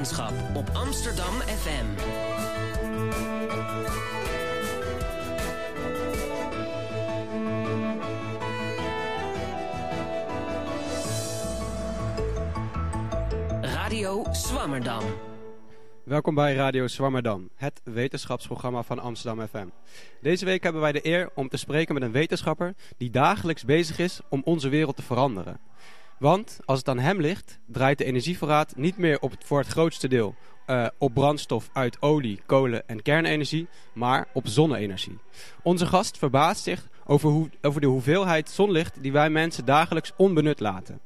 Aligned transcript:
wetenschap 0.00 0.56
op 0.56 0.70
Amsterdam 0.72 1.34
FM. 1.40 1.84
Radio 13.60 14.24
Swammerdam. 14.30 15.02
Welkom 16.04 16.34
bij 16.34 16.54
Radio 16.54 16.86
Zwammerdam, 16.86 17.48
het 17.54 17.80
wetenschapsprogramma 17.84 18.82
van 18.82 18.98
Amsterdam 18.98 19.46
FM. 19.46 19.66
Deze 20.20 20.44
week 20.44 20.62
hebben 20.62 20.80
wij 20.80 20.92
de 20.92 21.06
eer 21.06 21.30
om 21.34 21.48
te 21.48 21.56
spreken 21.56 21.94
met 21.94 22.02
een 22.02 22.12
wetenschapper 22.12 22.74
die 22.96 23.10
dagelijks 23.10 23.64
bezig 23.64 23.98
is 23.98 24.20
om 24.28 24.42
onze 24.44 24.68
wereld 24.68 24.96
te 24.96 25.02
veranderen. 25.02 25.69
Want 26.20 26.58
als 26.64 26.78
het 26.78 26.88
aan 26.88 26.98
hem 26.98 27.20
ligt, 27.20 27.58
draait 27.66 27.98
de 27.98 28.04
energievoorraad 28.04 28.76
niet 28.76 28.96
meer 28.96 29.20
op, 29.20 29.32
voor 29.44 29.58
het 29.58 29.68
grootste 29.68 30.08
deel 30.08 30.34
uh, 30.66 30.86
op 30.98 31.14
brandstof 31.14 31.70
uit 31.72 32.02
olie, 32.02 32.40
kolen 32.46 32.88
en 32.88 33.02
kernenergie, 33.02 33.68
maar 33.92 34.28
op 34.32 34.46
zonne-energie. 34.46 35.18
Onze 35.62 35.86
gast 35.86 36.18
verbaast 36.18 36.62
zich 36.62 36.88
over, 37.04 37.30
hoe, 37.30 37.48
over 37.62 37.80
de 37.80 37.86
hoeveelheid 37.86 38.50
zonlicht 38.50 39.02
die 39.02 39.12
wij 39.12 39.30
mensen 39.30 39.64
dagelijks 39.64 40.12
onbenut 40.16 40.60
laten. 40.60 41.00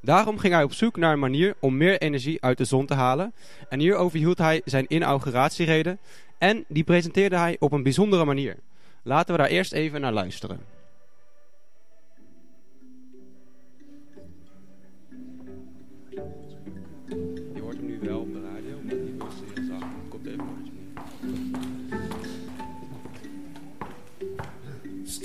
Daarom 0.00 0.38
ging 0.38 0.52
hij 0.54 0.62
op 0.62 0.72
zoek 0.72 0.96
naar 0.96 1.12
een 1.12 1.18
manier 1.18 1.54
om 1.60 1.76
meer 1.76 2.00
energie 2.00 2.42
uit 2.42 2.58
de 2.58 2.64
zon 2.64 2.86
te 2.86 2.94
halen. 2.94 3.34
En 3.68 3.80
hierover 3.80 4.18
hield 4.18 4.38
hij 4.38 4.62
zijn 4.64 4.84
inauguratiereden. 4.88 5.98
En 6.38 6.64
die 6.68 6.84
presenteerde 6.84 7.36
hij 7.36 7.56
op 7.58 7.72
een 7.72 7.82
bijzondere 7.82 8.24
manier. 8.24 8.56
Laten 9.02 9.34
we 9.34 9.40
daar 9.40 9.50
eerst 9.50 9.72
even 9.72 10.00
naar 10.00 10.12
luisteren. 10.12 10.75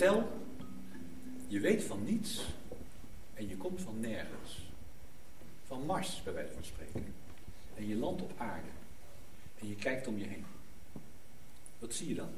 Stel, 0.01 0.27
je 1.47 1.59
weet 1.59 1.83
van 1.83 2.03
niets 2.03 2.45
en 3.33 3.47
je 3.47 3.57
komt 3.57 3.81
van 3.81 3.99
nergens 3.99 4.69
van 5.65 5.85
Mars, 5.85 6.23
bij 6.23 6.33
wijze 6.33 6.53
van 6.53 6.63
spreken. 6.63 7.13
En 7.75 7.87
je 7.87 7.95
landt 7.95 8.21
op 8.21 8.31
aarde. 8.37 8.67
En 9.59 9.67
je 9.67 9.75
kijkt 9.75 10.07
om 10.07 10.17
je 10.17 10.25
heen. 10.25 10.45
Wat 11.79 11.93
zie 11.93 12.07
je 12.07 12.15
dan? 12.15 12.29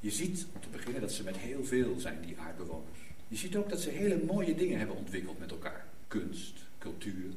Je 0.00 0.10
ziet, 0.10 0.46
om 0.54 0.60
te 0.60 0.68
beginnen, 0.68 1.00
dat 1.00 1.12
ze 1.12 1.22
met 1.22 1.36
heel 1.36 1.64
veel 1.64 2.00
zijn, 2.00 2.20
die 2.20 2.38
aardbewoners. 2.38 3.00
Je 3.28 3.36
ziet 3.36 3.56
ook 3.56 3.68
dat 3.68 3.80
ze 3.80 3.90
hele 3.90 4.24
mooie 4.24 4.54
dingen 4.54 4.78
hebben 4.78 4.96
ontwikkeld 4.96 5.38
met 5.38 5.50
elkaar. 5.50 5.86
Kunst, 6.08 6.58
cultuur, 6.78 7.32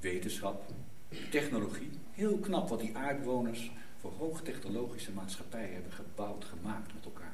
wetenschap, 0.00 0.72
technologie. 1.30 1.90
Heel 2.12 2.38
knap 2.38 2.68
wat 2.68 2.80
die 2.80 2.96
aardbewoners 2.96 3.70
voor 4.00 4.12
hoogtechnologische 4.12 5.12
maatschappijen 5.12 5.72
hebben 5.72 5.92
gebouwd, 5.92 6.44
gemaakt 6.44 6.94
met 6.94 7.04
elkaar. 7.04 7.29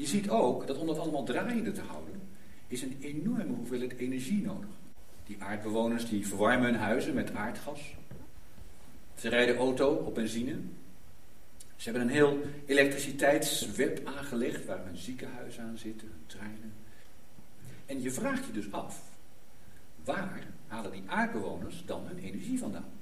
Je 0.00 0.06
ziet 0.06 0.30
ook 0.30 0.66
dat 0.66 0.78
om 0.78 0.86
dat 0.86 0.98
allemaal 0.98 1.24
draaiende 1.24 1.72
te 1.72 1.80
houden, 1.80 2.22
is 2.66 2.82
een 2.82 2.96
enorme 3.00 3.54
hoeveelheid 3.54 3.96
energie 3.96 4.42
nodig. 4.42 4.70
Die 5.26 5.42
aardbewoners 5.42 6.08
die 6.08 6.26
verwarmen 6.26 6.64
hun 6.64 6.80
huizen 6.80 7.14
met 7.14 7.34
aardgas. 7.34 7.94
Ze 9.14 9.28
rijden 9.28 9.56
auto 9.56 9.94
op 9.94 10.14
benzine. 10.14 10.56
Ze 11.76 11.90
hebben 11.90 12.02
een 12.02 12.14
heel 12.14 12.42
elektriciteitsweb 12.66 14.06
aangelegd 14.06 14.64
waar 14.64 14.84
hun 14.84 14.96
ziekenhuizen 14.96 15.62
aan 15.62 15.78
zitten, 15.78 16.12
treinen. 16.26 16.72
En 17.86 18.02
je 18.02 18.10
vraagt 18.10 18.46
je 18.46 18.52
dus 18.52 18.72
af, 18.72 19.02
waar 20.04 20.46
halen 20.66 20.92
die 20.92 21.04
aardbewoners 21.06 21.82
dan 21.86 22.06
hun 22.06 22.18
energie 22.18 22.58
vandaan? 22.58 22.92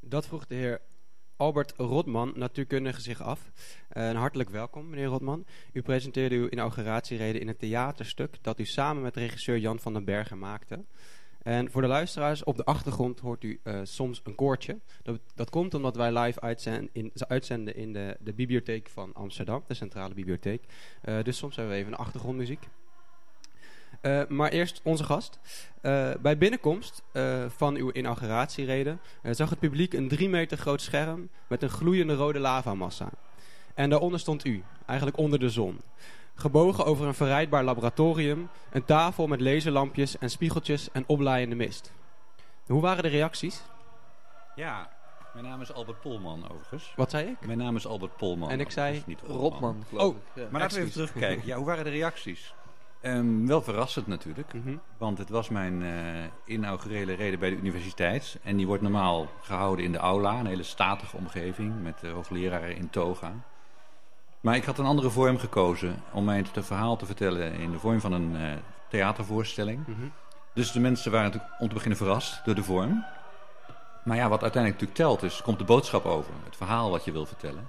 Dat 0.00 0.26
vroeg 0.26 0.46
de 0.46 0.54
heer 0.54 0.80
Albert 1.36 1.74
Rotman, 1.76 2.32
natuurkundige, 2.36 3.00
zich 3.00 3.22
af. 3.22 3.50
Uh, 3.92 4.12
hartelijk 4.12 4.50
welkom, 4.50 4.88
meneer 4.88 5.06
Rotman. 5.06 5.44
U 5.72 5.82
presenteerde 5.82 6.34
uw 6.34 6.48
inauguratiereden 6.48 7.40
in 7.40 7.48
een 7.48 7.56
theaterstuk 7.56 8.36
dat 8.42 8.58
u 8.58 8.64
samen 8.64 9.02
met 9.02 9.16
regisseur 9.16 9.58
Jan 9.58 9.78
van 9.78 9.92
den 9.92 10.04
Bergen 10.04 10.38
maakte. 10.38 10.84
En 11.42 11.70
voor 11.70 11.82
de 11.82 11.88
luisteraars, 11.88 12.44
op 12.44 12.56
de 12.56 12.64
achtergrond 12.64 13.20
hoort 13.20 13.44
u 13.44 13.60
uh, 13.64 13.80
soms 13.82 14.20
een 14.24 14.34
koortje. 14.34 14.78
Dat, 15.02 15.20
dat, 15.34 15.50
komt 15.50 15.74
omdat 15.74 15.96
wij 15.96 16.18
live 16.18 16.40
uitzenden 17.28 17.74
in, 17.74 17.86
in 17.86 17.92
de, 17.92 18.16
de 18.20 18.32
bibliotheek 18.32 18.88
van 18.88 19.12
Amsterdam, 19.12 19.64
de 19.66 19.74
centrale 19.74 20.14
bibliotheek. 20.14 20.62
Uh, 21.04 21.22
dus 21.22 21.36
soms 21.36 21.56
hebben 21.56 21.74
we 21.74 21.80
even 21.80 21.92
een 21.92 21.98
achtergrondmuziek. 21.98 22.68
Uh, 24.04 24.22
maar 24.28 24.50
eerst 24.50 24.80
onze 24.82 25.04
gast. 25.04 25.38
Uh, 25.82 26.10
bij 26.20 26.38
binnenkomst 26.38 27.02
uh, 27.12 27.44
van 27.48 27.74
uw 27.74 27.92
inauguratiereden 27.92 29.00
zag 29.22 29.50
het 29.50 29.58
publiek 29.58 29.92
een 29.92 30.08
drie 30.08 30.28
meter 30.28 30.58
groot 30.58 30.80
scherm 30.80 31.28
met 31.46 31.62
een 31.62 31.68
gloeiende 31.68 32.14
rode 32.14 32.38
lavamassa. 32.38 33.08
En 33.74 33.90
daaronder 33.90 34.20
stond 34.20 34.44
u, 34.44 34.64
eigenlijk 34.86 35.18
onder 35.18 35.38
de 35.38 35.50
zon. 35.50 35.80
Gebogen 36.34 36.84
over 36.84 37.06
een 37.06 37.14
verrijdbaar 37.14 37.64
laboratorium, 37.64 38.48
een 38.70 38.84
tafel 38.84 39.26
met 39.26 39.40
laserlampjes 39.40 40.18
en 40.18 40.30
spiegeltjes 40.30 40.90
en 40.92 41.04
oplaaiende 41.06 41.54
mist. 41.54 41.92
Hoe 42.66 42.80
waren 42.80 43.02
de 43.02 43.08
reacties? 43.08 43.62
Ja, 44.54 44.90
mijn 45.34 45.46
naam 45.46 45.60
is 45.60 45.72
Albert 45.72 46.00
Polman 46.00 46.50
overigens. 46.50 46.92
Wat 46.96 47.10
zei 47.10 47.26
ik? 47.26 47.46
Mijn 47.46 47.58
naam 47.58 47.76
is 47.76 47.86
Albert 47.86 48.16
Polman. 48.16 48.50
En 48.50 48.60
ik 48.60 48.70
zei 48.70 49.02
niet 49.06 49.20
Rotman, 49.20 49.84
geloof 49.88 50.14
ik. 50.14 50.22
Ja. 50.34 50.46
Maar 50.50 50.60
laten 50.60 50.76
we 50.76 50.82
even 50.82 50.92
terugkijken. 50.92 51.46
Ja, 51.46 51.56
hoe 51.56 51.66
waren 51.66 51.84
de 51.84 51.90
reacties? 51.90 52.54
Um, 53.06 53.46
wel 53.46 53.62
verrassend 53.62 54.06
natuurlijk, 54.06 54.52
mm 54.52 54.62
-hmm. 54.64 54.80
want 54.98 55.18
het 55.18 55.28
was 55.28 55.48
mijn 55.48 55.82
uh, 55.82 55.90
inaugurele 56.44 57.12
reden 57.12 57.38
bij 57.38 57.50
de 57.50 57.56
universiteit. 57.56 58.38
En 58.42 58.56
die 58.56 58.66
wordt 58.66 58.82
normaal 58.82 59.28
gehouden 59.40 59.84
in 59.84 59.92
de 59.92 59.98
aula, 59.98 60.38
een 60.38 60.46
hele 60.46 60.62
statige 60.62 61.16
omgeving 61.16 61.82
met 61.82 62.02
uh, 62.04 62.12
hoogleraren 62.12 62.76
in 62.76 62.90
toga. 62.90 63.32
Maar 64.40 64.56
ik 64.56 64.64
had 64.64 64.78
een 64.78 64.84
andere 64.84 65.10
vorm 65.10 65.38
gekozen 65.38 66.02
om 66.12 66.24
mijn 66.24 66.46
het 66.52 66.66
verhaal 66.66 66.96
te 66.96 67.06
vertellen 67.06 67.52
in 67.52 67.70
de 67.70 67.78
vorm 67.78 68.00
van 68.00 68.12
een 68.12 68.32
uh, 68.32 68.52
theatervoorstelling. 68.88 69.86
Mm 69.86 69.94
-hmm. 69.94 70.12
Dus 70.52 70.72
de 70.72 70.80
mensen 70.80 71.10
waren 71.10 71.26
natuurlijk 71.30 71.60
om 71.60 71.68
te 71.68 71.74
beginnen 71.74 71.98
verrast 71.98 72.44
door 72.44 72.54
de 72.54 72.64
vorm. 72.64 73.04
Maar 74.04 74.16
ja, 74.16 74.28
wat 74.28 74.42
uiteindelijk 74.42 74.82
natuurlijk 74.82 75.18
telt 75.18 75.32
is, 75.32 75.42
komt 75.42 75.58
de 75.58 75.64
boodschap 75.64 76.04
over, 76.04 76.32
het 76.44 76.56
verhaal 76.56 76.90
wat 76.90 77.04
je 77.04 77.12
wil 77.12 77.26
vertellen. 77.26 77.68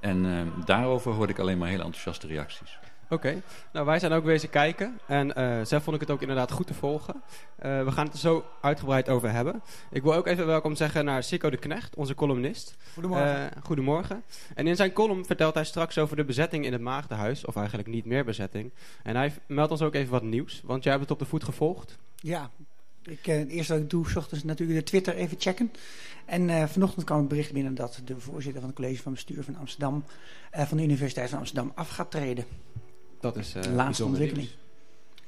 En 0.00 0.24
uh, 0.24 0.40
daarover 0.64 1.12
hoorde 1.12 1.32
ik 1.32 1.38
alleen 1.38 1.58
maar 1.58 1.68
hele 1.68 1.82
enthousiaste 1.82 2.26
reacties. 2.26 2.78
Oké, 3.12 3.26
okay. 3.26 3.42
nou 3.72 3.86
wij 3.86 3.98
zijn 3.98 4.12
ook 4.12 4.24
bezig 4.24 4.50
kijken 4.50 5.00
en 5.06 5.32
uh, 5.38 5.64
zelf 5.64 5.82
vond 5.82 5.94
ik 5.94 6.00
het 6.00 6.10
ook 6.10 6.20
inderdaad 6.20 6.50
goed 6.50 6.66
te 6.66 6.74
volgen. 6.74 7.14
Uh, 7.14 7.84
we 7.84 7.90
gaan 7.90 8.04
het 8.04 8.14
er 8.14 8.20
zo 8.20 8.44
uitgebreid 8.60 9.08
over 9.08 9.30
hebben. 9.32 9.62
Ik 9.90 10.02
wil 10.02 10.14
ook 10.14 10.26
even 10.26 10.46
welkom 10.46 10.74
zeggen 10.74 11.04
naar 11.04 11.22
Sikko 11.22 11.50
de 11.50 11.56
Knecht, 11.56 11.94
onze 11.94 12.14
columnist. 12.14 12.76
Goedemorgen. 12.92 13.40
Uh, 13.42 13.62
goedemorgen. 13.62 14.22
En 14.54 14.66
in 14.66 14.76
zijn 14.76 14.92
column 14.92 15.26
vertelt 15.26 15.54
hij 15.54 15.64
straks 15.64 15.98
over 15.98 16.16
de 16.16 16.24
bezetting 16.24 16.64
in 16.64 16.72
het 16.72 16.80
Maagdenhuis, 16.80 17.44
of 17.44 17.56
eigenlijk 17.56 17.88
niet 17.88 18.04
meer 18.04 18.24
bezetting. 18.24 18.70
En 19.02 19.16
hij 19.16 19.32
meldt 19.46 19.70
ons 19.70 19.82
ook 19.82 19.94
even 19.94 20.10
wat 20.10 20.22
nieuws, 20.22 20.60
want 20.64 20.82
jij 20.82 20.92
hebt 20.92 21.04
het 21.04 21.12
op 21.12 21.18
de 21.18 21.30
voet 21.30 21.44
gevolgd. 21.44 21.98
Ja, 22.16 22.50
ik, 23.02 23.26
het 23.26 23.48
eerste 23.48 23.72
wat 23.72 23.82
ik 23.82 23.90
doe, 23.90 24.10
s 24.10 24.16
ochtends 24.16 24.44
natuurlijk 24.44 24.78
de 24.78 24.84
Twitter 24.84 25.14
even 25.14 25.36
checken. 25.40 25.72
En 26.24 26.48
uh, 26.48 26.64
vanochtend 26.64 27.04
kwam 27.04 27.18
het 27.18 27.28
bericht 27.28 27.52
binnen 27.52 27.74
dat 27.74 28.00
de 28.04 28.20
voorzitter 28.20 28.60
van 28.60 28.70
het 28.70 28.78
college 28.78 29.02
van 29.02 29.12
bestuur 29.12 29.44
van 29.44 29.56
Amsterdam, 29.56 30.04
uh, 30.56 30.62
van 30.62 30.76
de 30.76 30.82
Universiteit 30.82 31.30
van 31.30 31.38
Amsterdam, 31.38 31.72
af 31.74 31.88
gaat 31.88 32.10
treden. 32.10 32.44
Dat 33.22 33.36
is 33.36 33.54
uh, 33.56 33.62
de 33.62 33.70
laatste 33.70 34.04
ontwikkeling. 34.04 34.48
Nieuws. 34.48 34.60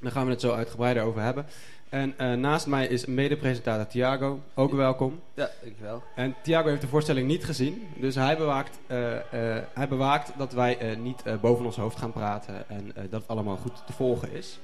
Daar 0.00 0.12
gaan 0.12 0.24
we 0.24 0.30
het 0.30 0.40
zo 0.40 0.52
uitgebreider 0.52 1.02
over 1.02 1.22
hebben. 1.22 1.46
En 1.88 2.14
uh, 2.20 2.32
naast 2.32 2.66
mij 2.66 2.86
is 2.86 3.06
mede-presentator 3.06 3.86
Thiago. 3.86 4.40
Ook 4.54 4.72
welkom. 4.72 5.20
Ja, 5.34 5.50
dankjewel. 5.62 6.02
En 6.14 6.34
Thiago 6.42 6.68
heeft 6.68 6.80
de 6.80 6.88
voorstelling 6.88 7.28
niet 7.28 7.44
gezien. 7.44 7.82
Dus 7.96 8.14
hij 8.14 8.36
bewaakt, 8.36 8.78
uh, 8.86 8.98
hij 9.74 9.88
bewaakt 9.88 10.32
dat 10.38 10.52
wij 10.52 10.96
niet 10.98 11.22
boven 11.40 11.64
ons 11.64 11.76
hoofd 11.76 11.98
gaan 11.98 12.12
praten. 12.12 12.68
En 12.68 12.92
dat 12.94 13.20
het 13.20 13.28
allemaal 13.28 13.56
goed 13.56 13.82
te 13.86 13.92
volgen 13.92 14.32
is. 14.32 14.58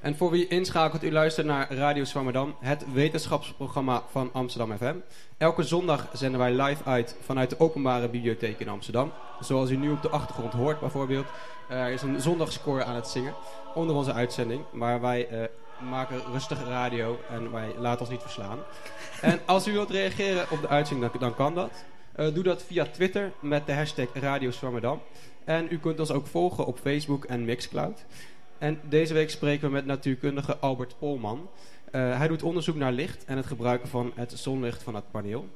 En 0.00 0.16
voor 0.16 0.30
wie 0.30 0.48
inschakelt, 0.48 1.04
u 1.04 1.12
luistert 1.12 1.46
naar 1.46 1.72
Radio 1.72 2.04
Swammerdam, 2.04 2.54
het 2.60 2.92
wetenschapsprogramma 2.92 4.02
van 4.10 4.30
Amsterdam 4.32 4.76
FM. 4.76 4.94
Elke 5.38 5.62
zondag 5.62 6.08
zenden 6.12 6.40
wij 6.40 6.52
live 6.52 6.84
uit 6.84 7.16
vanuit 7.20 7.50
de 7.50 7.60
openbare 7.60 8.08
bibliotheek 8.08 8.58
in 8.58 8.68
Amsterdam. 8.68 9.12
Zoals 9.40 9.70
u 9.70 9.76
nu 9.76 9.90
op 9.90 10.02
de 10.02 10.08
achtergrond 10.08 10.52
hoort 10.52 10.80
bijvoorbeeld. 10.80 11.26
Er 11.68 11.92
is 11.92 12.02
een 12.02 12.20
zondagscore 12.20 12.84
aan 12.84 12.94
het 12.94 13.06
zingen 13.06 13.34
onder 13.74 13.96
onze 13.96 14.12
uitzending. 14.12 14.64
Maar 14.72 15.00
wij 15.00 15.30
uh, 15.30 15.44
maken 15.90 16.22
rustige 16.32 16.64
radio 16.64 17.18
en 17.30 17.52
wij 17.52 17.74
laten 17.78 18.00
ons 18.00 18.10
niet 18.10 18.22
verslaan. 18.22 18.58
En 19.20 19.40
als 19.46 19.66
u 19.66 19.72
wilt 19.72 19.90
reageren 19.90 20.50
op 20.50 20.60
de 20.60 20.68
uitzending, 20.68 21.12
dan, 21.12 21.34
kan 21.34 21.54
dat. 21.54 21.84
Uh, 22.16 22.34
doe 22.34 22.42
dat 22.42 22.62
via 22.62 22.84
Twitter 22.84 23.32
met 23.40 23.66
de 23.66 23.72
hashtag 23.72 24.06
Radio 24.12 24.50
Swammerdam. 24.50 25.00
En 25.44 25.66
u 25.70 25.78
kunt 25.78 26.00
ons 26.00 26.10
ook 26.10 26.26
volgen 26.26 26.66
op 26.66 26.78
Facebook 26.78 27.24
en 27.24 27.44
Mixcloud. 27.44 28.04
En 28.58 28.80
deze 28.82 29.14
week 29.14 29.30
spreken 29.30 29.66
we 29.66 29.74
met 29.74 29.86
natuurkundige 29.86 30.56
Albert 30.56 30.98
Polman. 30.98 31.48
Uh, 31.92 32.16
hij 32.18 32.28
doet 32.28 32.42
onderzoek 32.42 32.76
naar 32.76 32.92
licht 32.92 33.24
en 33.24 33.36
het 33.36 33.46
gebruiken 33.46 33.88
van 33.88 34.12
het 34.14 34.32
zonlicht 34.38 34.82
van 34.82 34.94
het 34.94 35.10
paneel. 35.10 35.48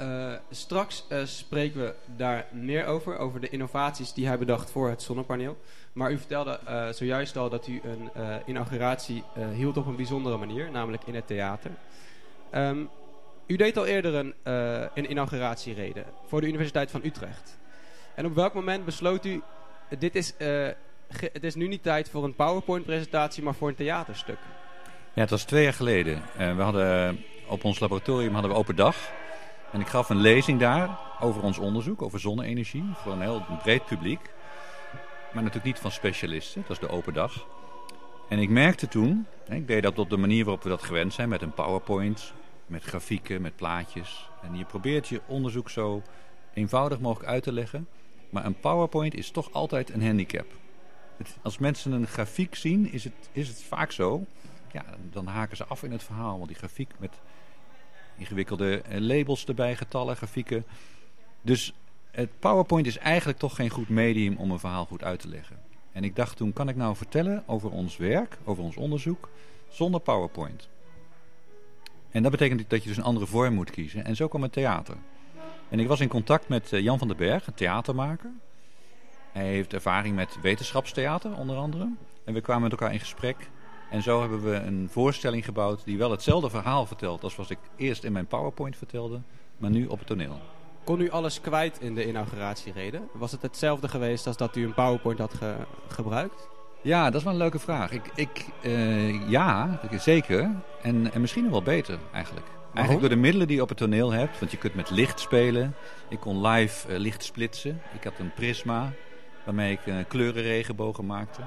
Eh, 0.00 0.32
straks 0.50 1.04
eh, 1.08 1.24
spreken 1.24 1.80
we 1.80 1.94
daar 2.16 2.46
meer 2.50 2.86
over, 2.86 3.18
over 3.18 3.40
de 3.40 3.48
innovaties 3.48 4.12
die 4.12 4.26
hij 4.26 4.38
bedacht 4.38 4.70
voor 4.70 4.88
het 4.88 5.02
zonnepaneel. 5.02 5.56
Maar 5.92 6.12
u 6.12 6.18
vertelde 6.18 6.60
eh, 6.66 6.88
zojuist 6.88 7.36
al 7.36 7.48
dat 7.48 7.66
u 7.66 7.80
een 7.84 8.10
inauguratie 8.46 9.22
hield 9.54 9.76
op 9.76 9.86
een 9.86 9.96
bijzondere 9.96 10.36
manier, 10.36 10.70
namelijk 10.70 11.02
in 11.04 11.14
het 11.14 11.26
theater. 11.26 11.70
Ehm, 12.50 12.78
u 13.46 13.56
deed 13.56 13.76
al 13.76 13.86
eerder 13.86 14.14
een, 14.14 14.34
een 14.94 15.10
inauguratiereden 15.10 16.04
voor 16.26 16.40
de 16.40 16.46
Universiteit 16.46 16.90
van 16.90 17.04
Utrecht. 17.04 17.58
En 18.14 18.26
op 18.26 18.34
welk 18.34 18.54
moment 18.54 18.84
besloot 18.84 19.24
u, 19.24 19.42
dit 19.98 20.14
is, 20.14 20.34
het 21.32 21.44
is 21.44 21.54
nu 21.54 21.68
niet 21.68 21.82
tijd 21.82 22.10
voor 22.10 22.24
een 22.24 22.34
PowerPoint-presentatie, 22.34 23.42
maar 23.42 23.54
voor 23.54 23.68
een 23.68 23.74
theaterstuk? 23.74 24.38
Ja, 25.12 25.20
het 25.20 25.30
was 25.30 25.44
twee 25.44 25.62
jaar 25.62 25.72
geleden. 25.72 26.22
We 26.36 26.62
hadden, 26.62 27.24
op 27.46 27.64
ons 27.64 27.78
laboratorium 27.78 28.32
hadden 28.32 28.50
we 28.50 28.56
open 28.56 28.76
dag. 28.76 28.96
En 29.72 29.80
ik 29.80 29.86
gaf 29.86 30.08
een 30.08 30.20
lezing 30.20 30.60
daar 30.60 30.98
over 31.20 31.42
ons 31.42 31.58
onderzoek, 31.58 32.02
over 32.02 32.20
zonne-energie. 32.20 32.84
Voor 32.94 33.12
een 33.12 33.20
heel 33.20 33.46
breed 33.62 33.84
publiek. 33.84 34.20
Maar 35.32 35.42
natuurlijk 35.42 35.64
niet 35.64 35.78
van 35.78 35.90
specialisten, 35.90 36.62
dat 36.62 36.70
is 36.70 36.78
de 36.78 36.88
open 36.88 37.14
dag. 37.14 37.46
En 38.28 38.38
ik 38.38 38.48
merkte 38.48 38.88
toen, 38.88 39.26
ik 39.48 39.66
deed 39.66 39.82
dat 39.82 39.98
op 39.98 40.10
de 40.10 40.16
manier 40.16 40.44
waarop 40.44 40.62
we 40.62 40.68
dat 40.68 40.82
gewend 40.82 41.12
zijn. 41.12 41.28
Met 41.28 41.42
een 41.42 41.52
PowerPoint, 41.52 42.32
met 42.66 42.82
grafieken, 42.82 43.42
met 43.42 43.56
plaatjes. 43.56 44.28
En 44.42 44.56
je 44.56 44.64
probeert 44.64 45.08
je 45.08 45.20
onderzoek 45.26 45.70
zo 45.70 46.02
eenvoudig 46.54 47.00
mogelijk 47.00 47.30
uit 47.30 47.42
te 47.42 47.52
leggen. 47.52 47.88
Maar 48.30 48.44
een 48.44 48.60
PowerPoint 48.60 49.14
is 49.14 49.30
toch 49.30 49.52
altijd 49.52 49.90
een 49.90 50.06
handicap. 50.06 50.46
Als 51.42 51.58
mensen 51.58 51.92
een 51.92 52.06
grafiek 52.06 52.54
zien, 52.54 52.92
is 52.92 53.04
het, 53.04 53.28
is 53.32 53.48
het 53.48 53.62
vaak 53.62 53.92
zo 53.92 54.24
ja, 54.72 54.84
dan 55.12 55.26
haken 55.26 55.56
ze 55.56 55.64
af 55.64 55.82
in 55.82 55.92
het 55.92 56.02
verhaal. 56.02 56.36
Want 56.36 56.48
die 56.48 56.56
grafiek 56.56 56.90
met 56.98 57.20
ingewikkelde 58.20 58.80
eh, 58.80 59.00
labels 59.00 59.44
erbij, 59.44 59.76
getallen, 59.76 60.16
grafieken. 60.16 60.64
Dus 61.42 61.72
het 62.10 62.30
PowerPoint 62.38 62.86
is 62.86 62.98
eigenlijk 62.98 63.38
toch 63.38 63.54
geen 63.54 63.70
goed 63.70 63.88
medium 63.88 64.36
om 64.36 64.50
een 64.50 64.58
verhaal 64.58 64.84
goed 64.84 65.04
uit 65.04 65.20
te 65.20 65.28
leggen. 65.28 65.58
En 65.92 66.04
ik 66.04 66.16
dacht 66.16 66.36
toen, 66.36 66.52
kan 66.52 66.68
ik 66.68 66.76
nou 66.76 66.96
vertellen 66.96 67.42
over 67.46 67.70
ons 67.70 67.96
werk, 67.96 68.38
over 68.44 68.62
ons 68.62 68.76
onderzoek, 68.76 69.28
zonder 69.68 70.00
PowerPoint? 70.00 70.68
En 72.10 72.22
dat 72.22 72.30
betekent 72.30 72.70
dat 72.70 72.82
je 72.82 72.88
dus 72.88 72.96
een 72.96 73.04
andere 73.04 73.26
vorm 73.26 73.54
moet 73.54 73.70
kiezen. 73.70 74.04
En 74.04 74.16
zo 74.16 74.28
kwam 74.28 74.42
het 74.42 74.52
theater. 74.52 74.96
En 75.68 75.80
ik 75.80 75.88
was 75.88 76.00
in 76.00 76.08
contact 76.08 76.48
met 76.48 76.72
eh, 76.72 76.80
Jan 76.80 76.98
van 76.98 77.08
den 77.08 77.16
Berg, 77.16 77.46
een 77.46 77.54
theatermaker. 77.54 78.30
Hij 79.32 79.46
heeft 79.46 79.72
ervaring 79.72 80.14
met 80.14 80.40
wetenschapstheater, 80.42 81.36
onder 81.36 81.56
andere. 81.56 81.88
En 82.24 82.34
we 82.34 82.40
kwamen 82.40 82.62
met 82.62 82.72
elkaar 82.72 82.92
in 82.92 83.00
gesprek. 83.00 83.36
En 83.90 84.02
zo 84.02 84.20
hebben 84.20 84.42
we 84.42 84.54
een 84.54 84.88
voorstelling 84.90 85.44
gebouwd 85.44 85.84
die 85.84 85.98
wel 85.98 86.10
hetzelfde 86.10 86.50
verhaal 86.50 86.86
vertelt 86.86 87.22
als 87.22 87.36
wat 87.36 87.50
ik 87.50 87.58
eerst 87.76 88.04
in 88.04 88.12
mijn 88.12 88.26
PowerPoint 88.26 88.76
vertelde, 88.76 89.20
maar 89.58 89.70
nu 89.70 89.86
op 89.86 89.98
het 89.98 90.06
toneel. 90.06 90.38
Kon 90.84 91.00
u 91.00 91.10
alles 91.10 91.40
kwijt 91.40 91.78
in 91.80 91.94
de 91.94 92.06
inauguratiereden? 92.06 93.08
Was 93.12 93.32
het 93.32 93.42
hetzelfde 93.42 93.88
geweest 93.88 94.26
als 94.26 94.36
dat 94.36 94.56
u 94.56 94.64
een 94.64 94.74
PowerPoint 94.74 95.18
had 95.18 95.34
ge- 95.34 95.66
gebruikt? 95.88 96.48
Ja, 96.82 97.04
dat 97.04 97.14
is 97.14 97.22
wel 97.22 97.32
een 97.32 97.38
leuke 97.38 97.58
vraag. 97.58 97.90
Ik, 97.92 98.10
ik, 98.14 98.46
eh, 98.62 99.28
ja, 99.30 99.80
zeker. 99.98 100.50
En, 100.82 101.12
en 101.12 101.20
misschien 101.20 101.42
nog 101.42 101.52
wel 101.52 101.62
beter 101.62 101.98
eigenlijk. 102.12 102.46
Eigenlijk 102.74 103.00
door 103.06 103.14
de 103.16 103.22
middelen 103.22 103.46
die 103.46 103.56
je 103.56 103.62
op 103.62 103.68
het 103.68 103.78
toneel 103.78 104.10
hebt. 104.12 104.38
Want 104.38 104.50
je 104.50 104.56
kunt 104.56 104.74
met 104.74 104.90
licht 104.90 105.20
spelen. 105.20 105.74
Ik 106.08 106.20
kon 106.20 106.46
live 106.46 106.88
eh, 106.88 106.98
licht 106.98 107.24
splitsen. 107.24 107.80
Ik 107.94 108.04
had 108.04 108.12
een 108.18 108.32
prisma 108.34 108.92
waarmee 109.44 109.72
ik 109.72 109.86
uh, 109.86 109.94
kleurenregenbogen 110.08 111.06
maakte. 111.06 111.40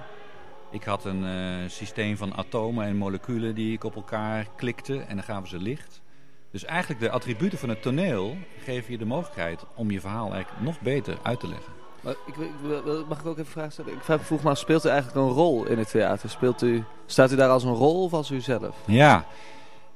Ik 0.74 0.84
had 0.84 1.06
een 1.06 1.24
uh, 1.24 1.70
systeem 1.70 2.18
van 2.18 2.36
atomen 2.36 2.86
en 2.86 2.96
moleculen 2.96 3.56
die 3.56 3.74
ik 3.74 3.84
op 3.84 3.96
elkaar 3.96 4.48
klikte 4.56 5.00
en 5.00 5.16
dan 5.16 5.24
gaven 5.26 5.50
ze 5.50 5.58
licht. 5.58 6.02
Dus 6.52 6.66
eigenlijk 6.66 7.00
de 7.00 7.10
attributen 7.10 7.58
van 7.58 7.70
het 7.70 7.82
toneel 7.82 8.38
geven 8.64 8.92
je 8.92 8.98
de 8.98 9.06
mogelijkheid 9.06 9.66
om 9.76 9.92
je 9.92 10.00
verhaal 10.00 10.34
eigenlijk 10.34 10.64
nog 10.64 10.82
beter 10.82 11.18
uit 11.22 11.40
te 11.40 11.48
leggen. 11.48 11.74
Maar 12.02 12.14
ik, 12.26 12.36
ik, 12.38 13.08
mag 13.08 13.20
ik 13.20 13.26
ook 13.26 13.38
even 13.38 13.52
vragen 13.52 13.72
stellen? 13.72 13.94
Ik 13.94 14.04
vraag, 14.04 14.26
vroeg 14.26 14.44
me 14.44 14.56
speelt 14.56 14.86
u 14.86 14.90
eigenlijk 14.90 15.18
een 15.18 15.34
rol 15.34 15.66
in 15.66 15.78
het 15.78 15.90
theater? 15.90 16.30
Speelt 16.30 16.62
u, 16.62 16.84
staat 17.06 17.32
u 17.32 17.36
daar 17.36 17.50
als 17.50 17.64
een 17.64 17.74
rol 17.74 18.04
of 18.04 18.14
als 18.14 18.32
u 18.32 18.42
zelf? 18.42 18.76
Ja, 18.86 19.26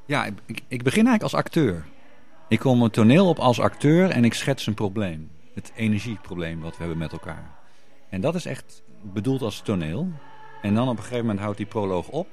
ja 0.06 0.26
ik, 0.26 0.62
ik 0.68 0.84
begin 0.84 1.06
eigenlijk 1.08 1.24
als 1.24 1.34
acteur. 1.34 1.86
Ik 2.48 2.60
kom 2.60 2.82
het 2.82 2.94
toneel 2.94 3.28
op 3.28 3.40
als 3.40 3.60
acteur 3.60 4.10
en 4.10 4.26
ik 4.26 4.34
schets 4.34 4.68
een 4.68 4.74
probleem. 4.74 5.30
Het 5.54 5.72
energieprobleem 5.76 6.62
wat 6.62 6.72
we 6.72 6.78
hebben 6.78 6.98
met 6.98 7.12
elkaar. 7.12 7.52
En 8.10 8.22
dat 8.22 8.36
is 8.36 8.46
echt 8.46 8.84
bedoeld 9.02 9.42
als 9.42 9.62
toneel. 9.62 10.08
En 10.62 10.76
dan 10.76 10.84
op 10.90 10.98
een 10.98 11.04
gegeven 11.04 11.22
moment 11.22 11.40
houdt 11.40 11.58
die 11.58 11.66
proloog 11.66 12.08
op. 12.08 12.28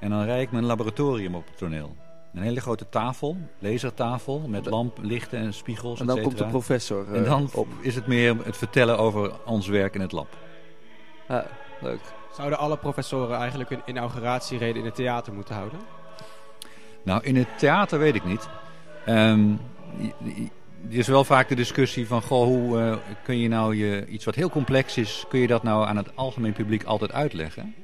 En 0.00 0.10
dan 0.10 0.24
rijd 0.24 0.42
ik 0.42 0.52
mijn 0.52 0.64
laboratorium 0.64 1.34
op 1.34 1.46
het 1.46 1.58
toneel. 1.58 1.96
Een 2.34 2.42
hele 2.42 2.60
grote 2.60 2.88
tafel, 2.88 3.36
lasertafel, 3.58 4.40
met 4.48 4.66
lamp, 4.66 4.98
lichten 5.02 5.38
en 5.38 5.54
spiegels. 5.54 6.00
En 6.00 6.06
dan 6.06 6.20
komt 6.22 6.38
de 6.38 6.46
professor 6.46 7.06
uh, 7.08 7.16
En 7.16 7.24
dan 7.24 7.48
op. 7.54 7.68
is 7.80 7.94
het 7.94 8.06
meer 8.06 8.36
het 8.44 8.56
vertellen 8.56 8.98
over 8.98 9.32
ons 9.44 9.68
werk 9.68 9.94
in 9.94 10.00
het 10.00 10.12
lab. 10.12 10.36
Ja, 11.28 11.46
leuk. 11.80 12.00
Zouden 12.36 12.58
alle 12.58 12.76
professoren 12.76 13.36
eigenlijk 13.36 13.70
hun 13.70 13.82
inauguratiereden 13.84 14.76
in 14.76 14.84
het 14.84 14.94
theater 14.94 15.32
moeten 15.32 15.54
houden? 15.54 15.78
Nou, 17.02 17.22
in 17.22 17.36
het 17.36 17.58
theater 17.58 17.98
weet 17.98 18.14
ik 18.14 18.24
niet. 18.24 18.48
Um, 19.08 19.60
er 20.88 20.96
is 20.96 21.06
wel 21.06 21.24
vaak 21.24 21.48
de 21.48 21.54
discussie 21.54 22.06
van, 22.06 22.22
goh, 22.22 22.44
hoe 22.44 22.78
uh, 22.78 22.96
kun 23.22 23.38
je 23.38 23.48
nou 23.48 23.76
je, 23.76 24.06
iets 24.06 24.24
wat 24.24 24.34
heel 24.34 24.50
complex 24.50 24.96
is, 24.96 25.24
kun 25.28 25.40
je 25.40 25.46
dat 25.46 25.62
nou 25.62 25.86
aan 25.86 25.96
het 25.96 26.16
algemeen 26.16 26.52
publiek 26.52 26.84
altijd 26.84 27.12
uitleggen? 27.12 27.74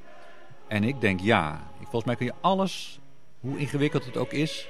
En 0.68 0.84
ik 0.84 1.00
denk 1.00 1.20
ja. 1.20 1.60
Volgens 1.80 2.04
mij 2.04 2.16
kun 2.16 2.26
je 2.26 2.32
alles, 2.40 3.00
hoe 3.40 3.58
ingewikkeld 3.58 4.04
het 4.04 4.16
ook 4.16 4.32
is, 4.32 4.68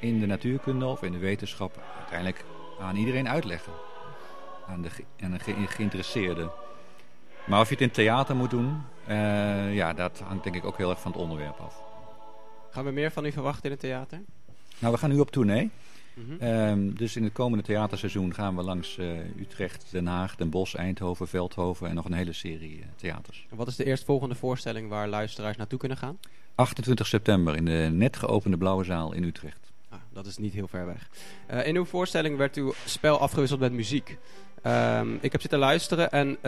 in 0.00 0.20
de 0.20 0.26
natuurkunde 0.26 0.86
of 0.86 1.02
in 1.02 1.12
de 1.12 1.18
wetenschap, 1.18 1.82
uiteindelijk 1.98 2.44
aan 2.80 2.96
iedereen 2.96 3.28
uitleggen. 3.28 3.72
Aan 4.68 4.82
de, 4.82 4.88
aan 5.20 5.30
de 5.30 5.38
ge 5.38 5.54
geïnteresseerde. 5.68 6.50
Maar 7.46 7.60
of 7.60 7.68
je 7.68 7.74
het 7.74 7.82
in 7.82 7.90
theater 7.90 8.36
moet 8.36 8.50
doen, 8.50 8.82
uh, 9.08 9.74
ja, 9.74 9.92
dat 9.92 10.22
hangt 10.24 10.44
denk 10.44 10.56
ik 10.56 10.64
ook 10.64 10.76
heel 10.76 10.90
erg 10.90 11.00
van 11.00 11.12
het 11.12 11.20
onderwerp 11.20 11.58
af. 11.60 11.82
Gaan 12.70 12.84
we 12.84 12.90
meer 12.90 13.10
van 13.10 13.24
u 13.24 13.32
verwachten 13.32 13.64
in 13.64 13.70
het 13.70 13.80
theater? 13.80 14.20
Nou, 14.78 14.92
we 14.92 14.98
gaan 14.98 15.10
nu 15.10 15.18
op 15.18 15.30
tournee. 15.30 15.70
Mm 16.14 16.24
-hmm. 16.38 16.48
um, 16.48 16.96
dus 16.96 17.16
in 17.16 17.24
het 17.24 17.32
komende 17.32 17.64
theaterseizoen 17.64 18.34
gaan 18.34 18.56
we 18.56 18.62
langs 18.62 18.98
uh, 18.98 19.06
Utrecht, 19.40 19.86
Den 19.90 20.06
Haag, 20.06 20.36
Den 20.36 20.50
Bosch, 20.50 20.74
Eindhoven, 20.74 21.28
Veldhoven 21.28 21.88
en 21.88 21.94
nog 21.94 22.04
een 22.04 22.12
hele 22.12 22.32
serie 22.32 22.78
uh, 22.78 22.84
theaters. 22.96 23.46
En 23.50 23.56
wat 23.56 23.68
is 23.68 23.76
de 23.76 23.84
eerstvolgende 23.84 24.34
voorstelling 24.34 24.88
waar 24.88 25.08
luisteraars 25.08 25.56
naartoe 25.56 25.78
kunnen 25.78 25.98
gaan? 25.98 26.18
28 26.54 27.06
september 27.06 27.56
in 27.56 27.64
de 27.64 27.88
net 27.92 28.16
geopende 28.16 28.56
Blauwe 28.56 28.84
Zaal 28.84 29.12
in 29.12 29.24
Utrecht. 29.24 29.72
Ah, 29.88 29.98
dat 30.12 30.26
is 30.26 30.36
niet 30.36 30.52
heel 30.52 30.68
ver 30.68 30.86
weg. 30.86 31.08
Uh, 31.50 31.66
in 31.66 31.76
uw 31.76 31.84
voorstelling 31.84 32.36
werd 32.36 32.56
uw 32.56 32.72
spel 32.84 33.18
afgewisseld 33.18 33.60
met 33.60 33.72
muziek. 33.72 34.18
Um, 34.66 35.18
ik 35.20 35.32
heb 35.32 35.40
zitten 35.40 35.58
luisteren 35.58 36.10
en 36.10 36.38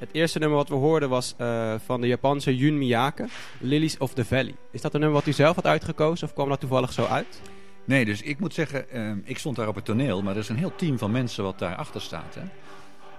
het 0.00 0.08
eerste 0.12 0.38
nummer 0.38 0.56
wat 0.56 0.68
we 0.68 0.74
hoorden 0.74 1.08
was 1.08 1.34
uh, 1.40 1.74
van 1.84 2.00
de 2.00 2.06
Japanse 2.06 2.56
Jun 2.56 2.78
Miyake, 2.78 3.28
Lilies 3.60 3.98
of 3.98 4.14
the 4.14 4.24
Valley. 4.24 4.54
Is 4.70 4.80
dat 4.80 4.94
een 4.94 5.00
nummer 5.00 5.18
wat 5.18 5.28
u 5.28 5.32
zelf 5.32 5.54
had 5.54 5.66
uitgekozen 5.66 6.26
of 6.26 6.34
kwam 6.34 6.48
dat 6.48 6.60
toevallig 6.60 6.92
zo 6.92 7.04
uit? 7.04 7.40
Nee, 7.84 8.04
dus 8.04 8.22
ik 8.22 8.38
moet 8.38 8.54
zeggen, 8.54 8.84
uh, 8.92 9.12
ik 9.24 9.38
stond 9.38 9.56
daar 9.56 9.68
op 9.68 9.74
het 9.74 9.84
toneel, 9.84 10.22
maar 10.22 10.32
er 10.32 10.40
is 10.40 10.48
een 10.48 10.56
heel 10.56 10.74
team 10.76 10.98
van 10.98 11.10
mensen 11.10 11.44
wat 11.44 11.58
daarachter 11.58 12.00
staat. 12.00 12.34
Hè? 12.34 12.42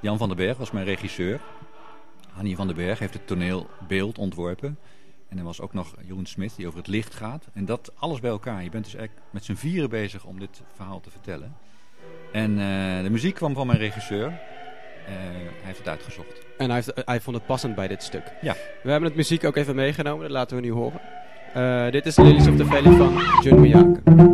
Jan 0.01 0.17
van 0.17 0.27
den 0.27 0.37
Berg 0.37 0.57
was 0.57 0.71
mijn 0.71 0.85
regisseur. 0.85 1.39
Hannie 2.31 2.55
van 2.55 2.67
den 2.67 2.75
Berg 2.75 2.99
heeft 2.99 3.13
het 3.13 3.27
toneelbeeld 3.27 4.17
ontworpen. 4.17 4.77
En 5.29 5.37
er 5.37 5.43
was 5.43 5.61
ook 5.61 5.73
nog 5.73 5.95
Jeroen 6.05 6.25
Smit 6.25 6.55
die 6.55 6.67
over 6.67 6.79
het 6.79 6.87
licht 6.87 7.13
gaat. 7.13 7.47
En 7.53 7.65
dat 7.65 7.91
alles 7.95 8.19
bij 8.19 8.29
elkaar. 8.29 8.63
Je 8.63 8.69
bent 8.69 8.83
dus 8.83 8.95
eigenlijk 8.95 9.25
met 9.31 9.45
z'n 9.45 9.53
vieren 9.53 9.89
bezig 9.89 10.25
om 10.25 10.39
dit 10.39 10.61
verhaal 10.75 10.99
te 10.99 11.09
vertellen. 11.09 11.55
En 12.31 12.51
uh, 12.51 13.03
de 13.03 13.09
muziek 13.09 13.35
kwam 13.35 13.53
van 13.53 13.67
mijn 13.67 13.79
regisseur. 13.79 14.27
Uh, 14.27 14.33
hij 15.07 15.51
heeft 15.61 15.77
het 15.77 15.87
uitgezocht. 15.87 16.45
En 16.57 16.65
hij, 16.65 16.75
heeft, 16.75 17.05
hij, 17.05 17.21
vond 17.21 17.35
het 17.35 17.45
passend 17.45 17.75
bij 17.75 17.87
dit 17.87 18.03
stuk. 18.03 18.33
Ja. 18.41 18.55
We 18.83 18.91
hebben 18.91 19.09
het 19.09 19.17
muziek 19.17 19.43
ook 19.43 19.55
even 19.55 19.75
meegenomen. 19.75 20.21
Dat 20.21 20.31
laten 20.31 20.55
we 20.55 20.61
nu 20.61 20.71
horen. 20.71 21.01
Uh, 21.57 21.91
dit 21.91 22.05
is 22.05 22.17
Lilies 22.17 22.47
of 22.47 22.55
the 22.55 22.65
Valley 22.65 22.91
van 22.91 23.21
Jun 23.43 23.61
Miyake. 23.61 24.30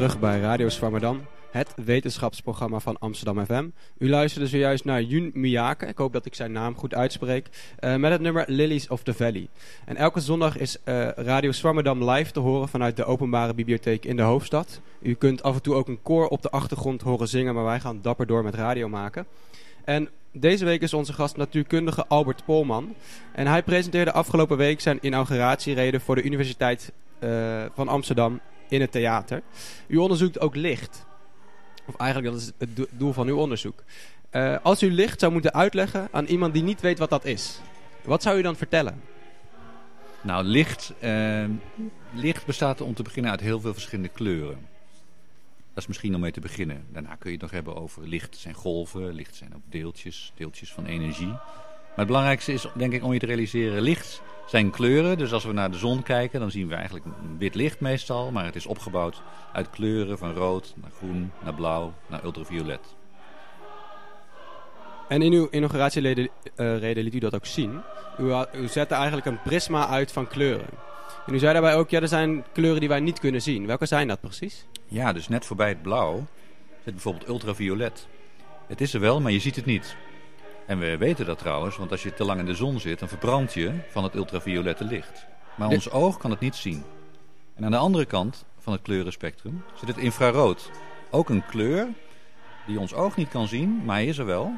Terug 0.00 0.18
bij 0.18 0.40
Radio 0.40 0.68
Swammerdam, 0.68 1.26
het 1.50 1.72
wetenschapsprogramma 1.84 2.78
van 2.80 2.98
Amsterdam 2.98 3.44
FM. 3.44 3.68
U 3.98 4.08
luisterde 4.08 4.46
zojuist 4.46 4.84
naar 4.84 5.02
Jun 5.02 5.30
Miyake, 5.34 5.86
ik 5.86 5.98
hoop 5.98 6.12
dat 6.12 6.26
ik 6.26 6.34
zijn 6.34 6.52
naam 6.52 6.76
goed 6.76 6.94
uitspreek, 6.94 7.48
eh, 7.78 7.96
met 7.96 8.12
het 8.12 8.20
nummer 8.20 8.44
Lilies 8.46 8.88
of 8.88 9.02
the 9.02 9.14
Valley. 9.14 9.48
En 9.84 9.96
elke 9.96 10.20
zondag 10.20 10.58
is 10.58 10.82
eh, 10.84 11.08
Radio 11.08 11.52
Swammerdam 11.52 12.10
live 12.10 12.32
te 12.32 12.40
horen 12.40 12.68
vanuit 12.68 12.96
de 12.96 13.04
openbare 13.04 13.54
bibliotheek 13.54 14.04
in 14.04 14.16
de 14.16 14.22
hoofdstad. 14.22 14.80
U 15.02 15.14
kunt 15.14 15.42
af 15.42 15.54
en 15.54 15.62
toe 15.62 15.74
ook 15.74 15.88
een 15.88 16.02
koor 16.02 16.28
op 16.28 16.42
de 16.42 16.50
achtergrond 16.50 17.02
horen 17.02 17.28
zingen, 17.28 17.54
maar 17.54 17.64
wij 17.64 17.80
gaan 17.80 18.02
dapper 18.02 18.26
door 18.26 18.42
met 18.42 18.54
radio 18.54 18.88
maken. 18.88 19.26
En 19.84 20.08
deze 20.32 20.64
week 20.64 20.82
is 20.82 20.94
onze 20.94 21.12
gast 21.12 21.36
natuurkundige 21.36 22.06
Albert 22.06 22.44
Polman. 22.44 22.94
En 23.32 23.46
hij 23.46 23.62
presenteerde 23.62 24.12
afgelopen 24.12 24.56
week 24.56 24.80
zijn 24.80 24.98
inauguratiereden 25.00 26.00
voor 26.00 26.14
de 26.14 26.22
Universiteit 26.22 26.92
eh, 27.18 27.64
van 27.74 27.88
Amsterdam 27.88 28.40
in 28.70 28.80
het 28.80 28.92
theater. 28.92 29.42
U 29.86 29.96
onderzoekt 29.96 30.40
ook 30.40 30.54
licht. 30.56 31.06
Of 31.86 31.96
eigenlijk, 31.96 32.32
dat 32.32 32.42
is 32.42 32.52
het 32.58 32.76
do- 32.76 32.86
doel 32.90 33.12
van 33.12 33.26
uw 33.28 33.36
onderzoek. 33.38 33.82
Eh, 34.30 34.56
als 34.62 34.82
u 34.82 34.92
licht 34.92 35.20
zou 35.20 35.32
moeten 35.32 35.52
uitleggen 35.54 36.08
aan 36.10 36.24
iemand 36.24 36.52
die 36.52 36.62
niet 36.62 36.80
weet 36.80 36.98
wat 36.98 37.10
dat 37.10 37.24
is, 37.24 37.60
wat 38.04 38.22
zou 38.22 38.38
u 38.38 38.42
dan 38.42 38.56
vertellen? 38.56 39.02
Nou, 40.22 40.44
licht, 40.44 40.92
eh, 40.98 41.44
licht 42.12 42.46
bestaat 42.46 42.80
om 42.80 42.94
te 42.94 43.02
beginnen 43.02 43.30
uit 43.30 43.40
heel 43.40 43.60
veel 43.60 43.72
verschillende 43.72 44.10
kleuren. 44.10 44.68
Dat 45.74 45.82
is 45.82 45.86
misschien 45.86 46.14
om 46.14 46.20
mee 46.20 46.32
te 46.32 46.40
beginnen. 46.40 46.86
Daarna 46.92 47.14
kun 47.14 47.30
je 47.30 47.36
het 47.36 47.42
nog 47.42 47.50
hebben 47.50 47.76
over 47.76 48.08
licht 48.08 48.36
zijn 48.36 48.54
golven, 48.54 49.12
licht 49.12 49.34
zijn 49.36 49.54
ook 49.54 49.62
deeltjes, 49.64 50.32
deeltjes 50.36 50.72
van 50.72 50.86
energie. 50.86 51.32
Maar 51.90 51.98
het 51.98 52.06
belangrijkste 52.06 52.52
is 52.52 52.66
denk 52.74 52.92
ik 52.92 53.04
om 53.04 53.12
je 53.12 53.18
te 53.18 53.26
realiseren, 53.26 53.82
licht 53.82 54.22
zijn 54.46 54.70
kleuren. 54.70 55.18
Dus 55.18 55.32
als 55.32 55.44
we 55.44 55.52
naar 55.52 55.70
de 55.70 55.78
zon 55.78 56.02
kijken, 56.02 56.40
dan 56.40 56.50
zien 56.50 56.68
we 56.68 56.74
eigenlijk 56.74 57.06
wit 57.38 57.54
licht 57.54 57.80
meestal. 57.80 58.30
Maar 58.30 58.44
het 58.44 58.56
is 58.56 58.66
opgebouwd 58.66 59.22
uit 59.52 59.70
kleuren 59.70 60.18
van 60.18 60.32
rood 60.32 60.74
naar 60.76 60.90
groen, 60.96 61.32
naar 61.42 61.54
blauw, 61.54 61.92
naar 62.06 62.24
ultraviolet. 62.24 62.80
En 65.08 65.22
in 65.22 65.32
uw 65.32 65.48
inauguratieleden 65.50 66.28
eh, 66.54 66.76
liet 66.80 67.14
u 67.14 67.18
dat 67.18 67.34
ook 67.34 67.46
zien. 67.46 67.80
U, 68.18 68.34
u 68.52 68.68
zette 68.68 68.94
eigenlijk 68.94 69.26
een 69.26 69.42
prisma 69.42 69.88
uit 69.88 70.12
van 70.12 70.28
kleuren. 70.28 70.68
En 71.26 71.34
u 71.34 71.38
zei 71.38 71.52
daarbij 71.52 71.74
ook, 71.74 71.90
ja, 71.90 72.00
er 72.00 72.08
zijn 72.08 72.44
kleuren 72.52 72.80
die 72.80 72.88
wij 72.88 73.00
niet 73.00 73.18
kunnen 73.18 73.42
zien. 73.42 73.66
Welke 73.66 73.86
zijn 73.86 74.08
dat 74.08 74.20
precies? 74.20 74.66
Ja, 74.86 75.12
dus 75.12 75.28
net 75.28 75.46
voorbij 75.46 75.68
het 75.68 75.82
blauw 75.82 76.26
zit 76.84 76.92
bijvoorbeeld 76.94 77.28
ultraviolet. 77.28 78.06
Het 78.66 78.80
is 78.80 78.94
er 78.94 79.00
wel, 79.00 79.20
maar 79.20 79.32
je 79.32 79.40
ziet 79.40 79.56
het 79.56 79.66
niet. 79.66 79.96
En 80.70 80.78
we 80.78 80.96
weten 80.96 81.26
dat 81.26 81.38
trouwens, 81.38 81.76
want 81.76 81.90
als 81.90 82.02
je 82.02 82.14
te 82.14 82.24
lang 82.24 82.40
in 82.40 82.46
de 82.46 82.54
zon 82.54 82.80
zit, 82.80 82.98
dan 82.98 83.08
verbrand 83.08 83.54
je 83.54 83.72
van 83.88 84.04
het 84.04 84.14
ultraviolette 84.14 84.84
licht. 84.84 85.26
Maar 85.54 85.68
Dit- 85.68 85.76
ons 85.76 85.90
oog 85.90 86.18
kan 86.18 86.30
het 86.30 86.40
niet 86.40 86.54
zien. 86.54 86.82
En 87.54 87.64
aan 87.64 87.70
de 87.70 87.76
andere 87.76 88.04
kant 88.04 88.44
van 88.58 88.72
het 88.72 88.82
kleurenspectrum 88.82 89.62
zit 89.74 89.88
het 89.88 89.96
infrarood. 89.96 90.70
Ook 91.10 91.28
een 91.28 91.46
kleur 91.46 91.88
die 92.66 92.78
ons 92.78 92.94
oog 92.94 93.16
niet 93.16 93.28
kan 93.28 93.48
zien, 93.48 93.84
maar 93.84 93.96
hij 93.96 94.06
is 94.06 94.18
er 94.18 94.26
wel. 94.26 94.52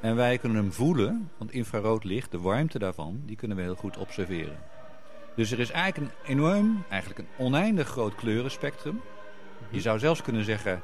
En 0.00 0.16
wij 0.16 0.38
kunnen 0.38 0.62
hem 0.62 0.72
voelen, 0.72 1.30
want 1.36 1.52
infrarood 1.52 2.04
licht, 2.04 2.30
de 2.30 2.40
warmte 2.40 2.78
daarvan, 2.78 3.22
die 3.26 3.36
kunnen 3.36 3.56
we 3.56 3.62
heel 3.62 3.74
goed 3.74 3.96
observeren. 3.96 4.58
Dus 5.36 5.50
er 5.50 5.58
is 5.58 5.70
eigenlijk 5.70 6.12
een 6.12 6.30
enorm, 6.30 6.84
eigenlijk 6.88 7.20
een 7.20 7.44
oneindig 7.44 7.88
groot 7.88 8.14
kleurenspectrum. 8.14 9.00
Je 9.70 9.80
zou 9.80 9.98
zelfs 9.98 10.22
kunnen 10.22 10.44
zeggen, 10.44 10.82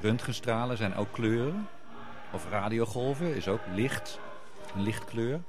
röntgenstralen 0.00 0.76
zijn 0.76 0.94
ook 0.94 1.12
kleuren. 1.12 1.68
Of 2.32 2.46
radiogolven 2.50 3.36
is 3.36 3.48
ook 3.48 3.60
licht, 3.74 4.18
een 4.74 4.82
lichtkleur. 4.82 5.40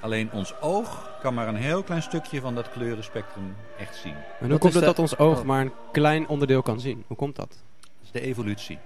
Alleen 0.00 0.32
ons 0.32 0.60
oog 0.60 1.18
kan 1.20 1.34
maar 1.34 1.48
een 1.48 1.56
heel 1.56 1.82
klein 1.82 2.02
stukje 2.02 2.40
van 2.40 2.54
dat 2.54 2.70
kleurenspectrum 2.70 3.56
echt 3.78 3.96
zien. 3.96 4.14
En 4.40 4.50
hoe 4.50 4.58
komt 4.58 4.74
het 4.74 4.84
dat 4.84 4.98
ons 4.98 5.18
oog 5.18 5.38
oh. 5.38 5.44
maar 5.44 5.60
een 5.60 5.72
klein 5.92 6.28
onderdeel 6.28 6.62
kan 6.62 6.80
zien? 6.80 7.04
Hoe 7.06 7.16
komt 7.16 7.36
dat? 7.36 7.48
Dat 7.80 7.90
is 8.02 8.10
de 8.10 8.20
evolutie. 8.20 8.78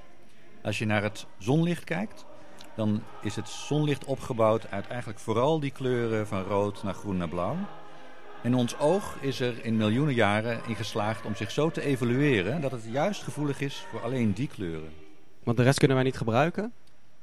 Als 0.62 0.78
je 0.78 0.86
naar 0.86 1.02
het 1.02 1.26
zonlicht 1.38 1.84
kijkt, 1.84 2.24
dan 2.74 3.02
is 3.22 3.36
het 3.36 3.48
zonlicht 3.48 4.04
opgebouwd 4.04 4.70
uit 4.70 4.86
eigenlijk 4.88 5.20
vooral 5.20 5.60
die 5.60 5.70
kleuren 5.70 6.26
van 6.26 6.42
rood 6.42 6.82
naar 6.82 6.94
groen 6.94 7.16
naar 7.16 7.28
blauw. 7.28 7.56
En 8.42 8.54
ons 8.54 8.78
oog 8.78 9.16
is 9.20 9.40
er 9.40 9.64
in 9.64 9.76
miljoenen 9.76 10.14
jaren 10.14 10.60
in 10.66 10.76
geslaagd 10.76 11.24
om 11.24 11.34
zich 11.34 11.50
zo 11.50 11.70
te 11.70 11.82
evolueren 11.82 12.60
dat 12.60 12.70
het 12.70 12.84
juist 12.90 13.22
gevoelig 13.22 13.60
is 13.60 13.86
voor 13.90 14.02
alleen 14.02 14.32
die 14.32 14.48
kleuren. 14.48 14.92
Want 15.42 15.56
de 15.56 15.62
rest 15.62 15.78
kunnen 15.78 15.96
wij 15.96 16.06
niet 16.06 16.16
gebruiken. 16.16 16.72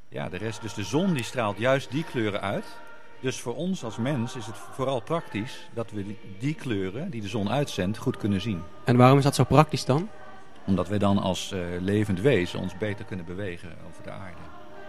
Ja, 0.09 0.29
de 0.29 0.37
rest, 0.37 0.61
dus 0.61 0.73
de 0.73 0.83
zon 0.83 1.13
die 1.13 1.23
straalt 1.23 1.57
juist 1.57 1.91
die 1.91 2.03
kleuren 2.03 2.41
uit. 2.41 2.65
Dus 3.19 3.39
voor 3.41 3.55
ons 3.55 3.83
als 3.83 3.97
mens 3.97 4.35
is 4.35 4.45
het 4.45 4.55
vooral 4.57 4.99
praktisch 5.01 5.67
dat 5.73 5.91
we 5.91 6.15
die- 6.39 6.53
kleuren 6.55 7.09
die 7.09 7.21
de 7.21 7.27
zon 7.27 7.49
uitzendt 7.49 7.97
goed 7.97 8.17
kunnen 8.17 8.41
zien. 8.41 8.63
En 8.83 8.97
waarom 8.97 9.17
is 9.17 9.23
dat 9.23 9.35
zo 9.35 9.43
praktisch 9.43 9.85
dan? 9.85 10.09
Omdat 10.65 10.87
we 10.87 10.97
dan 10.97 11.17
als 11.17 11.51
eh, 11.51 11.59
levend 11.79 12.19
wezen 12.21 12.59
ons 12.59 12.77
beter 12.77 13.05
kunnen 13.05 13.25
bewegen 13.25 13.69
over 13.89 14.03
de 14.03 14.11
aarde. 14.11 14.37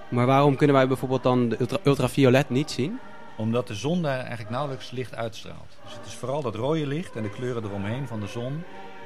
Maar 0.08 0.26
waarom 0.26 0.56
kunnen 0.56 0.76
wij 0.76 0.88
bijvoorbeeld 0.88 1.22
dan 1.22 1.48
de 1.48 1.56
ultra- 1.60 1.78
ultraviolet 1.84 2.50
niet 2.50 2.70
zien? 2.70 2.98
Omdat 3.37 3.66
de 3.66 3.75
zon 3.75 4.02
daar 4.02 4.18
eigenlijk 4.18 4.50
nauwelijks 4.50 4.90
licht 4.90 5.14
uitstraalt. 5.14 5.76
Dus 5.84 5.92
het 5.94 6.06
is 6.06 6.14
vooral 6.14 6.42
dat 6.42 6.54
rode 6.54 6.87
licht 6.87 7.16
en 7.16 7.22
de 7.22 7.30
kleuren 7.30 7.64
eromheen 7.64 8.06
van 8.06 8.20
de 8.20 8.26
zon 8.26 8.62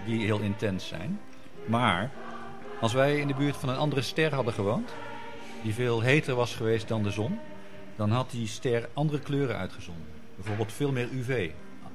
die 0.06 0.24
heel 0.24 0.38
intens 0.38 0.88
zijn. 0.88 1.20
Maar 1.66 2.10
als 2.80 2.92
wij 2.92 3.16
in 3.18 3.26
de 3.26 3.34
buurt 3.34 3.56
van 3.56 3.68
een 3.68 3.76
andere 3.76 4.02
ster 4.02 4.34
hadden 4.34 4.52
gewoond, 4.54 4.92
die 5.62 5.74
veel 5.74 6.00
heter 6.00 6.34
was 6.34 6.54
geweest 6.54 6.88
dan 6.88 7.02
de 7.02 7.10
zon, 7.10 7.38
dan 7.96 8.10
had 8.10 8.30
die 8.30 8.46
ster 8.46 8.88
andere 8.92 9.20
kleuren 9.20 9.56
uitgezonden. 9.56 10.04
Bijvoorbeeld 10.34 10.72
veel 10.72 10.92
meer 10.92 11.08
UV, 11.12 11.50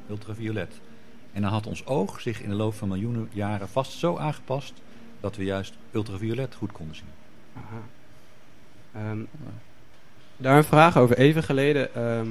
ultraviolet. 0.09 0.73
En 1.33 1.41
dan 1.41 1.51
had 1.51 1.67
ons 1.67 1.85
oog 1.85 2.21
zich 2.21 2.41
in 2.41 2.49
de 2.49 2.55
loop 2.55 2.73
van 2.73 2.87
miljoenen 2.87 3.29
jaren 3.31 3.69
vast 3.69 3.91
zo 3.91 4.17
aangepast 4.17 4.73
dat 5.19 5.35
we 5.35 5.43
juist 5.43 5.73
ultraviolet 5.91 6.55
goed 6.55 6.71
konden 6.71 6.95
zien. 6.95 7.07
Aha. 7.53 7.81
Ehm, 8.93 9.19
daar 10.37 10.57
een 10.57 10.63
vraag 10.63 10.97
over. 10.97 11.17
Even 11.17 11.43
geleden 11.43 11.95
ehm, 11.95 12.27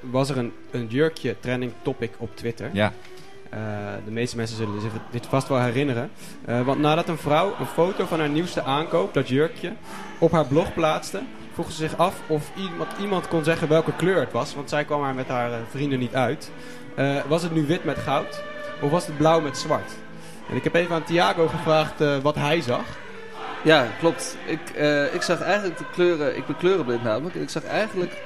was 0.00 0.28
er 0.28 0.38
een, 0.38 0.52
een 0.70 0.86
jurkje 0.86 1.36
trending 1.40 1.72
topic 1.82 2.10
op 2.18 2.36
Twitter. 2.36 2.70
Ja, 2.72 2.92
Eh, 3.50 3.58
de 4.04 4.10
meeste 4.10 4.36
mensen 4.36 4.56
zullen 4.56 4.80
zich 4.80 4.92
dit 5.10 5.26
vast 5.26 5.48
wel 5.48 5.60
herinneren. 5.60 6.10
Eh, 6.44 6.60
want 6.60 6.80
nadat 6.80 7.08
een 7.08 7.18
vrouw 7.18 7.54
een 7.60 7.66
foto 7.66 8.06
van 8.06 8.18
haar 8.18 8.28
nieuwste 8.28 8.62
aankoop, 8.62 9.14
dat 9.14 9.28
jurkje, 9.28 9.72
op 10.18 10.32
haar 10.32 10.46
blog 10.46 10.74
plaatste, 10.74 11.22
vroeg 11.52 11.70
ze 11.70 11.76
zich 11.76 11.96
af 11.96 12.20
of 12.26 12.50
iemand, 12.56 12.88
iemand 13.00 13.28
kon 13.28 13.44
zeggen 13.44 13.68
welke 13.68 13.92
kleur 13.96 14.20
het 14.20 14.32
was. 14.32 14.54
Want 14.54 14.68
zij 14.68 14.84
kwam 14.84 15.04
er 15.04 15.14
met 15.14 15.28
haar 15.28 15.52
eh, 15.52 15.58
vrienden 15.70 15.98
niet 15.98 16.14
uit. 16.14 16.50
Was 17.28 17.42
het 17.42 17.52
nu 17.52 17.66
wit 17.66 17.84
met 17.84 17.98
goud 17.98 18.42
of 18.80 18.90
was 18.90 19.06
het 19.06 19.16
blauw 19.16 19.40
met 19.40 19.58
zwart? 19.58 19.92
En 20.50 20.56
ik 20.56 20.64
heb 20.64 20.74
even 20.74 20.94
aan 20.94 21.04
Thiago 21.04 21.48
gevraagd 21.48 22.22
wat 22.22 22.34
hij 22.34 22.60
zag. 22.60 22.84
Ja, 23.64 23.86
klopt. 23.98 24.36
Ik, 24.46 24.60
ik 25.12 25.22
zag 25.22 25.40
eigenlijk 25.40 25.78
de 25.78 25.84
kleuren, 25.92 26.36
ik 26.36 26.46
ben 26.46 26.56
kleurenblind 26.56 27.02
namelijk, 27.02 27.34
ik 27.34 27.50
zag 27.50 27.64
eigenlijk 27.64 28.22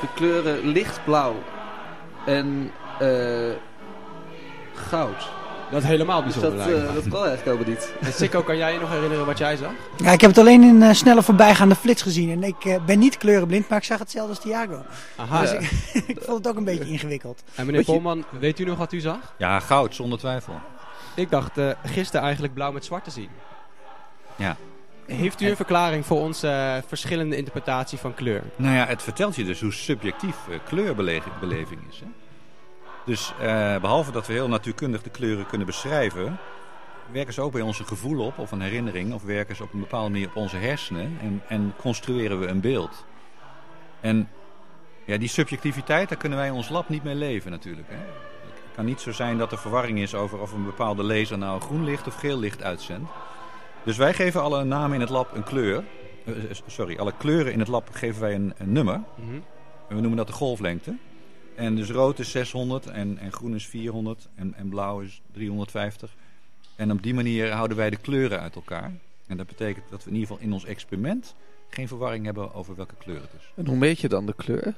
de 0.00 0.06
kleuren 0.14 0.66
lichtblauw 0.66 1.34
en 2.26 2.70
goud. 4.74 5.28
Dat 5.70 5.82
is 5.82 5.88
helemaal 5.88 6.22
Dus 6.24 6.32
bijzonder. 6.34 6.58
dat, 6.58 6.66
lijkt 6.68 6.82
me. 6.82 6.88
eh, 6.88 6.94
dat 7.04 7.12
kan 7.12 7.26
eigenlijk 7.26 7.58
helemaal 7.58 7.80
niet. 7.80 7.92
En 8.00 8.12
Sikko, 8.12 8.42
kan 8.42 8.56
jij 8.56 8.72
je 8.72 8.78
nog 8.78 8.90
herinneren 8.90 9.26
wat 9.26 9.38
jij 9.38 9.56
zag? 9.56 9.70
Ja, 9.96 10.10
ik 10.12 10.20
heb 10.20 10.30
het 10.30 10.38
alleen 10.38 10.62
in 10.62 10.82
een 10.82 10.94
snelle 10.94 11.22
voorbijgaande 11.22 11.74
flits 11.74 12.02
gezien. 12.02 12.30
En 12.30 12.42
ik 12.42 12.64
eh, 12.64 12.84
ben 12.84 12.98
niet 12.98 13.16
kleurenblind, 13.16 13.68
maar 13.68 13.78
ik 13.78 13.84
zag 13.84 13.98
hetzelfde 13.98 14.30
als 14.34 14.40
Thiago. 14.42 14.82
Aha. 15.16 15.40
Dus 15.40 15.52
ik, 15.52 15.60
ik 16.16 16.18
vond 16.22 16.38
het 16.38 16.48
ook 16.48 16.56
een 16.56 16.64
beetje 16.64 16.84
ingewikkeld. 16.90 17.42
En 17.54 17.66
meneer 17.66 17.72
Weet 17.76 17.86
je- 17.86 17.92
Polman, 17.92 18.24
weet 18.38 18.58
u 18.58 18.64
nog 18.64 18.78
wat 18.78 18.92
u 18.92 19.00
zag? 19.00 19.18
ja 19.36 19.60
goud 19.60 19.94
zonder 19.94 20.18
twijfel. 20.18 20.54
Ik 21.14 21.30
dacht 21.30 21.58
eh, 21.58 21.70
gisteren 21.84 22.22
eigenlijk 22.22 22.54
blauw 22.54 22.72
met 22.72 22.84
zwart 22.84 23.04
te 23.04 23.10
zien. 23.10 23.28
Ja, 24.36 24.56
Heeft 25.06 25.40
u 25.40 25.48
een 25.48 25.56
verklaring 25.56 26.06
voor 26.06 26.20
onze 26.20 26.82
verschillende 26.86 27.36
interpretatie 27.36 27.98
van 27.98 28.14
kleur? 28.14 28.42
Nou 28.56 28.74
ja, 28.76 28.86
het 28.86 29.02
vertelt 29.02 29.36
je 29.36 29.44
dus 29.44 29.60
hoe 29.60 29.72
subjectief 29.72 30.36
kleurbeleving 30.68 31.80
is. 31.90 32.00
Hè? 32.00 32.06
Dus 33.04 33.32
eh, 33.40 33.80
behalve 33.80 34.12
dat 34.12 34.26
we 34.26 34.32
heel 34.32 34.48
natuurkundig 34.48 35.02
de 35.02 35.10
kleuren 35.10 35.46
kunnen 35.46 35.66
beschrijven, 35.66 36.38
werken 37.12 37.34
ze 37.34 37.40
ook 37.40 37.52
bij 37.52 37.60
onze 37.60 37.84
gevoel 37.84 38.26
op, 38.26 38.38
of 38.38 38.50
een 38.50 38.60
herinnering, 38.60 39.12
of 39.12 39.22
werken 39.22 39.56
ze 39.56 39.62
op 39.62 39.72
een 39.72 39.80
bepaalde 39.80 40.10
manier 40.10 40.28
op 40.28 40.36
onze 40.36 40.56
hersenen 40.56 41.18
en, 41.20 41.42
en 41.48 41.74
construeren 41.76 42.40
we 42.40 42.46
een 42.46 42.60
beeld. 42.60 43.04
En 44.00 44.28
ja, 45.04 45.18
die 45.18 45.28
subjectiviteit, 45.28 46.08
daar 46.08 46.18
kunnen 46.18 46.38
wij 46.38 46.46
in 46.46 46.54
ons 46.54 46.68
lab 46.68 46.88
niet 46.88 47.04
mee 47.04 47.14
leven 47.14 47.50
natuurlijk. 47.50 47.88
Hè? 47.88 47.96
Het 47.96 48.74
kan 48.74 48.84
niet 48.84 49.00
zo 49.00 49.12
zijn 49.12 49.38
dat 49.38 49.52
er 49.52 49.58
verwarring 49.58 49.98
is 49.98 50.14
over 50.14 50.40
of 50.40 50.52
een 50.52 50.64
bepaalde 50.64 51.02
laser 51.02 51.38
nou 51.38 51.60
groen 51.60 51.84
licht 51.84 52.06
of 52.06 52.14
geel 52.14 52.38
licht 52.38 52.62
uitzendt. 52.62 53.10
Dus 53.84 53.96
wij 53.96 54.14
geven 54.14 54.42
alle 54.42 54.64
namen 54.64 54.94
in 54.94 55.00
het 55.00 55.10
lab 55.10 55.36
een 55.36 55.42
kleur. 55.42 55.84
Eh, 56.24 56.34
sorry, 56.66 56.98
alle 56.98 57.12
kleuren 57.18 57.52
in 57.52 57.58
het 57.58 57.68
lab 57.68 57.88
geven 57.92 58.20
wij 58.20 58.34
een, 58.34 58.54
een 58.56 58.72
nummer. 58.72 59.00
En 59.88 59.94
we 59.94 60.00
noemen 60.00 60.16
dat 60.16 60.26
de 60.26 60.32
golflengte. 60.32 60.96
En 61.54 61.76
dus 61.76 61.90
rood 61.90 62.18
is 62.18 62.30
600 62.30 62.86
en, 62.86 63.18
en 63.18 63.32
groen 63.32 63.54
is 63.54 63.66
400 63.66 64.28
en, 64.34 64.54
en 64.54 64.68
blauw 64.68 65.00
is 65.00 65.22
350. 65.32 66.14
En 66.76 66.90
op 66.90 67.02
die 67.02 67.14
manier 67.14 67.50
houden 67.50 67.76
wij 67.76 67.90
de 67.90 67.96
kleuren 67.96 68.40
uit 68.40 68.54
elkaar. 68.54 68.92
En 69.26 69.36
dat 69.36 69.46
betekent 69.46 69.84
dat 69.90 70.04
we 70.04 70.10
in 70.10 70.16
ieder 70.16 70.28
geval 70.28 70.44
in 70.46 70.52
ons 70.52 70.64
experiment 70.64 71.34
geen 71.68 71.88
verwarring 71.88 72.24
hebben 72.24 72.54
over 72.54 72.76
welke 72.76 72.94
kleur 72.98 73.20
het 73.20 73.30
is. 73.38 73.52
En 73.54 73.66
hoe 73.66 73.76
meet 73.76 74.00
je 74.00 74.08
dan 74.08 74.26
de 74.26 74.34
kleur? 74.34 74.74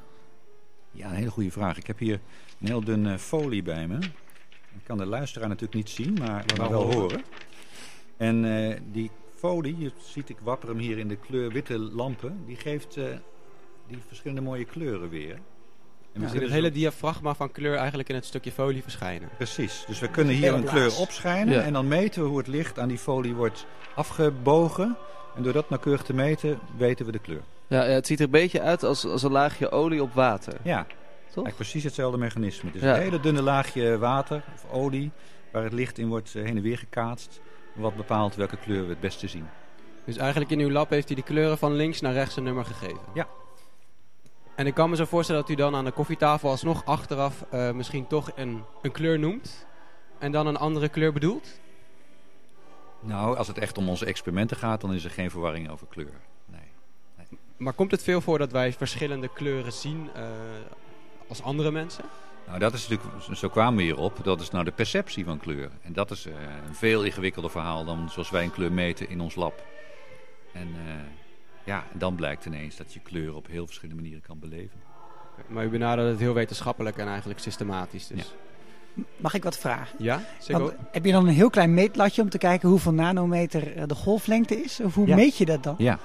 Ja, 0.90 1.08
een 1.08 1.14
hele 1.14 1.30
goede 1.30 1.50
vraag. 1.50 1.76
Ik 1.76 1.86
heb 1.86 1.98
hier 1.98 2.20
een 2.60 2.66
heel 2.66 2.84
dun 2.84 3.06
eh, 3.06 3.16
folie 3.16 3.62
bij 3.62 3.86
me. 3.86 3.98
Ik 4.76 4.84
kan 4.84 4.98
de 4.98 5.06
luisteraar 5.06 5.48
natuurlijk 5.48 5.74
niet 5.74 5.90
zien, 5.90 6.14
maar, 6.14 6.44
maar 6.56 6.70
wel 6.70 6.92
horen. 6.92 7.22
En 8.16 8.44
eh, 8.44 8.80
die 8.92 9.10
folie, 9.34 9.78
je 9.78 9.90
ziet 9.98 10.28
ik 10.28 10.38
wapper 10.42 10.68
hem 10.68 10.78
hier 10.78 10.98
in 10.98 11.08
de 11.08 11.16
kleur 11.16 11.52
witte 11.52 11.78
lampen, 11.78 12.44
die 12.46 12.56
geeft 12.56 12.96
eh, 12.96 13.04
die 13.88 13.98
verschillende 14.06 14.42
mooie 14.42 14.64
kleuren 14.64 15.08
weer. 15.08 15.38
En 16.16 16.22
we 16.22 16.28
zien 16.28 16.36
het 16.36 16.44
dus 16.46 16.56
hele 16.56 16.70
diafragma 16.70 17.34
van 17.34 17.52
kleur 17.52 17.76
eigenlijk 17.76 18.08
in 18.08 18.14
het 18.14 18.24
stukje 18.24 18.52
folie 18.52 18.82
verschijnen. 18.82 19.28
Precies, 19.36 19.84
dus 19.86 19.98
we 20.00 20.08
kunnen 20.08 20.34
hier 20.34 20.54
een 20.54 20.64
kleur 20.64 20.96
opschijnen 20.98 21.54
Ja. 21.54 21.60
en 21.62 21.72
dan 21.72 21.88
meten 21.88 22.22
we 22.22 22.28
hoe 22.28 22.38
het 22.38 22.46
licht 22.46 22.78
aan 22.78 22.88
die 22.88 22.98
folie 22.98 23.34
wordt 23.34 23.66
afgebogen. 23.94 24.96
En 25.36 25.42
door 25.42 25.52
dat 25.52 25.70
nauwkeurig 25.70 26.02
te 26.02 26.14
meten, 26.14 26.58
weten 26.76 27.06
we 27.06 27.12
de 27.12 27.18
kleur. 27.18 27.40
Ja, 27.66 27.82
het 27.82 28.06
ziet 28.06 28.18
er 28.18 28.24
een 28.24 28.30
beetje 28.30 28.60
uit 28.60 28.82
als, 28.82 29.04
als 29.06 29.22
een 29.22 29.30
laagje 29.32 29.70
olie 29.70 30.02
op 30.02 30.12
water. 30.14 30.52
Ja, 30.62 30.82
Toch? 30.82 30.94
eigenlijk 31.24 31.56
precies 31.56 31.84
hetzelfde 31.84 32.18
mechanisme. 32.18 32.66
Het 32.66 32.76
is 32.76 32.82
Ja. 32.82 32.96
een 32.96 33.02
hele 33.02 33.20
dunne 33.20 33.42
laagje 33.42 33.98
water 33.98 34.42
of 34.54 34.72
olie 34.72 35.10
waar 35.52 35.62
het 35.64 35.72
licht 35.72 35.98
in 35.98 36.08
wordt 36.08 36.34
eh, 36.34 36.42
heen 36.44 36.56
en 36.56 36.62
weer 36.62 36.78
gekaatst. 36.78 37.40
Wat 37.74 37.96
bepaalt 37.96 38.34
welke 38.34 38.56
kleur 38.56 38.82
we 38.82 38.88
het 38.88 39.00
beste 39.00 39.28
zien. 39.28 39.46
Dus 40.04 40.16
eigenlijk 40.16 40.50
in 40.50 40.60
uw 40.60 40.70
lab 40.70 40.90
heeft 40.90 41.06
hij 41.06 41.16
de 41.16 41.22
kleuren 41.22 41.58
van 41.58 41.72
links 41.74 42.00
naar 42.00 42.12
rechts 42.12 42.36
een 42.36 42.42
nummer 42.44 42.64
gegeven. 42.64 43.00
Ja. 43.14 43.26
En 44.56 44.66
ik 44.66 44.74
kan 44.74 44.90
me 44.90 44.96
zo 44.96 45.04
voorstellen 45.04 45.40
dat 45.40 45.50
u 45.50 45.54
dan 45.54 45.74
aan 45.74 45.84
de 45.84 45.90
koffietafel 45.90 46.50
alsnog 46.50 46.84
achteraf 46.84 47.44
eh, 47.50 47.70
misschien 47.70 48.06
toch 48.06 48.30
een, 48.34 48.62
een 48.82 48.92
kleur 48.92 49.18
noemt. 49.18 49.66
En 50.18 50.32
dan 50.32 50.46
een 50.46 50.56
andere 50.56 50.88
kleur 50.88 51.12
bedoelt. 51.12 51.60
Nou, 53.00 53.36
als 53.36 53.48
het 53.48 53.58
echt 53.58 53.78
om 53.78 53.88
onze 53.88 54.06
experimenten 54.06 54.56
gaat, 54.56 54.80
dan 54.80 54.94
is 54.94 55.04
er 55.04 55.10
geen 55.10 55.30
verwarring 55.30 55.70
over 55.70 55.86
kleur. 55.86 56.20
Nee. 56.44 56.60
Maar 57.56 57.72
komt 57.72 57.90
het 57.90 58.02
veel 58.02 58.20
voor 58.20 58.38
dat 58.38 58.52
wij 58.52 58.72
verschillende 58.72 59.28
kleuren 59.28 59.72
zien 59.72 60.10
eh, 60.14 60.22
als 61.28 61.42
andere 61.42 61.70
mensen? 61.70 62.04
Nou, 62.46 62.58
dat 62.58 62.74
is 62.74 62.88
natuurlijk, 62.88 63.36
zo 63.36 63.48
kwamen 63.48 63.76
we 63.76 63.82
hierop, 63.82 64.18
dat 64.22 64.40
is 64.40 64.50
nou 64.50 64.64
de 64.64 64.70
perceptie 64.70 65.24
van 65.24 65.38
kleur. 65.38 65.70
En 65.82 65.92
dat 65.92 66.10
is 66.10 66.26
eh, 66.26 66.32
een 66.66 66.74
veel 66.74 67.04
ingewikkelder 67.04 67.50
verhaal 67.50 67.84
dan 67.84 68.08
zoals 68.10 68.30
wij 68.30 68.44
een 68.44 68.50
kleur 68.50 68.72
meten 68.72 69.08
in 69.08 69.20
ons 69.20 69.34
lab. 69.34 69.64
En 70.52 70.68
ja, 71.66 71.84
en 71.92 71.98
dan 71.98 72.14
blijkt 72.14 72.46
ineens 72.46 72.76
dat 72.76 72.92
je 72.92 73.00
kleur 73.00 73.34
op 73.34 73.46
heel 73.46 73.66
verschillende 73.66 74.00
manieren 74.02 74.22
kan 74.26 74.38
beleven. 74.38 74.80
Maar 75.48 75.64
u 75.64 75.68
benadert 75.68 76.08
het 76.10 76.18
heel 76.18 76.34
wetenschappelijk 76.34 76.96
en 76.96 77.06
eigenlijk 77.08 77.40
systematisch. 77.40 78.06
Dus. 78.06 78.34
Mag 79.16 79.34
ik 79.34 79.42
wat 79.44 79.58
vragen? 79.58 79.96
Ja, 80.04 80.20
zeker. 80.38 80.62
Want 80.62 80.74
heb 80.92 81.04
je 81.04 81.12
dan 81.12 81.26
een 81.26 81.34
heel 81.34 81.50
klein 81.50 81.74
meetlatje 81.74 82.22
om 82.22 82.28
te 82.28 82.38
kijken 82.38 82.68
hoeveel 82.68 82.92
nanometer 82.92 83.76
eh, 83.76 83.82
de 83.86 83.94
golflengte 83.94 84.62
is? 84.62 84.80
Of 84.80 84.94
hoe 84.94 85.06
Ja. 85.06 85.14
meet 85.16 85.36
je 85.36 85.44
dat 85.44 85.62
dan? 85.62 85.74
Ja. 85.78 85.98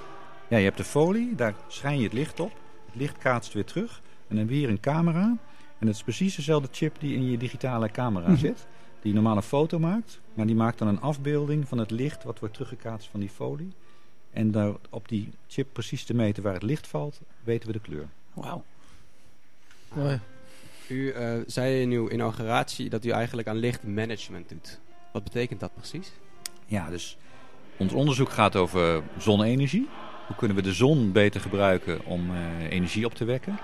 ja, 0.48 0.58
je 0.58 0.64
hebt 0.64 0.78
de 0.78 0.84
folie, 0.84 1.36
daar 1.36 1.54
schijn 1.68 1.98
je 1.98 2.04
het 2.04 2.14
licht 2.14 2.40
op. 2.40 2.52
Het 2.86 2.96
licht 2.96 3.18
kaatst 3.18 3.54
weer 3.54 3.66
terug. 3.66 4.02
En 4.04 4.04
dan 4.28 4.38
hebben 4.38 4.56
we 4.56 4.62
hier 4.62 4.70
een 4.70 4.80
camera. 4.80 5.24
En 5.80 5.86
dat 5.88 5.96
is 5.96 6.04
precies 6.04 6.36
dezelfde 6.36 6.68
chip 6.72 7.00
die 7.00 7.16
in 7.16 7.32
je 7.32 7.38
digitale 7.38 7.90
camera 7.92 8.28
Mhm. 8.28 8.38
zit. 8.38 8.68
Die 9.02 9.14
normaal 9.14 9.36
een 9.36 9.42
foto 9.42 9.80
maakt. 9.80 10.20
Maar 10.34 10.46
die 10.46 10.56
maakt 10.56 10.78
dan 10.78 10.88
een 10.88 11.02
afbeelding 11.02 11.68
van 11.68 11.78
het 11.78 11.92
licht 11.92 12.24
wat 12.24 12.40
wordt 12.40 12.54
teruggekaatst 12.54 13.10
van 13.10 13.20
die 13.20 13.30
folie. 13.30 13.72
En 14.34 14.52
daar 14.52 14.74
op 14.90 15.08
die 15.08 15.30
chip 15.48 15.68
precies 15.74 16.04
te 16.04 16.14
meten 16.14 16.44
waar 16.44 16.54
het 16.54 16.64
licht 16.64 16.88
valt, 16.88 17.20
weten 17.44 17.68
we 17.68 17.74
de 17.74 17.80
kleur. 17.80 18.08
Wauw. 18.34 18.64
Mooi. 19.94 20.20
U 20.88 21.12
eh, 21.12 21.34
zei 21.48 21.82
in 21.82 21.92
uw 21.92 22.10
inauguratie 22.10 22.90
dat 22.90 23.06
u 23.06 23.10
eigenlijk 23.10 23.48
aan 23.48 23.58
lichtmanagement 23.58 24.50
doet. 24.50 24.80
Wat 25.12 25.24
betekent 25.24 25.60
dat 25.60 25.74
precies? 25.76 26.12
Ja, 26.66 26.90
dus 26.90 27.18
ons 27.78 27.94
onderzoek 27.94 28.30
gaat 28.30 28.56
over 28.56 29.04
zonne-energie. 29.18 29.88
Hoe 30.28 30.36
kunnen 30.36 30.58
we 30.58 30.64
de 30.64 30.74
zon 30.74 31.12
beter 31.12 31.42
gebruiken 31.42 32.06
om 32.06 32.30
eh, 32.30 32.72
energie 32.72 33.06
op 33.06 33.14
te 33.14 33.26
wekken? 33.26 33.60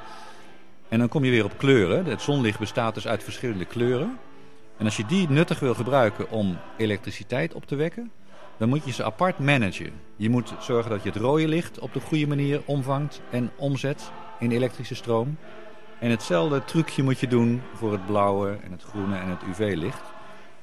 En 0.89 0.99
dan 0.99 1.07
kom 1.07 1.23
je 1.23 1.31
weer 1.31 1.45
op 1.45 1.57
kleuren. 1.57 2.05
Het 2.05 2.21
zonlicht 2.21 2.59
bestaat 2.59 2.93
dus 2.93 3.07
uit 3.07 3.23
verschillende 3.23 3.65
kleuren. 3.65 4.17
En 4.77 4.85
als 4.85 4.97
je 4.97 5.05
die 5.05 5.29
nuttig 5.29 5.59
wil 5.59 5.73
gebruiken 5.73 6.31
om 6.31 6.57
elektriciteit 6.77 7.53
op 7.53 7.65
te 7.65 7.75
wekken, 7.75 8.11
dan 8.57 8.69
moet 8.69 8.85
je 8.85 8.91
ze 8.91 9.03
apart 9.03 9.39
managen. 9.39 9.91
Je 10.15 10.29
moet 10.29 10.53
zorgen 10.59 10.91
dat 10.91 11.03
je 11.03 11.09
het 11.09 11.17
rode 11.17 11.47
licht 11.47 11.79
op 11.79 11.93
de 11.93 11.99
goede 11.99 12.27
manier 12.27 12.61
omvangt 12.65 13.21
en 13.29 13.51
omzet 13.55 14.11
in 14.39 14.51
elektrische 14.51 14.95
stroom. 14.95 15.37
En 15.99 16.09
hetzelfde 16.09 16.63
trucje 16.63 17.03
moet 17.03 17.19
je 17.19 17.27
doen 17.27 17.61
voor 17.73 17.91
het 17.91 18.05
blauwe 18.05 18.57
en 18.63 18.71
het 18.71 18.83
groene 18.83 19.17
en 19.17 19.29
het 19.29 19.41
UV-licht. 19.49 20.03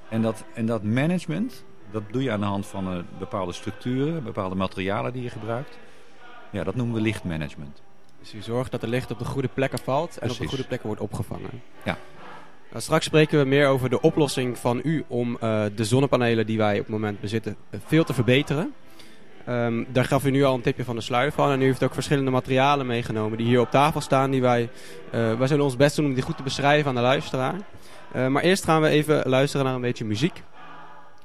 En 0.09 0.23
dat, 0.23 0.45
en 0.55 0.67
dat 0.67 0.83
management, 0.83 1.65
dat 1.91 2.03
doe 2.11 2.23
je 2.23 2.31
aan 2.31 2.41
de 2.41 2.47
hand 2.47 2.67
van 2.67 2.93
eh, 2.93 2.99
bepaalde 3.19 3.53
structuren, 3.53 4.25
bepaalde 4.25 4.55
materialen 4.55 5.13
die 5.13 5.23
je 5.23 5.31
gebruikt. 5.31 5.79
Ja, 6.51 6.65
dat 6.65 6.75
noemen 6.75 6.95
we 6.95 7.01
lichtmanagement. 7.01 7.83
Dus 8.21 8.35
u 8.35 8.43
zorgt 8.43 8.71
dat 8.71 8.83
er 8.83 8.89
licht 8.89 9.11
op 9.11 9.19
de 9.19 9.25
goede 9.25 9.49
plekken 9.49 9.79
valt 9.79 10.19
en 10.19 10.31
op 10.31 10.37
de 10.37 10.47
goede 10.47 10.65
plekken 10.65 10.87
wordt 10.87 11.03
opgevangen. 11.03 11.63
Ja. 11.85 11.99
Nou, 12.75 12.87
straks 12.87 13.05
spreken 13.05 13.39
we 13.39 13.45
meer 13.45 13.67
over 13.67 13.91
de 13.91 14.01
oplossing 14.01 14.59
van 14.59 14.81
u 14.85 15.05
om 15.09 15.37
eh, 15.41 15.65
de 15.75 15.85
zonnepanelen 15.85 16.47
die 16.47 16.59
wij 16.59 16.73
op 16.73 16.81
het 16.81 16.89
moment 16.89 17.21
bezitten 17.21 17.57
eh, 17.71 17.81
veel 17.87 18.05
te 18.05 18.15
verbeteren. 18.15 18.75
Ehm, 19.45 19.85
daar 19.89 20.05
gaf 20.05 20.25
u 20.25 20.31
nu 20.31 20.45
al 20.45 20.55
een 20.55 20.61
tipje 20.61 20.85
van 20.85 20.97
de 20.97 21.03
sluier 21.03 21.33
van. 21.33 21.51
En 21.51 21.63
u 21.63 21.65
heeft 21.65 21.83
ook 21.83 21.95
verschillende 21.95 22.31
materialen 22.31 22.87
meegenomen 22.87 23.39
die 23.39 23.47
hier 23.47 23.61
op 23.61 23.71
tafel 23.71 24.01
staan. 24.01 24.31
Die 24.31 24.41
wij, 24.41 24.69
eh, 25.11 25.39
wij 25.39 25.47
zullen 25.47 25.65
ons 25.65 25.77
best 25.77 25.97
doen 25.97 26.07
om 26.07 26.15
die 26.15 26.23
goed 26.23 26.37
te 26.37 26.43
beschrijven 26.43 26.89
aan 26.89 26.95
de 26.95 27.01
luisteraar. 27.01 27.55
Eh, 28.13 28.27
maar 28.27 28.43
eerst 28.43 28.65
gaan 28.65 28.83
we 28.83 28.89
even 28.89 29.29
luisteren 29.29 29.67
naar 29.67 29.75
een 29.75 29.81
beetje 29.81 30.05
muziek. 30.05 30.43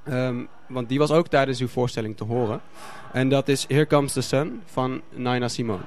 Ehm, 0.04 0.36
want 0.68 0.90
die 0.90 1.00
was 1.00 1.12
ook 1.12 1.28
tijdens 1.28 1.60
uw 1.60 1.68
voorstelling 1.68 2.18
te 2.18 2.24
horen. 2.24 2.62
En 3.12 3.30
dat 3.30 3.48
is 3.48 3.66
Here 3.68 3.88
Comes 3.88 4.14
the 4.14 4.22
Sun 4.22 4.62
van 4.66 5.02
Nina 5.16 5.48
Simone. 5.48 5.84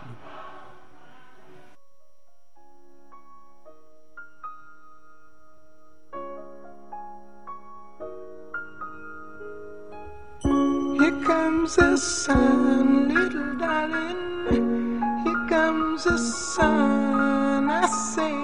Comes 11.33 11.77
the 11.77 11.97
sun, 11.97 13.09
little 13.09 13.55
darling. 13.57 15.01
Here 15.25 15.47
comes 15.49 16.05
the 16.05 16.19
sun. 16.19 17.71
I 17.71 17.87
say 18.13 18.37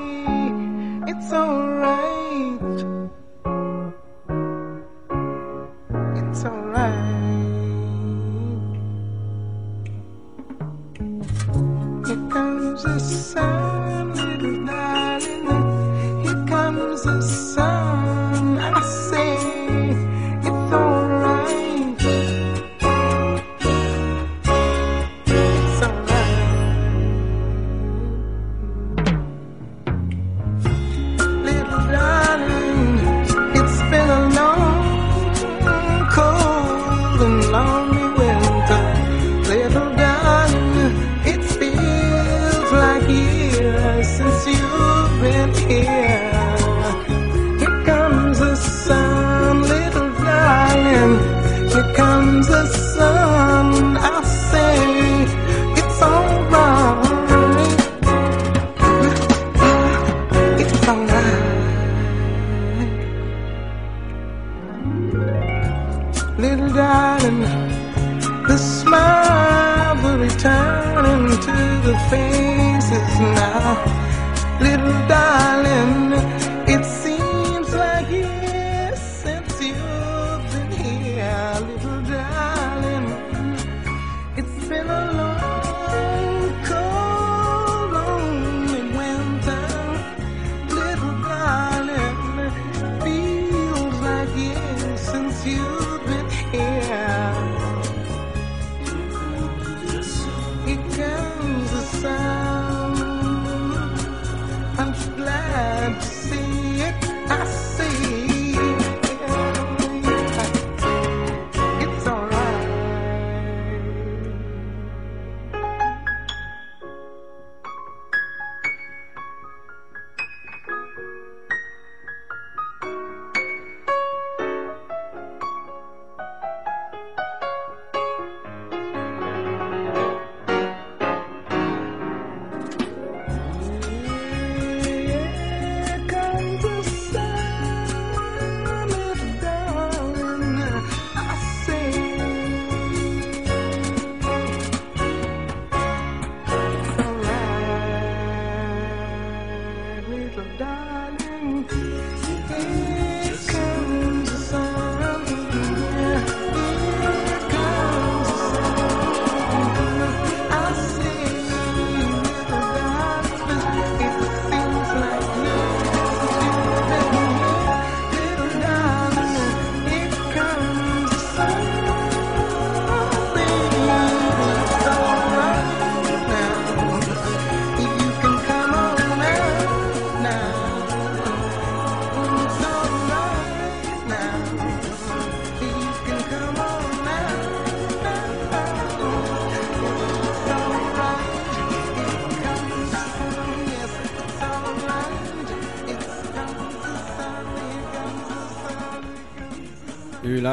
it's 1.10 1.30
alright. 1.32 2.67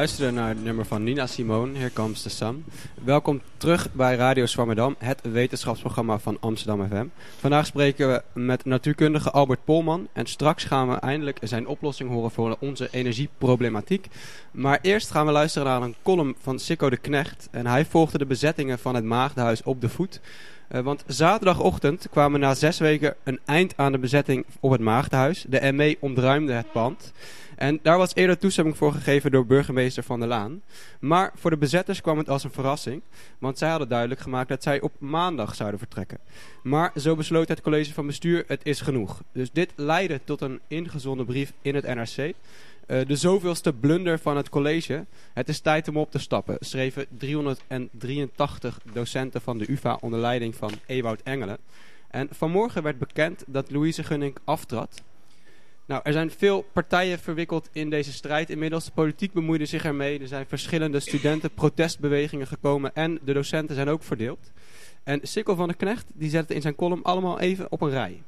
Luisterde 0.05 0.39
naar 0.39 0.49
het 0.49 0.63
nummer 0.63 0.85
van 0.85 1.03
Nina 1.03 1.27
Simone, 1.27 1.77
Here 1.77 1.93
Comes 1.93 2.21
the 2.21 2.29
Sun. 2.29 2.65
Welkom 3.03 3.41
terug 3.57 3.93
bij 3.93 4.15
Radio 4.15 4.45
Swammerdam, 4.45 4.95
het 4.97 5.21
wetenschapsprogramma 5.31 6.19
van 6.19 6.37
Amsterdam 6.39 6.87
FM. 6.87 7.05
Vandaag 7.39 7.65
spreken 7.65 8.11
we 8.11 8.21
met 8.33 8.65
natuurkundige 8.65 9.31
Albert 9.31 9.63
Polman 9.63 10.07
en 10.13 10.25
straks 10.25 10.63
gaan 10.63 10.89
we 10.89 10.95
eindelijk 10.95 11.37
zijn 11.41 11.67
oplossing 11.67 12.09
horen 12.09 12.31
voor 12.31 12.57
onze 12.59 12.87
energieproblematiek. 12.91 14.07
Maar 14.51 14.79
eerst 14.81 15.11
gaan 15.11 15.25
we 15.25 15.31
luisteren 15.31 15.67
naar 15.67 15.81
een 15.81 15.95
column 16.03 16.35
van 16.41 16.59
Sikko 16.59 16.89
de 16.89 16.97
Knecht 16.97 17.47
en 17.51 17.67
hij 17.67 17.85
volgde 17.85 18.17
de 18.17 18.25
bezettingen 18.25 18.79
van 18.79 18.95
het 18.95 19.03
Maagdenhuis 19.03 19.63
op 19.63 19.81
de 19.81 19.89
voet. 19.89 20.19
Eh, 20.67 20.81
want 20.81 21.03
zaterdagochtend 21.07 22.07
kwamen 22.11 22.39
na 22.39 22.53
zes 22.53 22.79
weken 22.79 23.15
een 23.23 23.39
eind 23.45 23.73
aan 23.77 23.91
de 23.91 23.97
bezetting 23.97 24.45
op 24.59 24.71
het 24.71 24.81
Maagdenhuis. 24.81 25.45
De 25.47 25.71
ME 25.71 25.97
ontruimde 25.99 26.53
het 26.53 26.71
pand. 26.71 27.13
En 27.55 27.79
daar 27.81 27.97
was 27.97 28.15
eerder 28.15 28.37
toestemming 28.37 28.77
voor 28.77 28.91
gegeven 28.91 29.31
door 29.31 29.45
burgemeester 29.45 30.03
Van 30.03 30.19
der 30.19 30.27
Laan. 30.27 30.61
Maar 30.99 31.31
voor 31.35 31.49
de 31.49 31.57
bezetters 31.57 32.01
kwam 32.01 32.17
het 32.17 32.29
als 32.29 32.43
een 32.43 32.51
verrassing. 32.51 33.01
Want 33.39 33.57
zij 33.57 33.69
hadden 33.69 33.87
duidelijk 33.87 34.21
gemaakt 34.21 34.49
dat 34.49 34.63
zij 34.63 34.81
op 34.81 34.91
maandag 34.97 35.55
zouden 35.55 35.79
vertrekken. 35.79 36.19
Maar 36.63 36.91
zo 36.95 37.15
besloot 37.15 37.47
het 37.47 37.61
college 37.61 37.93
van 37.93 38.05
bestuur, 38.05 38.43
het 38.47 38.61
is 38.63 38.81
genoeg. 38.81 39.23
Dus 39.31 39.51
dit 39.51 39.71
leidde 39.75 40.19
tot 40.23 40.41
een 40.41 40.59
ingezonden 40.67 41.25
brief 41.25 41.53
in 41.61 41.75
het 41.75 41.85
NRC. 41.95 42.33
Eh, 42.85 43.05
de 43.07 43.15
zoveelste 43.15 43.73
blunder 43.73 44.19
van 44.19 44.37
het 44.37 44.49
college. 44.49 45.05
Het 45.33 45.49
is 45.49 45.59
tijd 45.59 45.87
om 45.87 45.97
op 45.97 46.11
te 46.11 46.19
stappen, 46.19 46.57
schreven 46.59 47.05
383 47.17 48.79
docenten 48.93 49.41
van 49.41 49.57
de 49.57 49.71
UvA 49.71 49.97
onder 50.01 50.19
leiding 50.19 50.55
van 50.55 50.71
Ewout 50.85 51.21
Engelen. 51.21 51.57
En 52.09 52.27
vanmorgen 52.31 52.83
werd 52.83 52.99
bekend 52.99 53.43
dat 53.47 53.71
Louise 53.71 54.03
Gunning 54.03 54.37
aftrad. 54.43 55.03
Nou, 55.85 56.01
er 56.03 56.13
zijn 56.13 56.31
veel 56.31 56.61
partijen 56.73 57.19
verwikkeld 57.19 57.69
in 57.71 57.89
deze 57.89 58.13
strijd 58.13 58.49
inmiddels. 58.49 58.85
De 58.85 58.91
politiek 58.91 59.33
bemoeide 59.33 59.65
zich 59.65 59.85
ermee. 59.85 60.19
Er 60.19 60.27
zijn 60.27 60.45
verschillende 60.47 60.99
studenten-protestbewegingen 60.99 62.47
gekomen 62.47 62.95
en 62.95 63.19
de 63.23 63.33
docenten 63.33 63.75
zijn 63.75 63.89
ook 63.89 64.03
verdeeld. 64.03 64.51
En 65.03 65.19
Sikkel 65.23 65.55
van 65.55 65.67
der 65.67 65.77
Knecht 65.77 66.05
die 66.13 66.29
zet 66.29 66.41
het 66.41 66.51
in 66.51 66.61
zijn 66.61 66.75
column 66.75 67.03
allemaal 67.03 67.39
even 67.39 67.71
op 67.71 67.81
een 67.81 67.89
rij. 67.89 68.23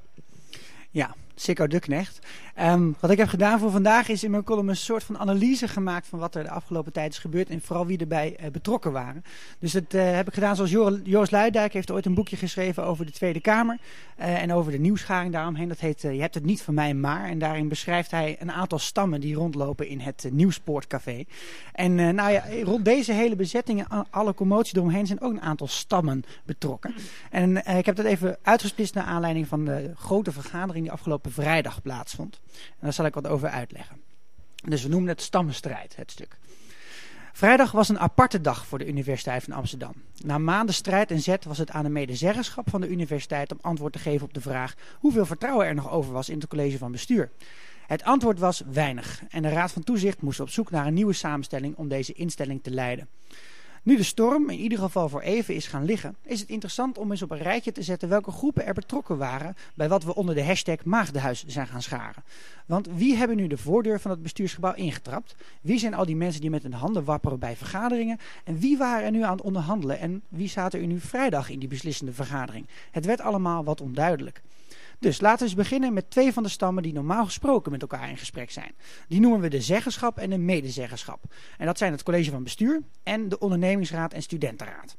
Ja, 0.91 1.15
Sikko 1.39 1.67
de 1.67 1.79
Knecht. 1.79 2.19
Ehm, 2.55 2.91
wat 2.99 3.09
ik 3.11 3.17
heb 3.17 3.27
gedaan 3.27 3.59
voor 3.59 3.71
vandaag 3.71 4.07
is 4.09 4.23
in 4.23 4.31
mijn 4.31 4.43
column 4.43 4.67
een 4.69 4.75
soort 4.75 5.03
van 5.03 5.17
analyse 5.17 5.67
gemaakt 5.67 6.07
van 6.07 6.19
wat 6.19 6.35
er 6.35 6.43
de 6.43 6.49
afgelopen 6.49 6.91
tijd 6.93 7.11
is 7.11 7.17
gebeurd 7.19 7.49
en 7.49 7.61
vooral 7.61 7.85
wie 7.85 7.97
erbij 7.97 8.35
eh, 8.35 8.51
betrokken 8.51 8.91
waren. 8.91 9.23
Dus 9.59 9.71
dat 9.71 9.93
eh, 9.93 10.15
heb 10.15 10.27
ik 10.27 10.33
gedaan 10.33 10.55
zoals 10.55 10.71
Jor- 10.71 10.99
Joost 11.03 11.31
Luidijk 11.31 11.73
heeft 11.73 11.91
ooit 11.91 12.05
een 12.05 12.13
boekje 12.13 12.35
geschreven 12.35 12.83
over 12.85 13.05
de 13.05 13.11
Tweede 13.11 13.39
Kamer 13.39 13.77
eh, 14.15 14.41
en 14.41 14.53
over 14.53 14.71
de 14.71 14.77
nieuwsgaring 14.79 15.33
daaromheen. 15.33 15.67
Dat 15.67 15.79
heet 15.79 16.01
Je 16.01 16.07
hebt 16.07 16.35
het 16.35 16.45
niet 16.45 16.61
van 16.61 16.73
mij 16.73 16.93
maar. 16.93 17.25
En 17.29 17.39
daarin 17.39 17.67
beschrijft 17.67 18.11
hij 18.11 18.35
een 18.39 18.51
aantal 18.51 18.79
stammen 18.79 19.21
die 19.21 19.35
rondlopen 19.35 19.87
in 19.87 19.99
het 19.99 20.27
Nieuwspoortcafé. 20.31 21.23
En 21.73 21.95
nou 21.95 22.31
ja, 22.31 22.43
rond 22.63 22.85
deze 22.85 23.11
hele 23.13 23.35
bezetting 23.35 23.79
en 23.79 23.97
a- 23.97 24.05
alle 24.09 24.33
commotie 24.33 24.77
eromheen 24.77 25.07
zijn 25.07 25.21
ook 25.21 25.31
een 25.31 25.41
aantal 25.41 25.67
stammen 25.67 26.23
betrokken. 26.45 26.93
En 27.31 27.65
ik 27.77 27.85
heb 27.85 27.95
dat 27.95 28.05
even 28.05 28.37
uitgesplitst 28.41 28.93
naar 28.93 29.03
aanleiding 29.03 29.47
van 29.47 29.65
de 29.65 29.91
grote 29.95 30.31
vergadering 30.31 30.83
die 30.83 30.91
afgelopen 30.93 31.26
vrijdag 31.31 31.81
plaatsvond. 31.81 32.39
En 32.53 32.77
daar 32.79 32.93
zal 32.93 33.05
ik 33.05 33.13
wat 33.13 33.27
over 33.27 33.49
uitleggen. 33.49 34.01
Dus 34.63 34.83
we 34.83 34.89
noemen 34.89 35.09
het 35.09 35.21
stammenstrijd, 35.21 35.95
het 35.95 36.11
stuk. 36.11 36.37
Vrijdag 37.33 37.71
was 37.71 37.89
een 37.89 37.99
aparte 37.99 38.41
dag 38.41 38.67
voor 38.67 38.77
de 38.77 38.87
Universiteit 38.87 39.43
van 39.43 39.53
Amsterdam. 39.53 39.93
Na 40.23 40.37
maanden 40.37 40.75
strijd 40.75 41.11
en 41.11 41.19
zet 41.19 41.45
was 41.45 41.57
het 41.57 41.71
aan 41.71 41.83
de 41.83 41.89
medezeggenschap 41.89 42.69
van 42.69 42.81
de 42.81 42.87
universiteit 42.87 43.51
om 43.51 43.57
antwoord 43.61 43.93
te 43.93 43.99
geven 43.99 44.25
op 44.25 44.33
de 44.33 44.41
vraag 44.41 44.75
hoeveel 44.99 45.25
vertrouwen 45.25 45.65
er 45.65 45.75
nog 45.75 45.91
over 45.91 46.13
was 46.13 46.29
in 46.29 46.39
het 46.39 46.47
college 46.47 46.77
van 46.77 46.91
bestuur. 46.91 47.31
Het 47.87 48.03
antwoord 48.03 48.39
was 48.39 48.63
weinig 48.71 49.23
en 49.29 49.41
de 49.41 49.49
Raad 49.49 49.71
van 49.71 49.83
Toezicht 49.83 50.21
moest 50.21 50.39
op 50.39 50.49
zoek 50.49 50.71
naar 50.71 50.85
een 50.85 50.93
nieuwe 50.93 51.13
samenstelling 51.13 51.75
om 51.75 51.87
deze 51.87 52.13
instelling 52.13 52.63
te 52.63 52.71
leiden. 52.71 53.07
Nu 53.87 53.95
de 53.95 54.03
storm 54.03 54.49
in 54.49 54.59
ieder 54.59 54.77
geval 54.77 55.09
voor 55.09 55.21
even 55.21 55.55
is 55.55 55.67
gaan 55.67 55.85
liggen, 55.85 56.15
is 56.23 56.39
het 56.39 56.49
interessant 56.49 56.97
om 56.97 57.11
eens 57.11 57.21
op 57.21 57.31
een 57.31 57.37
rijtje 57.37 57.71
te 57.71 57.81
zetten 57.81 58.09
welke 58.09 58.31
groepen 58.31 58.65
er 58.65 58.73
betrokken 58.73 59.17
waren 59.17 59.55
bij 59.73 59.89
wat 59.89 60.03
we 60.03 60.15
onder 60.15 60.35
de 60.35 60.43
hashtag 60.43 60.85
Maagdenhuis 60.85 61.45
zijn 61.45 61.67
gaan 61.67 61.81
scharen. 61.81 62.23
Want 62.65 62.87
wie 62.95 63.15
hebben 63.15 63.37
nu 63.37 63.47
de 63.47 63.57
voordeur 63.57 63.99
van 63.99 64.11
het 64.11 64.21
bestuursgebouw 64.21 64.73
ingetrapt? 64.73 65.35
Wie 65.61 65.79
zijn 65.79 65.93
al 65.93 66.05
die 66.05 66.15
mensen 66.15 66.41
die 66.41 66.49
met 66.49 66.63
hun 66.63 66.73
handen 66.73 67.03
wapperen 67.03 67.39
bij 67.39 67.55
vergaderingen? 67.55 68.19
En 68.43 68.59
wie 68.59 68.77
waren 68.77 69.05
er 69.05 69.11
nu 69.11 69.23
aan 69.23 69.37
het 69.37 69.45
onderhandelen? 69.45 69.99
En 69.99 70.21
wie 70.29 70.49
zaten 70.49 70.79
er 70.79 70.87
nu 70.87 70.99
vrijdag 70.99 71.49
in 71.49 71.59
die 71.59 71.69
beslissende 71.69 72.13
vergadering? 72.13 72.67
Het 72.91 73.05
werd 73.05 73.21
allemaal 73.21 73.63
wat 73.63 73.81
onduidelijk. 73.81 74.41
Dus 74.99 75.21
laten 75.21 75.39
we 75.39 75.45
eens 75.45 75.55
beginnen 75.55 75.93
met 75.93 76.09
twee 76.09 76.33
van 76.33 76.43
de 76.43 76.49
stammen 76.49 76.83
die 76.83 76.93
normaal 76.93 77.25
gesproken 77.25 77.71
met 77.71 77.81
elkaar 77.81 78.09
in 78.09 78.17
gesprek 78.17 78.51
zijn. 78.51 78.75
Die 79.07 79.19
noemen 79.19 79.39
we 79.39 79.49
de 79.49 79.61
zeggenschap 79.61 80.17
en 80.17 80.29
de 80.29 80.37
medezeggenschap. 80.37 81.23
En 81.57 81.65
dat 81.65 81.77
zijn 81.77 81.91
het 81.91 82.03
college 82.03 82.31
van 82.31 82.43
bestuur 82.43 82.81
en 83.03 83.29
de 83.29 83.39
ondernemingsraad 83.39 84.13
en 84.13 84.21
studentenraad. 84.21 84.95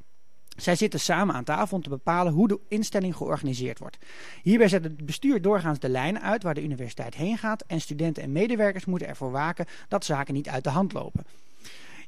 Zij 0.57 0.77
zitten 0.77 1.01
samen 1.01 1.35
aan 1.35 1.45
tafel 1.45 1.77
om 1.77 1.83
te 1.83 1.89
bepalen 1.89 2.33
hoe 2.33 2.49
de 2.49 2.61
instelling 2.69 3.17
georganiseerd 3.17 3.79
wordt. 3.79 3.99
Hierbij 4.43 4.69
zet 4.69 4.85
het 4.85 5.07
bestuur 5.07 5.43
doorgaans 5.43 5.79
de 5.79 5.89
lijnen 5.89 6.23
uit 6.23 6.43
waar 6.43 6.55
de 6.55 6.63
universiteit 6.63 7.15
heen 7.15 7.39
gaat 7.39 7.65
en 7.67 7.81
studenten 7.81 8.23
en 8.23 8.33
medewerkers 8.33 8.85
moeten 8.85 9.09
ervoor 9.09 9.31
waken 9.31 9.67
dat 9.89 10.05
zaken 10.05 10.35
niet 10.35 10.49
uit 10.49 10.65
de 10.65 10.71
hand 10.71 10.93
lopen. 10.93 11.25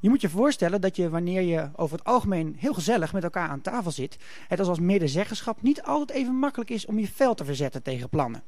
Je 0.01 0.09
moet 0.09 0.21
je 0.21 0.29
voorstellen 0.29 0.81
dat 0.81 0.97
je 0.97 1.11
wanneer 1.11 1.43
je 1.43 1.69
over 1.77 1.99
het 1.99 2.07
algemeen 2.07 2.57
heel 2.59 2.75
gezellig 2.75 3.13
met 3.13 3.23
elkaar 3.23 3.49
aan 3.49 3.61
tafel 3.61 3.91
zit, 3.91 4.17
het 4.49 4.59
als 4.59 4.69
als 4.69 4.79
medezeggenschap 4.79 5.63
niet 5.63 5.83
altijd 5.83 6.11
even 6.19 6.35
makkelijk 6.35 6.71
is 6.71 6.87
om 6.87 6.99
je 6.99 7.09
vel 7.09 7.35
te 7.35 7.45
verzetten 7.45 7.83
tegen 7.83 8.09
plannen. 8.09 8.43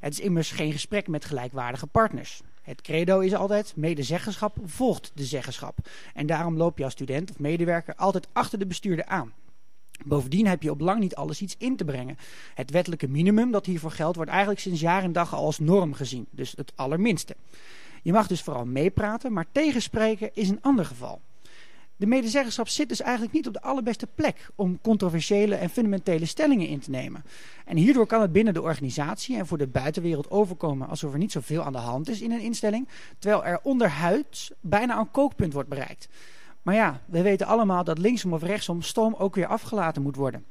Het 0.00 0.12
is 0.12 0.20
immers 0.20 0.50
geen 0.50 0.72
gesprek 0.72 1.08
met 1.08 1.24
gelijkwaardige 1.24 1.86
partners. 1.86 2.40
Het 2.62 2.82
credo 2.82 3.20
is 3.20 3.34
altijd 3.34 3.72
medezeggenschap 3.76 4.56
volgt 4.64 5.12
de 5.14 5.24
zeggenschap. 5.24 5.78
En 6.14 6.26
daarom 6.26 6.56
loop 6.56 6.78
je 6.78 6.84
als 6.84 6.92
student 6.92 7.30
of 7.30 7.38
medewerker 7.38 7.94
altijd 7.94 8.28
achter 8.32 8.58
de 8.58 8.66
bestuurder 8.66 9.04
aan. 9.04 9.32
Bovendien 10.04 10.46
heb 10.46 10.62
je 10.62 10.70
op 10.70 10.80
lang 10.80 11.00
niet 11.00 11.14
alles 11.14 11.40
iets 11.40 11.54
in 11.58 11.76
te 11.76 11.84
brengen. 11.84 12.16
Het 12.54 12.70
wettelijke 12.70 13.08
minimum 13.08 13.50
dat 13.50 13.66
hiervoor 13.66 13.90
geldt 13.90 14.16
wordt 14.16 14.30
eigenlijk 14.30 14.60
sinds 14.60 14.80
jaar 14.80 15.02
en 15.02 15.12
dag 15.12 15.34
al 15.34 15.44
als 15.44 15.58
norm 15.58 15.92
gezien. 15.92 16.26
Dus 16.30 16.52
het 16.56 16.72
allerminste. 16.74 17.36
Je 18.08 18.14
mag 18.14 18.26
dus 18.26 18.42
vooral 18.42 18.64
meepraten, 18.64 19.32
maar 19.32 19.46
tegenspreken 19.52 20.30
is 20.34 20.48
een 20.48 20.62
ander 20.62 20.84
geval. 20.84 21.20
De 21.96 22.06
medezeggenschap 22.06 22.68
zit 22.68 22.88
dus 22.88 23.00
eigenlijk 23.00 23.32
niet 23.32 23.46
op 23.46 23.52
de 23.52 23.62
allerbeste 23.62 24.06
plek 24.14 24.48
om 24.54 24.80
controversiële 24.80 25.54
en 25.54 25.70
fundamentele 25.70 26.24
stellingen 26.24 26.66
in 26.66 26.78
te 26.78 26.90
nemen. 26.90 27.24
En 27.64 27.76
hierdoor 27.76 28.06
kan 28.06 28.20
het 28.20 28.32
binnen 28.32 28.54
de 28.54 28.62
organisatie 28.62 29.36
en 29.36 29.46
voor 29.46 29.58
de 29.58 29.66
buitenwereld 29.66 30.30
overkomen 30.30 30.88
alsof 30.88 31.12
er 31.12 31.18
niet 31.18 31.32
zoveel 31.32 31.62
aan 31.62 31.72
de 31.72 31.78
hand 31.78 32.08
is 32.08 32.20
in 32.20 32.32
een 32.32 32.40
instelling, 32.40 32.88
terwijl 33.18 33.44
er 33.44 33.60
onderhuids 33.62 34.52
bijna 34.60 34.98
een 34.98 35.10
kookpunt 35.10 35.52
wordt 35.52 35.68
bereikt. 35.68 36.08
Maar 36.62 36.74
ja, 36.74 37.00
we 37.06 37.22
weten 37.22 37.46
allemaal 37.46 37.84
dat 37.84 37.98
linksom 37.98 38.32
of 38.32 38.42
rechtsom 38.42 38.82
stoom 38.82 39.14
ook 39.18 39.34
weer 39.34 39.46
afgelaten 39.46 40.02
moet 40.02 40.16
worden. 40.16 40.44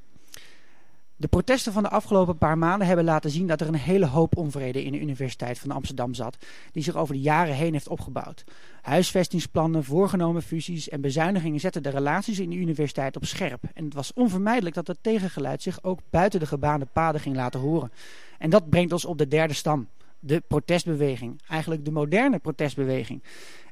De 1.19 1.27
protesten 1.27 1.73
van 1.73 1.84
de 1.84 1.89
afgelopen 1.89 2.38
paar 2.38 2.58
maanden 2.58 2.88
hebben 2.88 3.06
laten 3.06 3.30
zien 3.30 3.47
dat 3.47 3.62
er 3.62 3.67
een 3.67 3.75
hele 3.75 4.06
hoop 4.06 4.38
onvrede 4.38 4.84
in 4.84 4.91
de 4.91 4.99
Universiteit 4.99 5.60
van 5.60 5.71
Amsterdam 5.71 6.13
zat, 6.13 6.38
die 6.71 6.84
zich 6.84 6.95
over 6.95 7.13
de 7.13 7.21
jaren 7.21 7.56
heen 7.56 7.73
heeft 7.73 7.88
opgebouwd. 7.88 8.43
Huisvestingsplannen, 8.82 9.84
voorgenomen 9.84 10.41
fusies 10.41 10.89
en 10.89 11.01
bezuinigingen 11.01 11.60
zetten 11.60 11.84
de 11.84 11.89
relaties 11.89 12.39
in 12.39 12.49
de 12.49 12.56
universiteit 12.56 13.15
op 13.15 13.25
scherp. 13.25 13.63
En 13.73 13.86
het 13.86 13.93
was 13.93 14.13
onvermijdelijk 14.13 14.75
dat 14.75 14.88
het 14.88 14.97
tegengeluid 15.01 15.62
zich 15.62 15.84
ook 15.84 15.99
buiten 16.10 16.39
de 16.39 16.45
gebaande 16.45 16.86
paden 16.86 17.21
ging 17.21 17.36
laten 17.36 17.60
horen. 17.60 17.91
En 18.38 18.49
dat 18.49 18.69
brengt 18.69 18.91
ons 18.91 19.06
op 19.06 19.17
de 19.17 19.27
derde 19.27 19.53
stam, 19.53 19.88
de 20.19 20.43
protestbeweging. 20.47 21.41
Eigenlijk 21.47 21.86
de 21.86 21.91
moderne 21.91 22.39
protestbeweging. 22.39 23.23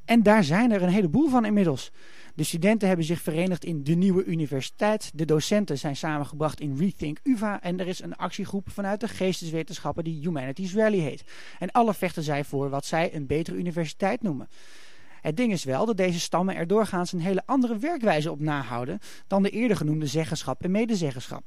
En 0.05 0.23
daar 0.23 0.43
zijn 0.43 0.71
er 0.71 0.81
een 0.81 0.89
heleboel 0.89 1.29
van 1.29 1.45
inmiddels. 1.45 1.91
De 2.35 2.43
studenten 2.43 2.87
hebben 2.87 3.05
zich 3.05 3.21
verenigd 3.21 3.65
in 3.65 3.83
de 3.83 3.95
nieuwe 3.95 4.23
universiteit. 4.23 5.11
De 5.13 5.25
docenten 5.25 5.77
zijn 5.77 5.95
samengebracht 5.95 6.59
in 6.59 6.77
Rethink 6.77 7.19
UvA. 7.23 7.61
En 7.61 7.79
er 7.79 7.87
is 7.87 8.01
een 8.01 8.15
actiegroep 8.15 8.69
vanuit 8.69 8.99
de 8.99 9.07
geesteswetenschappen 9.07 10.03
die 10.03 10.21
Humanities 10.21 10.73
Rally 10.73 10.99
heet. 10.99 11.23
En 11.59 11.71
alle 11.71 11.93
vechten 11.93 12.23
zij 12.23 12.43
voor 12.43 12.69
wat 12.69 12.85
zij 12.85 13.15
een 13.15 13.27
betere 13.27 13.57
universiteit 13.57 14.21
noemen. 14.21 14.47
Het 15.21 15.37
ding 15.37 15.51
is 15.51 15.63
wel 15.63 15.85
dat 15.85 15.97
deze 15.97 16.19
stammen 16.19 16.55
er 16.55 16.67
doorgaans 16.67 17.11
een 17.11 17.19
hele 17.19 17.43
andere 17.45 17.77
werkwijze 17.77 18.31
op 18.31 18.39
nahouden 18.39 18.99
dan 19.27 19.43
de 19.43 19.49
eerder 19.49 19.77
genoemde 19.77 20.07
zeggenschap 20.07 20.63
en 20.63 20.71
medezeggenschap. 20.71 21.43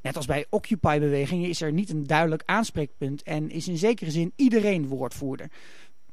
Net 0.00 0.16
als 0.16 0.26
bij 0.26 0.46
Occupy-bewegingen 0.50 1.48
is 1.48 1.60
er 1.60 1.72
niet 1.72 1.90
een 1.90 2.06
duidelijk 2.06 2.42
aanspreekpunt 2.46 3.22
en 3.22 3.50
is 3.50 3.68
in 3.68 3.76
zekere 3.76 4.10
zin 4.10 4.32
iedereen 4.36 4.88
woordvoerder. 4.88 5.50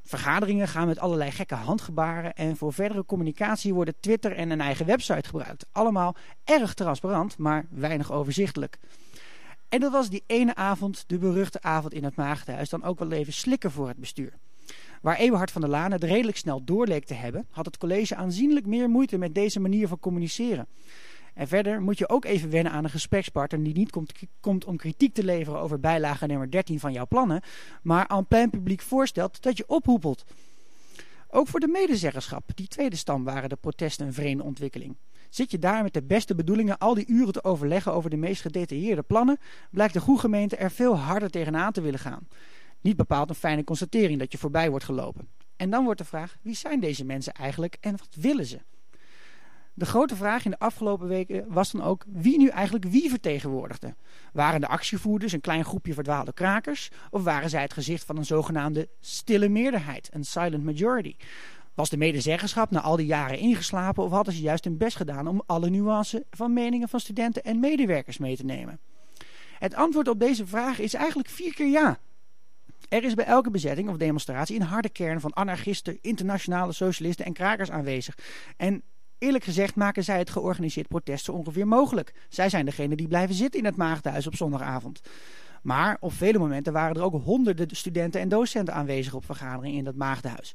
Vergaderingen 0.03 0.67
gaan 0.67 0.87
met 0.87 0.99
allerlei 0.99 1.31
gekke 1.31 1.55
handgebaren 1.55 2.33
en 2.33 2.57
voor 2.57 2.73
verdere 2.73 3.05
communicatie 3.05 3.73
worden 3.73 3.95
Twitter 3.99 4.35
en 4.35 4.49
een 4.49 4.61
eigen 4.61 4.85
website 4.85 5.29
gebruikt. 5.29 5.65
Allemaal 5.71 6.15
erg 6.43 6.73
transparant, 6.73 7.37
maar 7.37 7.65
weinig 7.69 8.11
overzichtelijk. 8.11 8.77
En 9.69 9.79
dat 9.79 9.91
was 9.91 10.09
die 10.09 10.23
ene 10.27 10.55
avond, 10.55 11.03
de 11.07 11.17
beruchte 11.17 11.61
avond 11.61 11.93
in 11.93 12.03
het 12.03 12.15
Maagdenhuis, 12.15 12.69
dan 12.69 12.83
ook 12.83 12.99
wel 12.99 13.11
even 13.11 13.33
slikken 13.33 13.71
voor 13.71 13.87
het 13.87 13.97
bestuur. 13.97 14.33
Waar 15.01 15.17
Eberhard 15.17 15.51
van 15.51 15.61
der 15.61 15.69
Laan 15.69 15.91
het 15.91 16.03
redelijk 16.03 16.37
snel 16.37 16.63
doorleek 16.63 17.05
te 17.05 17.13
hebben, 17.13 17.47
had 17.49 17.65
het 17.65 17.77
college 17.77 18.15
aanzienlijk 18.15 18.65
meer 18.65 18.89
moeite 18.89 19.17
met 19.17 19.35
deze 19.35 19.59
manier 19.59 19.87
van 19.87 19.99
communiceren. 19.99 20.67
En 21.33 21.47
verder 21.47 21.81
moet 21.81 21.97
je 21.97 22.09
ook 22.09 22.25
even 22.25 22.49
wennen 22.49 22.71
aan 22.71 22.83
een 22.83 22.89
gesprekspartner 22.89 23.63
die 23.63 23.73
niet 23.73 23.91
komt, 23.91 24.13
komt 24.39 24.65
om 24.65 24.77
kritiek 24.77 25.13
te 25.13 25.23
leveren 25.23 25.59
over 25.59 25.79
bijlage 25.79 26.25
nummer 26.25 26.51
13 26.51 26.79
van 26.79 26.93
jouw 26.93 27.07
plannen, 27.07 27.41
maar 27.81 28.07
aan 28.07 28.27
plein 28.27 28.49
publiek 28.49 28.81
voorstelt 28.81 29.41
dat 29.41 29.57
je 29.57 29.67
ophoepelt. 29.67 30.23
Ook 31.29 31.47
voor 31.47 31.59
de 31.59 31.67
medezeggenschap, 31.67 32.49
die 32.55 32.67
tweede 32.67 32.95
stam, 32.95 33.23
waren 33.23 33.49
de 33.49 33.55
protesten 33.55 34.05
een 34.05 34.13
vreemde 34.13 34.43
ontwikkeling. 34.43 34.95
Zit 35.29 35.51
je 35.51 35.59
daar 35.59 35.83
met 35.83 35.93
de 35.93 36.03
beste 36.03 36.35
bedoelingen 36.35 36.77
al 36.77 36.93
die 36.93 37.07
uren 37.07 37.33
te 37.33 37.43
overleggen 37.43 37.93
over 37.93 38.09
de 38.09 38.17
meest 38.17 38.41
gedetailleerde 38.41 39.01
plannen, 39.01 39.37
blijkt 39.71 39.93
de 39.93 39.99
goede 39.99 40.19
gemeente 40.19 40.55
er 40.55 40.71
veel 40.71 40.97
harder 40.97 41.29
tegenaan 41.29 41.71
te 41.71 41.81
willen 41.81 41.99
gaan. 41.99 42.27
Niet 42.81 42.95
bepaald 42.95 43.29
een 43.29 43.35
fijne 43.35 43.63
constatering 43.63 44.19
dat 44.19 44.31
je 44.31 44.37
voorbij 44.37 44.69
wordt 44.69 44.85
gelopen. 44.85 45.27
En 45.55 45.69
dan 45.69 45.83
wordt 45.83 45.99
de 45.99 46.05
vraag, 46.05 46.37
wie 46.41 46.55
zijn 46.55 46.79
deze 46.79 47.05
mensen 47.05 47.33
eigenlijk 47.33 47.77
en 47.79 47.91
wat 47.97 48.15
willen 48.19 48.45
ze? 48.45 48.59
De 49.75 49.85
grote 49.85 50.15
vraag 50.15 50.45
in 50.45 50.51
de 50.51 50.59
afgelopen 50.59 51.07
weken 51.07 51.45
was 51.47 51.71
dan 51.71 51.81
ook 51.81 52.03
wie 52.07 52.37
nu 52.37 52.47
eigenlijk 52.47 52.85
wie 52.85 53.09
vertegenwoordigde. 53.09 53.95
Waren 54.33 54.61
de 54.61 54.67
actievoerders 54.67 55.31
een 55.31 55.41
klein 55.41 55.65
groepje 55.65 55.93
verdwaalde 55.93 56.33
krakers 56.33 56.89
of 57.09 57.23
waren 57.23 57.49
zij 57.49 57.61
het 57.61 57.73
gezicht 57.73 58.05
van 58.05 58.17
een 58.17 58.25
zogenaamde 58.25 58.89
stille 58.99 59.49
meerderheid, 59.49 60.09
een 60.11 60.23
silent 60.23 60.63
majority? 60.63 61.15
Was 61.73 61.89
de 61.89 61.97
medezeggenschap 61.97 62.71
na 62.71 62.81
al 62.81 62.95
die 62.95 63.05
jaren 63.05 63.39
ingeslapen 63.39 64.03
of 64.03 64.11
hadden 64.11 64.33
ze 64.33 64.41
juist 64.41 64.63
hun 64.63 64.77
best 64.77 64.95
gedaan 64.95 65.27
om 65.27 65.43
alle 65.45 65.69
nuances 65.69 66.21
van 66.29 66.53
meningen 66.53 66.89
van 66.89 66.99
studenten 66.99 67.43
en 67.43 67.59
medewerkers 67.59 68.17
mee 68.17 68.35
te 68.35 68.45
nemen? 68.45 68.79
Het 69.59 69.75
antwoord 69.75 70.07
op 70.07 70.19
deze 70.19 70.47
vraag 70.47 70.79
is 70.79 70.93
eigenlijk 70.93 71.29
vier 71.29 71.53
keer 71.53 71.67
ja. 71.67 71.99
Er 72.89 73.03
is 73.03 73.13
bij 73.13 73.25
elke 73.25 73.51
bezetting 73.51 73.89
of 73.89 73.97
demonstratie 73.97 74.59
een 74.59 74.65
harde 74.65 74.89
kern 74.89 75.19
van 75.19 75.35
anarchisten, 75.35 75.97
internationale 76.01 76.71
socialisten 76.71 77.25
en 77.25 77.33
krakers 77.33 77.71
aanwezig. 77.71 78.17
En 78.57 78.83
eerlijk 79.23 79.43
gezegd 79.43 79.75
maken 79.75 80.03
zij 80.03 80.17
het 80.17 80.29
georganiseerd 80.29 80.87
protest 80.87 81.25
zo 81.25 81.31
ongeveer 81.31 81.67
mogelijk. 81.67 82.13
Zij 82.29 82.49
zijn 82.49 82.65
degene 82.65 82.95
die 82.95 83.07
blijven 83.07 83.35
zitten 83.35 83.59
in 83.59 83.65
het 83.65 83.75
Maagdenhuis 83.75 84.27
op 84.27 84.35
zondagavond. 84.35 85.01
Maar 85.61 85.97
op 85.99 86.13
vele 86.13 86.37
momenten 86.39 86.73
waren 86.73 86.95
er 86.95 87.03
ook 87.03 87.23
honderden 87.23 87.75
studenten 87.75 88.21
en 88.21 88.29
docenten 88.29 88.73
aanwezig 88.73 89.13
op 89.13 89.25
vergaderingen 89.25 89.77
in 89.77 89.83
dat 89.83 89.95
Maagdenhuis. 89.95 90.53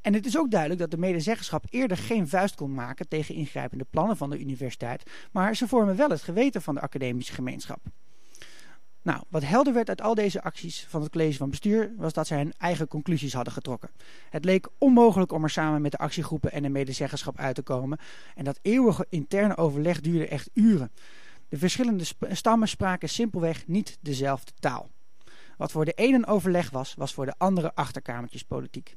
En 0.00 0.14
het 0.14 0.26
is 0.26 0.38
ook 0.38 0.50
duidelijk 0.50 0.80
dat 0.80 0.90
de 0.90 0.98
medezeggenschap 0.98 1.64
eerder 1.70 1.96
geen 1.96 2.28
vuist 2.28 2.54
kon 2.54 2.74
maken 2.74 3.08
tegen 3.08 3.34
ingrijpende 3.34 3.86
plannen 3.90 4.16
van 4.16 4.30
de 4.30 4.40
universiteit, 4.40 5.10
maar 5.32 5.56
ze 5.56 5.68
vormen 5.68 5.96
wel 5.96 6.10
het 6.10 6.22
geweten 6.22 6.62
van 6.62 6.74
de 6.74 6.80
academische 6.80 7.32
gemeenschap. 7.32 7.80
Nou, 9.06 9.22
wat 9.28 9.44
helder 9.44 9.72
werd 9.72 9.88
uit 9.88 10.00
al 10.00 10.14
deze 10.14 10.42
acties 10.42 10.86
van 10.88 11.02
het 11.02 11.10
college 11.10 11.36
van 11.36 11.50
bestuur 11.50 11.92
was 11.96 12.12
dat 12.12 12.26
zij 12.26 12.36
hun 12.36 12.52
eigen 12.58 12.88
conclusies 12.88 13.32
hadden 13.32 13.52
getrokken. 13.52 13.90
Het 14.30 14.44
leek 14.44 14.68
onmogelijk 14.78 15.32
om 15.32 15.42
er 15.42 15.50
samen 15.50 15.82
met 15.82 15.90
de 15.90 15.98
actiegroepen 15.98 16.52
en 16.52 16.62
de 16.62 16.68
medezeggenschap 16.68 17.38
uit 17.38 17.54
te 17.54 17.62
komen 17.62 17.98
en 18.34 18.44
dat 18.44 18.58
eeuwige 18.62 19.06
interne 19.08 19.56
overleg 19.56 20.00
duurde 20.00 20.28
echt 20.28 20.50
uren. 20.54 20.90
De 21.48 21.58
verschillende 21.58 22.04
stammen 22.30 22.68
spraken 22.68 23.08
simpelweg 23.08 23.66
niet 23.66 23.98
dezelfde 24.00 24.52
taal. 24.58 24.90
Wat 25.56 25.72
voor 25.72 25.84
de 25.84 25.92
ene 25.92 26.26
overleg 26.26 26.70
was, 26.70 26.94
was 26.94 27.14
voor 27.14 27.26
de 27.26 27.34
andere 27.38 27.74
achterkamertjespolitiek. 27.74 28.96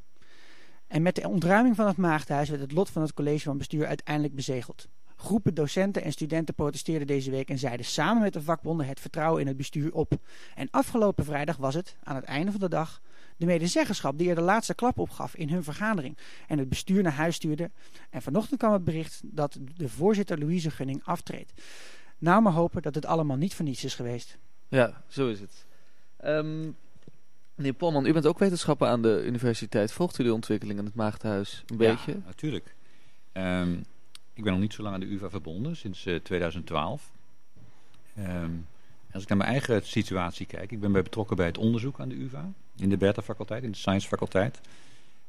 En 0.88 1.02
met 1.02 1.16
de 1.16 1.28
ontruiming 1.28 1.76
van 1.76 1.88
het 1.88 1.98
Maagdenhuis 1.98 2.50
werd 2.50 2.62
het 2.62 2.72
lot 2.72 2.90
van 2.90 3.02
het 3.02 3.14
college 3.14 3.44
van 3.44 3.58
bestuur 3.58 3.88
uiteindelijk 3.88 4.36
bezegeld. 4.36 4.88
Groepen 5.22 5.54
docenten 5.54 6.04
en 6.04 6.12
studenten 6.12 6.56
protesteerden 6.56 7.08
deze 7.08 7.32
week 7.32 7.50
en 7.50 7.58
zeiden 7.58 7.86
samen 7.86 8.22
met 8.22 8.34
de 8.34 8.42
vakbonden 8.42 8.88
het 8.88 9.00
vertrouwen 9.00 9.42
in 9.42 9.48
het 9.48 9.58
bestuur 9.58 9.94
op. 9.94 10.14
En 10.56 10.68
afgelopen 10.72 11.26
vrijdag 11.26 11.58
was 11.58 11.74
het, 11.74 11.96
aan 12.04 12.16
het 12.16 12.26
einde 12.26 12.52
van 12.52 12.60
de 12.60 12.70
dag, 12.70 13.02
de 13.38 13.46
medezeggenschap 13.46 14.18
die 14.18 14.30
er 14.30 14.36
de 14.36 14.42
laatste 14.42 14.76
klap 14.76 14.98
op 14.98 15.10
gaf 15.10 15.36
in 15.36 15.50
hun 15.50 15.64
vergadering 15.64 16.18
en 16.48 16.58
het 16.58 16.70
bestuur 16.70 17.04
naar 17.04 17.14
huis 17.14 17.36
stuurde. 17.36 17.72
En 18.10 18.22
vanochtend 18.22 18.60
kwam 18.60 18.74
het 18.74 18.84
bericht 18.84 19.22
dat 19.24 19.60
de 19.76 19.90
voorzitter 19.90 20.40
Louise 20.40 20.72
Gunning 20.72 21.02
aftreedt. 21.04 21.54
Nou 22.18 22.42
maar 22.42 22.54
hopen 22.54 22.82
dat 22.82 22.96
het 22.96 23.06
allemaal 23.06 23.38
niet 23.38 23.56
voor 23.56 23.66
niets 23.66 23.84
is 23.84 23.96
geweest. 23.96 24.38
Ja, 24.68 25.04
zo 25.08 25.30
is 25.30 25.40
het. 25.40 25.66
Ehm, 26.18 26.72
meneer 27.56 27.74
Polman, 27.74 28.06
u 28.06 28.14
bent 28.14 28.26
ook 28.26 28.40
wetenschapper 28.40 28.88
aan 28.88 29.02
de 29.02 29.24
universiteit. 29.26 29.92
Volgt 29.92 30.20
u 30.20 30.24
de 30.24 30.34
ontwikkeling 30.34 30.80
in 30.80 30.86
het 30.86 30.96
Maagdenhuis 30.96 31.64
een 31.68 31.78
beetje? 31.78 32.12
Ja, 32.12 32.22
natuurlijk. 32.26 32.76
Ehm, 33.32 33.78
ik 34.40 34.46
ben 34.46 34.54
nog 34.54 34.62
niet 34.62 34.74
zo 34.74 34.84
lang 34.84 34.94
aan 34.94 35.00
de 35.00 35.12
UvA 35.12 35.30
verbonden, 35.30 35.76
sinds 35.76 36.06
eh, 36.06 36.16
2012. 36.16 37.12
Ehm, 38.16 38.52
als 39.12 39.24
ik 39.24 39.30
naar 39.30 39.38
mijn 39.38 39.50
eigen 39.50 39.86
situatie 39.86 40.46
kijk, 40.46 40.72
ik 40.72 40.80
ben 40.80 40.92
bij 40.92 41.02
betrokken 41.02 41.36
bij 41.36 41.46
het 41.46 41.58
onderzoek 41.58 42.00
aan 42.00 42.10
de 42.10 42.16
UvA, 42.16 42.52
in 42.78 42.90
de 42.90 42.98
Beta-faculteit, 42.98 43.64
in 43.64 43.72
de 43.72 43.78
Science-faculteit 43.78 44.62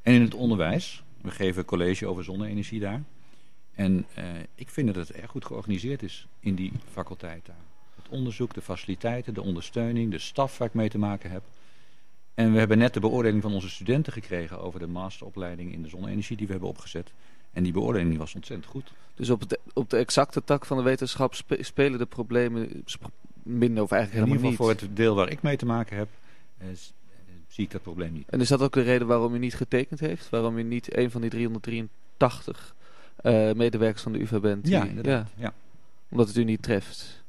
en 0.02 0.14
in 0.14 0.22
het 0.22 0.34
onderwijs. 0.34 1.02
We 1.20 1.30
geven 1.30 1.64
college 1.64 2.06
over 2.06 2.24
zonne-energie 2.24 2.80
daar. 2.80 3.02
En 3.74 4.06
eh, 4.14 4.24
ik 4.54 4.70
vind 4.70 4.86
dat 4.86 5.08
het 5.08 5.16
erg 5.16 5.30
goed 5.30 5.44
georganiseerd 5.44 6.02
is 6.02 6.26
in 6.40 6.54
die 6.54 6.72
faculteit 6.90 7.46
daar. 7.46 7.64
Het 7.96 8.08
onderzoek, 8.08 8.54
de 8.54 8.62
faciliteiten, 8.62 9.34
de 9.34 9.42
ondersteuning, 9.42 10.10
de 10.10 10.18
staf 10.18 10.58
waar 10.58 10.68
ik 10.68 10.74
mee 10.74 10.88
te 10.88 10.98
maken 10.98 11.30
heb. 11.30 11.42
En 12.34 12.52
we 12.52 12.58
hebben 12.58 12.78
net 12.78 12.94
de 12.94 13.00
beoordeling 13.00 13.42
van 13.42 13.54
onze 13.54 13.70
studenten 13.70 14.12
gekregen 14.12 14.60
over 14.60 14.80
de 14.80 14.86
masteropleiding 14.86 15.72
in 15.72 15.82
de 15.82 15.88
zonne-energie 15.88 16.36
die 16.36 16.46
we 16.46 16.52
hebben 16.52 16.70
opgezet. 16.70 17.12
En 17.52 17.62
die 17.62 17.72
beoordeling 17.72 18.18
was 18.18 18.34
ontzettend 18.34 18.70
goed. 18.70 18.92
Dus 19.14 19.30
op, 19.30 19.40
het, 19.40 19.58
op 19.72 19.90
de 19.90 19.96
exacte 19.96 20.44
tak 20.44 20.66
van 20.66 20.76
de 20.76 20.82
wetenschap 20.82 21.34
spe- 21.34 21.62
spelen 21.62 21.98
de 21.98 22.06
problemen 22.06 22.82
sp- 22.84 23.08
minder 23.42 23.82
of 23.82 23.90
In 23.90 23.96
eigenlijk 23.96 24.26
ieder 24.28 24.38
helemaal 24.38 24.50
geval 24.50 24.68
niet. 24.68 24.78
voor 24.80 24.88
het 24.88 24.96
deel 24.96 25.14
waar 25.14 25.30
ik 25.30 25.42
mee 25.42 25.56
te 25.56 25.66
maken 25.66 25.96
heb, 25.96 26.08
eh, 26.58 26.68
eh, 26.68 26.74
zie 27.48 27.64
ik 27.64 27.70
dat 27.70 27.82
probleem 27.82 28.12
niet. 28.12 28.28
En 28.28 28.40
is 28.40 28.48
dat 28.48 28.60
ook 28.62 28.72
de 28.72 28.80
reden 28.80 29.06
waarom 29.06 29.34
u 29.34 29.38
niet 29.38 29.54
getekend 29.54 30.00
heeft? 30.00 30.28
Waarom 30.30 30.58
u 30.58 30.62
niet 30.62 30.96
een 30.96 31.10
van 31.10 31.20
die 31.20 31.30
383 31.30 32.74
eh, 33.16 33.52
medewerkers 33.52 34.02
van 34.02 34.12
de 34.12 34.20
UvA 34.20 34.40
bent. 34.40 34.68
Ja, 34.68 34.84
die-. 34.84 35.12
Ja. 35.36 35.52
Omdat 36.08 36.28
het 36.28 36.36
u 36.36 36.44
niet 36.44 36.62
treft. 36.62 37.24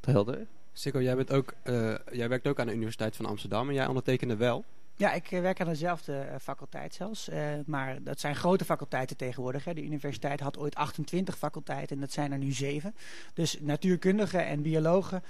Te 0.00 0.10
helder? 0.10 0.46
Sikko, 0.72 1.02
jij, 1.02 1.16
bent 1.16 1.32
ook, 1.32 1.54
eh, 1.62 1.94
jij 2.12 2.28
werkt 2.28 2.46
ook 2.46 2.60
aan 2.60 2.66
de 2.66 2.74
Universiteit 2.74 3.16
van 3.16 3.26
Amsterdam 3.26 3.68
en 3.68 3.74
jij 3.74 3.86
ondertekende 3.86 4.36
wel. 4.36 4.64
Ja, 4.96 5.12
ik 5.12 5.32
eh, 5.32 5.40
werk 5.40 5.60
aan 5.60 5.66
dezelfde 5.66 6.18
eh, 6.18 6.34
faculteit 6.40 6.94
zelfs. 6.94 7.28
eh, 7.28 7.38
maar 7.66 8.02
dat 8.02 8.20
zijn 8.20 8.36
grote 8.36 8.64
faculteiten 8.64 9.16
tegenwoordig. 9.16 9.64
Hè. 9.64 9.74
De 9.74 9.84
universiteit 9.84 10.40
had 10.40 10.58
ooit 10.58 10.74
28 10.74 11.38
faculteiten 11.38 11.96
en 11.96 12.00
dat 12.02 12.12
zijn 12.12 12.32
er 12.32 12.38
nu 12.38 12.52
zeven. 12.52 12.94
Dus 13.34 13.58
natuurkundigen 13.60 14.46
en 14.46 14.62
biologen 14.62 15.22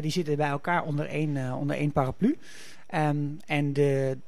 die 0.00 0.10
zitten 0.10 0.36
bij 0.36 0.48
elkaar 0.48 0.84
onder 0.84 1.06
één, 1.06 1.52
onder 1.52 1.76
één 1.76 1.92
paraplu. 1.92 2.38
Ehm, 2.86 3.26
en 3.46 3.72
de, 3.72 4.18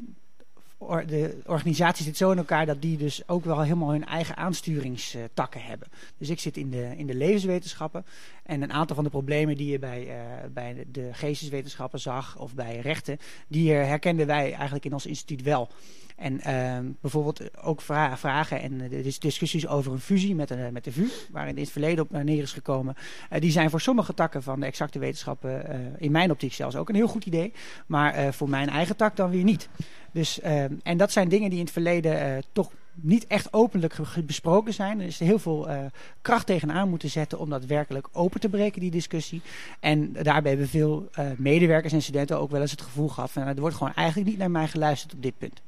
de 1.07 1.41
organisatie 1.47 2.05
zit 2.05 2.17
zo 2.17 2.31
in 2.31 2.39
elkaar 2.39 2.67
dat 2.67 2.83
die 2.83 2.97
dus 2.97 3.29
ook 3.29 3.45
wel 3.45 3.61
helemaal 3.63 3.91
hun 3.91 4.05
eigen 4.05 4.37
aansturingstakken 4.37 5.63
hebben. 5.63 5.89
Dus 6.19 6.29
ik 6.31 6.41
zit 6.41 6.57
in 6.57 6.71
de, 6.71 6.93
in 6.97 7.07
de 7.07 7.15
levenswetenschappen. 7.15 8.05
En 8.43 8.63
een 8.63 8.73
aantal 8.73 8.95
van 8.97 9.05
de 9.05 9.11
problemen 9.11 9.57
die 9.57 9.71
je 9.71 9.79
bij, 9.79 10.09
eh, 10.09 10.17
bij 10.51 10.75
de- 10.75 10.91
de 10.91 11.09
geesteswetenschappen 11.13 12.01
zag 12.01 12.39
of 12.39 12.55
bij 12.55 12.79
rechten, 12.81 13.19
die 13.49 13.75
eh, 13.75 13.87
herkenden 13.87 14.27
wij 14.27 14.53
eigenlijk 14.53 14.85
in 14.85 14.93
ons 14.93 15.07
instituut 15.07 15.43
wel. 15.43 15.69
En 16.17 16.41
ehm, 16.41 16.85
bijvoorbeeld 17.01 17.63
ook 17.63 17.81
vra- 17.81 18.17
vragen 18.17 18.61
en 18.61 18.81
eh, 18.81 19.05
discussies 19.19 19.67
over 19.67 19.93
een 19.93 20.01
fusie 20.01 20.35
met, 20.35 20.51
een, 20.51 20.73
met 20.73 20.85
de 20.85 20.93
VU, 20.93 21.07
waar 21.31 21.49
in 21.49 21.59
het 21.59 21.71
verleden 21.71 22.05
op 22.05 22.13
eh, 22.15 22.21
neer 22.23 22.43
is 22.43 22.53
gekomen. 22.53 22.95
eh, 23.31 23.41
die 23.41 23.51
zijn 23.51 23.71
voor 23.71 23.81
sommige 23.81 24.15
takken 24.15 24.43
van 24.43 24.61
de 24.61 24.67
exacte 24.67 24.99
wetenschappen, 24.99 25.67
eh, 25.69 25.79
in 25.99 26.13
mijn 26.13 26.31
optiek 26.31 26.53
zelfs 26.53 26.77
ook 26.77 26.89
een 26.89 26.95
heel 26.95 27.09
goed 27.09 27.27
idee. 27.27 27.53
Maar 27.87 28.15
eh, 28.15 28.33
voor 28.33 28.49
mijn 28.49 28.69
eigen 28.69 28.97
tak 28.97 29.17
dan 29.17 29.31
weer 29.31 29.45
niet. 29.45 29.69
Dus, 30.13 30.41
ehm, 30.41 30.73
en 30.83 30.97
dat 30.97 31.13
zijn 31.13 31.29
dingen 31.29 31.49
die 31.51 31.59
in 31.59 31.65
het 31.65 31.73
verleden 31.73 32.21
eh, 32.21 32.43
toch 32.53 32.71
niet 32.97 33.27
echt 33.27 33.53
openlijk 33.53 33.97
besproken 34.25 34.75
zijn. 34.75 35.01
Er 35.01 35.07
is 35.07 35.19
heel 35.19 35.39
veel 35.39 35.69
eh, 35.69 35.79
kracht 36.23 36.47
tegenaan 36.47 36.89
moeten 36.89 37.11
zetten 37.11 37.39
om 37.39 37.51
dat 37.51 37.65
werkelijk 37.65 38.09
open 38.13 38.41
te 38.41 38.49
breken, 38.49 38.81
die 38.81 38.91
discussie. 38.91 39.43
En 39.81 40.13
daarbij 40.13 40.51
hebben 40.51 40.69
veel 40.69 41.09
eh, 41.13 41.27
medewerkers 41.37 41.93
en 41.93 42.03
studenten 42.03 42.39
ook 42.41 42.51
wel 42.51 42.61
eens 42.61 42.71
het 42.71 42.83
gevoel 42.83 43.09
gehad 43.09 43.31
van 43.31 43.43
nou, 43.43 43.55
er 43.55 43.61
wordt 43.61 43.77
gewoon 43.77 43.95
eigenlijk 43.95 44.29
niet 44.29 44.39
naar 44.39 44.51
mij 44.51 44.69
geluisterd 44.69 45.15
op 45.15 45.23
dit 45.23 45.39
punt. 45.39 45.61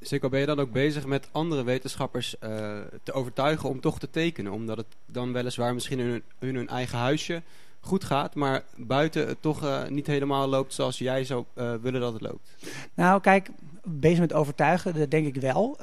Sikko, 0.00 0.28
ben 0.28 0.40
je 0.40 0.46
dan 0.46 0.60
ook 0.60 0.72
bezig 0.72 1.06
met 1.06 1.28
andere 1.32 1.64
wetenschappers 1.64 2.38
eh, 2.38 2.78
te 3.02 3.12
overtuigen 3.12 3.68
om 3.68 3.80
toch 3.80 3.98
te 3.98 4.10
tekenen? 4.10 4.52
Omdat 4.52 4.76
het 4.76 4.86
dan 5.06 5.32
weliswaar 5.32 5.74
misschien 5.74 5.98
in 5.98 6.22
hun, 6.38 6.54
hun 6.54 6.68
eigen 6.68 6.98
huisje 6.98 7.42
goed 7.80 8.04
gaat, 8.04 8.34
maar 8.34 8.62
buiten 8.76 9.26
het 9.26 9.42
toch 9.42 9.64
eh, 9.64 9.86
niet 9.88 10.06
helemaal 10.06 10.48
loopt 10.48 10.74
zoals 10.74 10.98
jij 10.98 11.24
zou 11.24 11.44
eh, 11.54 11.74
willen 11.74 12.00
dat 12.00 12.12
het 12.12 12.22
loopt. 12.22 12.50
Nou, 12.94 13.20
kijk, 13.20 13.48
bezig 13.84 14.18
met 14.18 14.32
overtuigen, 14.32 14.94
dat 14.94 15.10
denk 15.10 15.26
ik 15.26 15.40
wel. 15.40 15.78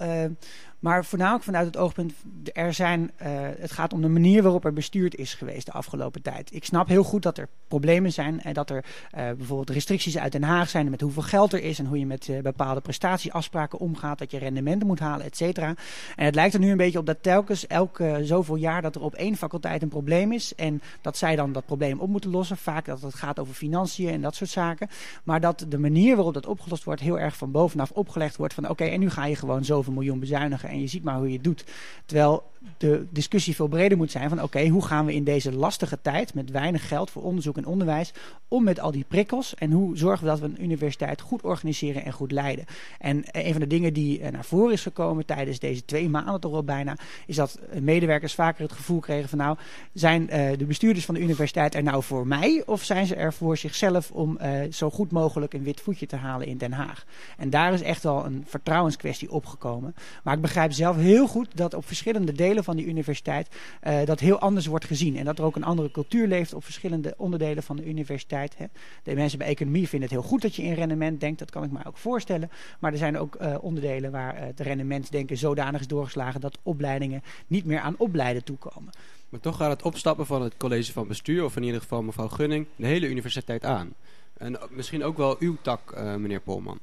Maar 0.83 1.05
voornamelijk 1.05 1.43
vanuit 1.43 1.65
het 1.65 1.77
oogpunt, 1.77 2.13
er 2.53 2.73
zijn, 2.73 3.11
eh, 3.15 3.31
het 3.57 3.71
gaat 3.71 3.93
om 3.93 4.01
de 4.01 4.07
manier 4.07 4.43
waarop 4.43 4.65
er 4.65 4.73
bestuurd 4.73 5.15
is 5.15 5.33
geweest 5.33 5.65
de 5.65 5.71
afgelopen 5.71 6.21
tijd. 6.21 6.53
Ik 6.53 6.65
snap 6.65 6.87
heel 6.87 7.03
goed 7.03 7.23
dat 7.23 7.37
er 7.37 7.47
problemen 7.67 8.11
zijn 8.11 8.41
en 8.41 8.53
dat 8.53 8.69
er 8.69 8.85
eh, 9.11 9.25
bijvoorbeeld 9.31 9.69
restricties 9.69 10.17
uit 10.17 10.31
Den 10.31 10.43
Haag 10.43 10.69
zijn 10.69 10.89
met 10.89 11.01
hoeveel 11.01 11.21
geld 11.21 11.53
er 11.53 11.63
is 11.63 11.79
en 11.79 11.85
hoe 11.85 11.99
je 11.99 12.05
met 12.05 12.29
eh, 12.29 12.41
bepaalde 12.41 12.81
prestatieafspraken 12.81 13.79
omgaat, 13.79 14.17
dat 14.19 14.31
je 14.31 14.37
rendementen 14.37 14.87
moet 14.87 14.99
halen, 14.99 15.25
et 15.25 15.37
cetera. 15.37 15.75
En 16.15 16.25
het 16.25 16.35
lijkt 16.35 16.53
er 16.53 16.59
nu 16.59 16.71
een 16.71 16.77
beetje 16.77 16.99
op 16.99 17.05
dat 17.05 17.23
telkens 17.23 17.67
elke 17.67 18.19
zoveel 18.23 18.55
jaar 18.55 18.81
dat 18.81 18.95
er 18.95 19.01
op 19.01 19.15
één 19.15 19.35
faculteit 19.35 19.81
een 19.81 19.89
probleem 19.89 20.31
is 20.31 20.55
en 20.55 20.81
dat 21.01 21.17
zij 21.17 21.35
dan 21.35 21.51
dat 21.51 21.65
probleem 21.65 21.99
op 21.99 22.09
moeten 22.09 22.29
lossen. 22.29 22.57
Vaak 22.57 22.85
dat 22.85 23.01
het 23.01 23.15
gaat 23.15 23.39
over 23.39 23.53
financiën 23.53 24.09
en 24.09 24.21
dat 24.21 24.35
soort 24.35 24.49
zaken. 24.49 24.89
Maar 25.23 25.41
dat 25.41 25.65
de 25.67 25.77
manier 25.77 26.15
waarop 26.15 26.33
dat 26.33 26.45
opgelost 26.45 26.83
wordt 26.83 27.01
heel 27.01 27.19
erg 27.19 27.37
van 27.37 27.51
bovenaf 27.51 27.91
opgelegd 27.91 28.35
wordt 28.35 28.53
van 28.53 28.69
oké, 28.69 28.83
en 28.83 28.99
nu 28.99 29.09
ga 29.09 29.25
je 29.25 29.35
gewoon 29.35 29.65
zoveel 29.65 29.93
miljoen 29.93 30.19
bezuinigen 30.19 30.71
en 30.73 30.81
je 30.81 30.87
ziet 30.87 31.03
maar 31.03 31.17
hoe 31.17 31.27
je 31.27 31.33
het 31.33 31.43
doet. 31.43 31.65
Terwijl 32.05 32.43
de 32.77 33.05
discussie 33.09 33.55
veel 33.55 33.67
breder 33.67 33.97
moet 33.97 34.11
zijn 34.11 34.29
van 34.29 34.41
oké, 34.41 34.67
hoe 34.67 34.85
gaan 34.85 35.05
we 35.05 35.13
in 35.13 35.23
deze 35.23 35.51
lastige 35.51 36.01
tijd 36.01 36.33
met 36.33 36.51
weinig 36.51 36.87
geld 36.87 37.11
voor 37.11 37.23
onderzoek 37.23 37.57
en 37.57 37.65
onderwijs 37.65 38.13
om 38.47 38.63
met 38.63 38.79
al 38.79 38.91
die 38.91 39.05
prikkels 39.07 39.55
en 39.55 39.71
hoe 39.71 39.97
zorgen 39.97 40.23
we 40.23 40.29
dat 40.29 40.39
we 40.39 40.45
een 40.45 40.63
universiteit 40.63 41.21
goed 41.21 41.41
organiseren 41.41 42.05
en 42.05 42.11
goed 42.11 42.31
leiden. 42.31 42.65
En 42.99 43.23
een 43.31 43.51
van 43.51 43.61
de 43.61 43.67
dingen 43.67 43.93
die 43.93 44.19
eh, 44.19 44.31
naar 44.31 44.45
voren 44.45 44.73
is 44.73 44.81
gekomen 44.81 45.25
tijdens 45.25 45.59
deze 45.59 45.85
twee 45.85 46.09
maanden 46.09 46.39
toch 46.39 46.51
wel 46.51 46.63
bijna, 46.63 46.97
is 47.25 47.35
dat 47.35 47.55
eh, 47.55 47.81
medewerkers 47.81 48.33
vaker 48.33 48.61
het 48.61 48.71
gevoel 48.71 48.99
kregen 48.99 49.29
van 49.29 49.37
nou, 49.37 49.57
zijn 49.93 50.29
eh, 50.29 50.57
de 50.57 50.65
bestuurders 50.65 51.05
van 51.05 51.15
de 51.15 51.21
universiteit 51.21 51.75
er 51.75 51.83
nou 51.83 52.03
voor 52.03 52.27
mij 52.27 52.63
of 52.65 52.83
zijn 52.83 53.05
ze 53.05 53.15
er 53.15 53.33
voor 53.33 53.57
zichzelf 53.57 54.11
om 54.11 54.37
eh, 54.37 54.71
zo 54.71 54.89
goed 54.89 55.11
mogelijk 55.11 55.53
een 55.53 55.63
wit 55.63 55.81
voetje 55.81 56.05
te 56.05 56.15
halen 56.15 56.47
in 56.47 56.57
Den 56.57 56.71
Haag? 56.71 57.05
En 57.37 57.49
daar 57.49 57.73
is 57.73 57.81
echt 57.81 58.03
wel 58.03 58.25
een 58.25 58.43
vertrouwenskwestie 58.47 59.31
opgekomen. 59.31 59.95
Maar 60.23 60.35
ik 60.35 60.41
begrijp 60.41 60.62
zelf 60.71 60.95
heel 60.95 61.27
goed 61.27 61.47
dat 61.55 61.73
op 61.73 61.87
verschillende 61.87 62.31
delen 62.31 62.63
van 62.63 62.75
die 62.75 62.85
universiteit 62.85 63.47
eh, 63.81 64.05
dat 64.05 64.19
heel 64.19 64.39
anders 64.39 64.65
wordt 64.65 64.85
gezien. 64.85 65.17
En 65.17 65.25
dat 65.25 65.39
er 65.39 65.45
ook 65.45 65.55
een 65.55 65.63
andere 65.63 65.91
cultuur 65.91 66.27
leeft 66.27 66.53
op 66.53 66.63
verschillende 66.63 67.13
onderdelen 67.17 67.63
van 67.63 67.75
de 67.75 67.85
universiteit. 67.85 68.57
Hè. 68.57 68.65
De 69.03 69.13
mensen 69.13 69.37
bij 69.37 69.47
economie 69.47 69.87
vinden 69.87 70.09
het 70.09 70.19
heel 70.19 70.29
goed 70.29 70.41
dat 70.41 70.55
je 70.55 70.61
in 70.61 70.73
rendement 70.73 71.19
denkt. 71.19 71.39
Dat 71.39 71.49
kan 71.49 71.63
ik 71.63 71.71
me 71.71 71.79
ook 71.85 71.97
voorstellen. 71.97 72.49
Maar 72.79 72.91
er 72.91 72.97
zijn 72.97 73.17
ook 73.17 73.35
eh, 73.35 73.55
onderdelen 73.61 74.11
waar 74.11 74.35
eh, 74.35 74.45
het 74.45 74.59
rendementsdenken 74.59 75.37
zodanig 75.37 75.81
is 75.81 75.87
doorgeslagen 75.87 76.41
dat 76.41 76.57
opleidingen 76.63 77.23
niet 77.47 77.65
meer 77.65 77.79
aan 77.79 77.95
opleiden 77.97 78.43
toekomen. 78.43 78.93
Maar 79.29 79.39
toch 79.39 79.57
gaat 79.57 79.69
het 79.69 79.81
opstappen 79.81 80.25
van 80.25 80.41
het 80.41 80.57
college 80.57 80.91
van 80.91 81.07
bestuur, 81.07 81.43
of 81.43 81.55
in 81.55 81.63
ieder 81.63 81.81
geval 81.81 82.01
mevrouw 82.01 82.27
Gunning, 82.27 82.67
de 82.75 82.85
hele 82.85 83.09
universiteit 83.09 83.65
aan. 83.65 83.93
En 84.37 84.59
misschien 84.69 85.03
ook 85.03 85.17
wel 85.17 85.35
uw 85.39 85.57
tak, 85.61 85.95
meneer 86.17 86.39
Polman. 86.39 86.79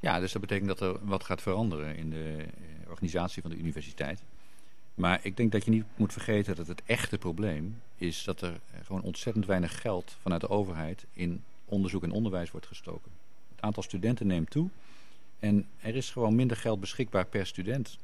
Ja, 0.00 0.20
dus 0.20 0.32
dat 0.32 0.40
betekent 0.40 0.68
dat 0.68 0.80
er 0.80 1.06
wat 1.06 1.24
gaat 1.24 1.42
veranderen 1.42 1.96
in 1.96 2.10
de 2.10 2.36
eh, 2.36 2.90
organisatie 2.90 3.42
van 3.42 3.50
de 3.50 3.56
universiteit. 3.56 4.22
Maar 4.94 5.20
ik 5.22 5.36
denk 5.36 5.52
dat 5.52 5.64
je 5.64 5.70
niet 5.70 5.84
moet 5.96 6.12
vergeten 6.12 6.56
dat 6.56 6.66
het 6.66 6.82
echte 6.86 7.18
probleem 7.18 7.80
is 7.96 8.24
dat 8.24 8.40
er 8.40 8.52
eh, 8.52 8.80
gewoon 8.84 9.02
ontzettend 9.02 9.46
weinig 9.46 9.80
geld 9.80 10.16
vanuit 10.22 10.40
de 10.40 10.48
overheid 10.48 11.04
in 11.12 11.42
onderzoek 11.64 12.02
en 12.02 12.10
onderwijs 12.10 12.50
wordt 12.50 12.66
gestoken. 12.66 13.10
Het 13.54 13.60
aantal 13.60 13.82
studenten 13.82 14.26
neemt 14.26 14.50
toe 14.50 14.68
en 15.40 15.66
er 15.80 15.96
is 15.96 16.10
gewoon 16.10 16.34
minder 16.34 16.56
geld 16.56 16.80
beschikbaar 16.80 17.26
per 17.26 17.46
student. 17.46 17.98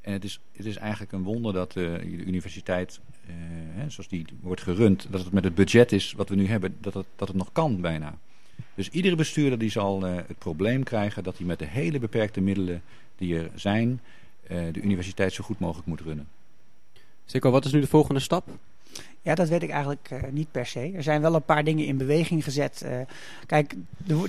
En 0.00 0.12
het 0.12 0.24
is, 0.24 0.40
het 0.52 0.66
is 0.66 0.76
eigenlijk 0.76 1.12
een 1.12 1.22
wonder 1.22 1.52
dat 1.52 1.68
eh, 1.68 1.74
de 1.74 2.24
universiteit, 2.24 3.00
eh, 3.26 3.34
zoals 3.88 4.08
die 4.08 4.26
wordt 4.40 4.62
gerund, 4.62 5.06
dat 5.10 5.24
het 5.24 5.32
met 5.32 5.44
het 5.44 5.54
budget 5.54 5.92
is 5.92 6.12
wat 6.12 6.28
we 6.28 6.34
nu 6.34 6.46
hebben, 6.46 6.76
dat 6.80 6.94
het, 6.94 7.06
dat 7.16 7.28
het 7.28 7.36
nog 7.36 7.52
kan 7.52 7.80
bijna. 7.80 8.18
Dus 8.74 8.88
iedere 8.88 9.16
bestuurder 9.16 9.58
die 9.58 9.70
zal 9.70 10.06
eh, 10.06 10.14
het 10.14 10.38
probleem 10.38 10.82
krijgen 10.82 11.22
dat 11.22 11.36
hij 11.36 11.46
met 11.46 11.58
de 11.58 11.66
hele 11.66 11.98
beperkte 11.98 12.40
middelen 12.40 12.82
die 13.16 13.38
er 13.38 13.50
zijn, 13.54 14.00
eh, 14.46 14.58
de 14.72 14.80
universiteit 14.80 15.32
zo 15.32 15.44
goed 15.44 15.58
mogelijk 15.58 15.86
moet 15.86 16.00
runnen. 16.00 16.28
Sikko, 17.24 17.50
wat 17.50 17.64
is 17.64 17.72
nu 17.72 17.80
de 17.80 17.86
volgende 17.86 18.20
stap? 18.20 18.48
Ja, 19.24 19.34
dat 19.34 19.48
weet 19.48 19.62
ik 19.62 19.70
eigenlijk 19.70 20.08
eh, 20.10 20.22
niet 20.30 20.50
per 20.50 20.66
se. 20.66 20.92
Er 20.94 21.02
zijn 21.02 21.20
wel 21.20 21.34
een 21.34 21.42
paar 21.42 21.64
dingen 21.64 21.86
in 21.86 21.96
beweging 21.96 22.44
gezet. 22.44 22.82
Eh, 22.82 22.96
kijk, 23.46 23.74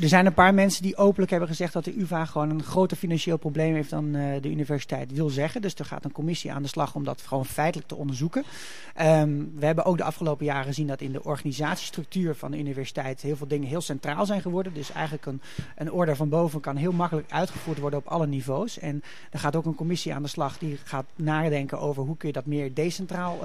er, 0.01 0.07
zijn 0.07 0.25
een 0.25 0.33
paar 0.33 0.53
mensen 0.53 0.83
die 0.83 0.97
openlijk 0.97 1.31
hebben 1.31 1.49
gezegd 1.49 1.73
dat 1.73 1.83
de 1.83 1.99
UvA 1.99 2.25
gewoon 2.25 2.49
een 2.49 2.63
groter 2.63 2.97
financieel 2.97 3.37
probleem 3.37 3.73
heeft 3.73 3.89
dan 3.89 4.15
eh, 4.15 4.41
de 4.41 4.49
universiteit 4.49 5.11
wil 5.11 5.29
zeggen. 5.29 5.61
Dus 5.61 5.75
er 5.75 5.85
gaat 5.85 6.05
een 6.05 6.11
commissie 6.11 6.51
aan 6.51 6.61
de 6.61 6.67
slag 6.67 6.95
om 6.95 7.03
dat 7.03 7.21
gewoon 7.21 7.45
feitelijk 7.45 7.87
te 7.87 7.95
onderzoeken. 7.95 8.43
Ehm, 8.93 9.43
we 9.55 9.65
hebben 9.65 9.85
ook 9.85 9.97
de 9.97 10.03
afgelopen 10.03 10.45
jaren 10.45 10.65
gezien 10.65 10.87
dat 10.87 11.01
in 11.01 11.11
de 11.11 11.23
organisatiestructuur 11.23 12.35
van 12.35 12.51
de 12.51 12.59
universiteit 12.59 13.21
heel 13.21 13.35
veel 13.35 13.47
dingen 13.47 13.67
heel 13.67 13.81
centraal 13.81 14.25
zijn 14.25 14.41
geworden. 14.41 14.73
Dus 14.73 14.91
eigenlijk 14.91 15.25
een, 15.25 15.41
een 15.75 15.91
order 15.91 16.15
van 16.15 16.29
boven 16.29 16.59
kan 16.59 16.75
heel 16.75 16.91
makkelijk 16.91 17.31
uitgevoerd 17.31 17.79
worden 17.79 17.99
op 17.99 18.07
alle 18.07 18.27
niveaus. 18.27 18.79
En 18.79 19.03
er 19.31 19.39
gaat 19.39 19.55
ook 19.55 19.65
een 19.65 19.75
commissie 19.75 20.13
aan 20.13 20.23
de 20.23 20.29
slag 20.29 20.57
die 20.57 20.77
gaat 20.83 21.05
nadenken 21.15 21.79
over 21.79 22.03
hoe 22.03 22.17
kun 22.17 22.27
je 22.27 22.33
dat 22.33 22.45
meer 22.45 22.73
decentraal 22.73 23.39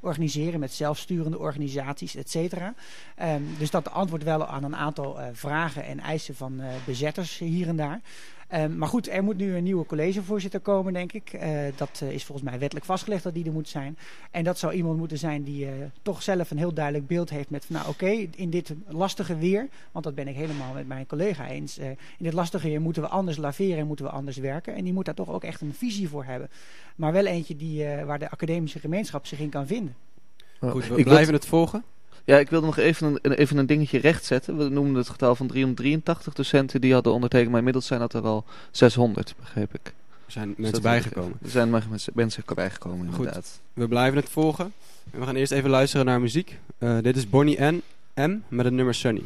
organiseren 0.00 0.60
met 0.60 0.72
zelfsturende 0.92 1.38
organisaties, 1.38 2.14
et 2.14 2.30
cetera. 2.30 2.74
Ehm, 3.16 3.42
dus 3.58 3.70
dat 3.70 3.90
antwoordt 3.90 4.24
wel 4.24 4.46
aan 4.46 4.64
een 4.64 4.76
aantal 4.76 5.20
eh, 5.20 5.26
vragen 5.32 5.84
en 5.84 6.00
eisen 6.00 6.34
van 6.34 6.60
eh, 6.60 6.68
bezetters 6.86 7.38
hier 7.38 7.68
en 7.68 7.76
daar. 7.76 8.00
Ehm, 8.48 8.78
maar 8.78 8.88
goed, 8.88 9.08
er 9.08 9.24
moet 9.24 9.36
nu 9.36 9.56
een 9.56 9.62
nieuwe 9.62 9.86
collegevoorzitter 9.86 10.60
komen, 10.60 10.92
denk 10.92 11.12
ik. 11.12 11.32
Eh, 11.32 11.50
dat 11.76 12.02
is 12.08 12.24
volgens 12.24 12.50
mij 12.50 12.58
wettelijk 12.58 12.86
vastgelegd 12.86 13.22
dat 13.22 13.34
die 13.34 13.44
er 13.44 13.52
moet 13.52 13.68
zijn. 13.68 13.98
En 14.30 14.44
dat 14.44 14.58
zou 14.58 14.72
iemand 14.72 14.98
moeten 14.98 15.18
zijn 15.18 15.42
die 15.42 15.68
toch 16.02 16.22
zelf 16.22 16.50
een 16.50 16.58
heel 16.58 16.72
duidelijk 16.72 17.06
beeld 17.06 17.30
heeft 17.30 17.50
met 17.50 17.64
van 17.64 17.76
nou 17.76 17.88
oké, 17.88 18.28
in 18.36 18.50
dit 18.50 18.74
lastige 18.86 19.36
weer, 19.36 19.68
want 19.92 20.04
dat 20.04 20.14
ben 20.14 20.28
ik 20.28 20.34
helemaal 20.34 20.72
met 20.72 20.86
mijn 20.86 21.06
collega 21.06 21.48
eens. 21.48 21.78
in 21.78 21.96
dit 22.18 22.32
lastige 22.32 22.68
weer 22.68 22.80
moeten 22.80 23.02
we 23.02 23.08
anders 23.08 23.36
laveren 23.36 23.78
en 23.78 23.86
moeten 23.86 24.04
we 24.04 24.10
anders 24.10 24.36
werken. 24.36 24.74
En 24.74 24.84
die 24.84 24.92
moet 24.92 25.04
daar 25.04 25.14
toch 25.14 25.30
ook 25.30 25.44
echt 25.44 25.60
een 25.60 25.74
visie 25.74 26.08
voor 26.08 26.24
hebben. 26.24 26.50
Maar 26.96 27.12
wel 27.12 27.26
eentje 27.26 27.56
die, 27.56 27.86
waar 28.04 28.18
de 28.18 28.30
academische 28.30 28.78
gemeenschap 28.78 29.26
zich 29.26 29.38
in 29.38 29.50
kan 29.50 29.66
vinden. 29.66 29.94
Goed, 30.70 30.88
we 30.88 30.96
Ik 30.96 31.04
blijven 31.04 31.26
wil- 31.26 31.34
het 31.34 31.46
volgen. 31.46 31.84
Ja, 32.24 32.38
ik 32.38 32.50
wilde 32.50 32.66
nog 32.66 32.76
even 32.78 33.18
een, 33.22 33.32
even 33.32 33.56
een 33.56 33.66
dingetje 33.66 33.98
rechtzetten. 33.98 34.56
We 34.58 34.68
noemden 34.68 34.94
het 34.96 35.08
getal 35.08 35.34
van 35.34 35.46
383 35.46 36.34
docenten 36.34 36.80
die 36.80 36.92
hadden 36.92 37.12
ondertekend, 37.12 37.48
maar 37.48 37.58
inmiddels 37.58 37.86
zijn 37.86 38.00
dat 38.00 38.14
er 38.14 38.22
al 38.22 38.44
600, 38.70 39.34
begreep 39.38 39.74
ik. 39.74 39.86
Er 40.26 40.32
zijn 40.32 40.48
Dus 40.48 40.56
mensen 40.58 40.82
bijgekomen. 40.82 41.38
Er 41.42 41.50
zijn 41.50 41.70
mensen, 42.14 42.42
bijgekomen, 42.54 43.06
Goed. 43.08 43.16
inderdaad. 43.16 43.60
We 43.72 43.88
blijven 43.88 44.18
het 44.18 44.28
volgen. 44.28 44.72
En 45.10 45.20
we 45.20 45.26
gaan 45.26 45.36
eerst 45.36 45.52
even 45.52 45.70
luisteren 45.70 46.06
naar 46.06 46.20
muziek. 46.20 46.58
Eh, 46.78 46.98
dit 47.02 47.16
is 47.16 47.28
Bonnie 47.28 47.62
N. 47.62 47.82
M 48.14 48.36
met 48.48 48.64
het 48.64 48.74
nummer 48.74 48.94
Sunny. 48.94 49.22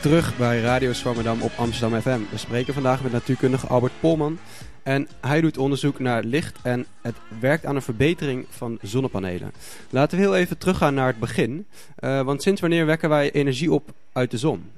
Terug 0.00 0.36
bij 0.36 0.60
Radio 0.60 0.92
Swammerdam 0.92 1.42
op 1.42 1.52
Amsterdam 1.56 2.00
FM. 2.00 2.20
We 2.30 2.38
spreken 2.38 2.74
vandaag 2.74 3.02
met 3.02 3.12
natuurkundige 3.12 3.66
Albert 3.66 3.92
Polman. 4.00 4.38
En 4.82 5.08
hij 5.20 5.40
doet 5.40 5.58
onderzoek 5.58 5.98
naar 5.98 6.24
licht 6.24 6.58
en 6.62 6.86
het 7.02 7.14
werkt 7.40 7.66
aan 7.66 7.76
een 7.76 7.82
verbetering 7.82 8.46
van 8.48 8.78
zonnepanelen. 8.82 9.52
Laten 9.90 10.18
we 10.18 10.24
heel 10.24 10.36
even 10.36 10.58
teruggaan 10.58 10.94
naar 10.94 11.06
het 11.06 11.18
begin. 11.18 11.66
Eh, 11.96 12.22
want 12.22 12.42
sinds 12.42 12.60
wanneer 12.60 12.86
wekken 12.86 13.08
wij 13.08 13.32
energie 13.32 13.72
op 13.72 13.90
uit 14.12 14.30
de 14.30 14.38
zon? 14.38 14.70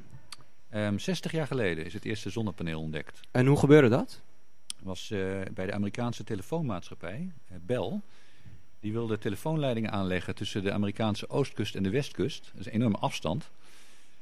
Ehm, 0.71 0.99
60 0.99 1.33
jaar 1.33 1.47
geleden 1.47 1.85
is 1.85 1.93
het 1.93 2.05
eerste 2.05 2.31
zonnepaneel 2.31 2.81
ontdekt. 2.81 3.21
En 3.31 3.47
hoe 3.47 3.59
gebeurde 3.59 3.89
dat? 3.89 4.21
was 4.83 5.11
eh, 5.11 5.19
bij 5.55 5.67
de 5.67 5.73
Amerikaanse 5.73 6.25
telefoonmaatschappij, 6.25 7.33
eh, 7.49 7.57
Bell. 7.67 8.01
Die 8.81 8.93
wilde 8.93 9.19
telefoonleidingen 9.19 9.91
aanleggen 9.91 10.35
tussen 10.35 10.63
de 10.63 10.73
Amerikaanse 10.73 11.31
oostkust 11.31 11.75
en 11.75 11.83
de 11.83 11.91
westkust. 11.91 12.51
Dat 12.53 12.61
is 12.61 12.67
een 12.67 12.73
enorme 12.73 12.97
afstand. 12.97 13.51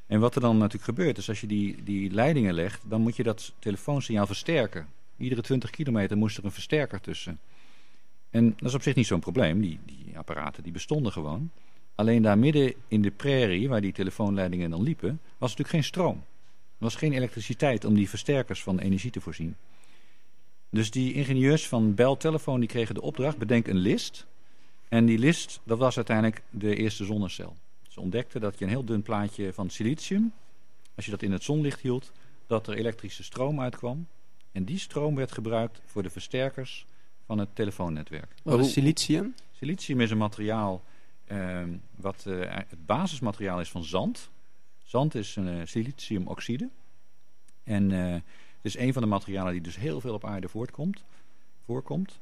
En 0.08 0.20
wat 0.20 0.34
er 0.34 0.40
dan 0.40 0.56
natuurlijk 0.56 0.84
gebeurt, 0.84 1.18
is 1.18 1.28
als 1.28 1.40
je 1.40 1.46
die, 1.46 1.82
die 1.84 2.10
leidingen 2.10 2.54
legt, 2.54 2.82
dan 2.86 3.00
moet 3.00 3.16
je 3.16 3.22
dat 3.22 3.52
telefoonsignaal 3.58 4.26
versterken. 4.26 4.86
Iedere 5.16 5.42
20 5.42 5.70
kilometer 5.70 6.16
moest 6.16 6.38
er 6.38 6.44
een 6.44 6.52
versterker 6.52 7.00
tussen. 7.00 7.38
En 8.30 8.54
dat 8.56 8.68
is 8.68 8.74
op 8.74 8.82
zich 8.82 8.94
niet 8.94 9.06
zo'n 9.06 9.20
probleem. 9.20 9.60
Die, 9.60 9.78
die 9.86 10.18
apparaten 10.18 10.62
die 10.62 10.72
bestonden 10.72 11.12
gewoon. 11.12 11.50
Alleen 11.94 12.22
daar 12.22 12.38
midden 12.38 12.74
in 12.88 13.02
de 13.02 13.10
prairie, 13.10 13.68
waar 13.68 13.80
die 13.80 13.92
telefoonleidingen 13.92 14.70
dan 14.70 14.82
liepen, 14.82 15.20
was 15.38 15.50
natuurlijk 15.50 15.68
geen 15.68 15.84
stroom. 15.84 16.16
Er 16.56 16.84
was 16.84 16.94
geen 16.94 17.12
elektriciteit 17.12 17.84
om 17.84 17.94
die 17.94 18.08
versterkers 18.08 18.62
van 18.62 18.78
energie 18.78 19.10
te 19.10 19.20
voorzien. 19.20 19.56
Dus 20.70 20.90
die 20.90 21.12
ingenieurs 21.12 21.68
van 21.68 21.94
Bell 21.94 22.16
Telefoon 22.16 22.60
die 22.60 22.68
kregen 22.68 22.94
de 22.94 23.02
opdracht, 23.02 23.38
bedenk 23.38 23.66
een 23.66 23.76
list. 23.76 24.26
En 24.88 25.06
die 25.06 25.18
list, 25.18 25.60
dat 25.64 25.78
was 25.78 25.96
uiteindelijk 25.96 26.42
de 26.50 26.76
eerste 26.76 27.04
zonnecel. 27.04 27.56
Ze 27.98 28.04
ontdekten 28.04 28.40
dat 28.40 28.58
je 28.58 28.64
een 28.64 28.70
heel 28.70 28.84
dun 28.84 29.02
plaatje 29.02 29.52
van 29.52 29.70
silicium, 29.70 30.32
als 30.94 31.04
je 31.04 31.10
dat 31.10 31.22
in 31.22 31.32
het 31.32 31.42
zonlicht 31.42 31.80
hield, 31.80 32.12
dat 32.46 32.66
er 32.66 32.74
elektrische 32.74 33.22
stroom 33.22 33.60
uitkwam. 33.60 34.06
En 34.52 34.64
die 34.64 34.78
stroom 34.78 35.14
werd 35.14 35.32
gebruikt 35.32 35.80
voor 35.84 36.02
de 36.02 36.10
versterkers 36.10 36.86
van 37.26 37.38
het 37.38 37.48
telefoonnetwerk. 37.54 38.34
Wat 38.42 38.60
is 38.60 38.72
silicium? 38.72 39.34
Silicium 39.52 40.00
is 40.00 40.10
een 40.10 40.18
materiaal 40.18 40.82
ehm, 41.24 41.76
wat 41.96 42.26
eh, 42.26 42.34
het 42.48 42.86
basismateriaal 42.86 43.60
is 43.60 43.70
van 43.70 43.84
zand. 43.84 44.30
Zand 44.84 45.14
is 45.14 45.36
een 45.36 45.48
eh, 45.48 45.66
siliciumoxide. 45.66 46.68
En 47.64 47.92
eh, 47.92 48.12
het 48.12 48.22
is 48.62 48.76
een 48.76 48.92
van 48.92 49.02
de 49.02 49.08
materialen 49.08 49.52
die 49.52 49.62
dus 49.62 49.76
heel 49.76 50.00
veel 50.00 50.14
op 50.14 50.24
aarde 50.24 50.48
voortkomt, 50.48 51.04
voorkomt. 51.64 52.20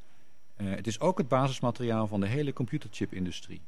Eh, 0.56 0.70
het 0.70 0.86
is 0.86 1.00
ook 1.00 1.18
het 1.18 1.28
basismateriaal 1.28 2.06
van 2.06 2.20
de 2.20 2.26
hele 2.26 2.52
computerchip-industrie. 2.52 3.60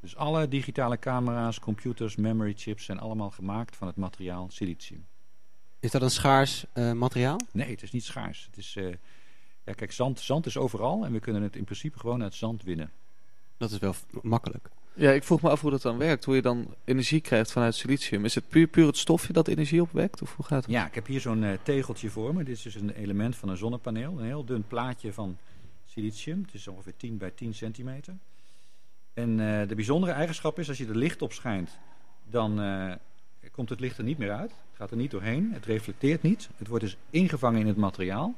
Dus 0.00 0.16
alle 0.16 0.48
digitale 0.48 0.98
camera's, 0.98 1.58
computers, 1.58 2.16
memory 2.16 2.52
chips 2.56 2.84
zijn 2.84 2.98
allemaal 2.98 3.30
gemaakt 3.30 3.76
van 3.76 3.86
het 3.86 3.96
materiaal 3.96 4.46
silicium. 4.50 5.06
Is 5.80 5.90
dat 5.90 6.02
een 6.02 6.10
schaars 6.10 6.64
eh, 6.72 6.92
materiaal? 6.92 7.40
Nee, 7.52 7.70
het 7.70 7.82
is 7.82 7.92
niet 7.92 8.04
schaars. 8.04 8.46
Het 8.46 8.56
is, 8.56 8.76
eh, 8.76 8.88
ja, 9.64 9.72
kijk, 9.72 9.92
zand, 9.92 10.20
zand 10.20 10.46
is 10.46 10.56
overal 10.56 11.04
en 11.04 11.12
we 11.12 11.20
kunnen 11.20 11.42
het 11.42 11.56
in 11.56 11.64
principe 11.64 11.98
gewoon 11.98 12.22
uit 12.22 12.34
zand 12.34 12.62
winnen. 12.62 12.90
Dat 13.56 13.70
is 13.70 13.78
wel 13.78 13.94
makkelijk. 14.22 14.68
Ja, 14.94 15.10
ik 15.10 15.24
vroeg 15.24 15.42
me 15.42 15.50
af 15.50 15.60
hoe 15.60 15.70
dat 15.70 15.82
dan 15.82 15.98
werkt. 15.98 16.24
Hoe 16.24 16.34
je 16.34 16.42
dan 16.42 16.74
energie 16.84 17.20
krijgt 17.20 17.52
vanuit 17.52 17.74
silicium. 17.74 18.24
Is 18.24 18.34
het 18.34 18.48
puur, 18.48 18.66
puur 18.66 18.86
het 18.86 18.96
stofje 18.96 19.32
dat 19.32 19.48
energie 19.48 19.82
opwekt? 19.82 20.22
Of 20.22 20.36
hoe 20.36 20.44
gaat 20.44 20.62
het? 20.62 20.72
Ja, 20.72 20.86
ik 20.86 20.94
heb 20.94 21.06
hier 21.06 21.20
zo'n 21.20 21.44
eh, 21.44 21.58
tegeltje 21.62 22.10
voor 22.10 22.34
me. 22.34 22.44
Dit 22.44 22.56
is 22.56 22.62
dus 22.62 22.74
een 22.74 22.90
element 22.90 23.36
van 23.36 23.48
een 23.48 23.56
zonnepaneel. 23.56 24.18
Een 24.18 24.24
heel 24.24 24.44
dun 24.44 24.64
plaatje 24.66 25.12
van 25.12 25.36
silicium. 25.84 26.42
Het 26.42 26.54
is 26.54 26.68
ongeveer 26.68 26.96
10 26.96 27.16
bij 27.16 27.30
10 27.30 27.54
centimeter. 27.54 28.16
En 29.16 29.40
eh, 29.40 29.68
de 29.68 29.74
bijzondere 29.74 30.12
eigenschap 30.12 30.58
is, 30.58 30.68
als 30.68 30.78
je 30.78 30.86
er 30.86 30.96
licht 30.96 31.22
op 31.22 31.32
schijnt, 31.32 31.78
dan 32.30 32.60
eh, 32.60 32.92
komt 33.52 33.68
het 33.68 33.80
licht 33.80 33.98
er 33.98 34.04
niet 34.04 34.18
meer 34.18 34.32
uit. 34.32 34.50
Het 34.50 34.76
gaat 34.76 34.90
er 34.90 34.96
niet 34.96 35.10
doorheen. 35.10 35.50
Het 35.52 35.64
reflecteert 35.64 36.22
niet. 36.22 36.48
Het 36.56 36.68
wordt 36.68 36.84
dus 36.84 36.96
ingevangen 37.10 37.60
in 37.60 37.66
het 37.66 37.76
materiaal. 37.76 38.34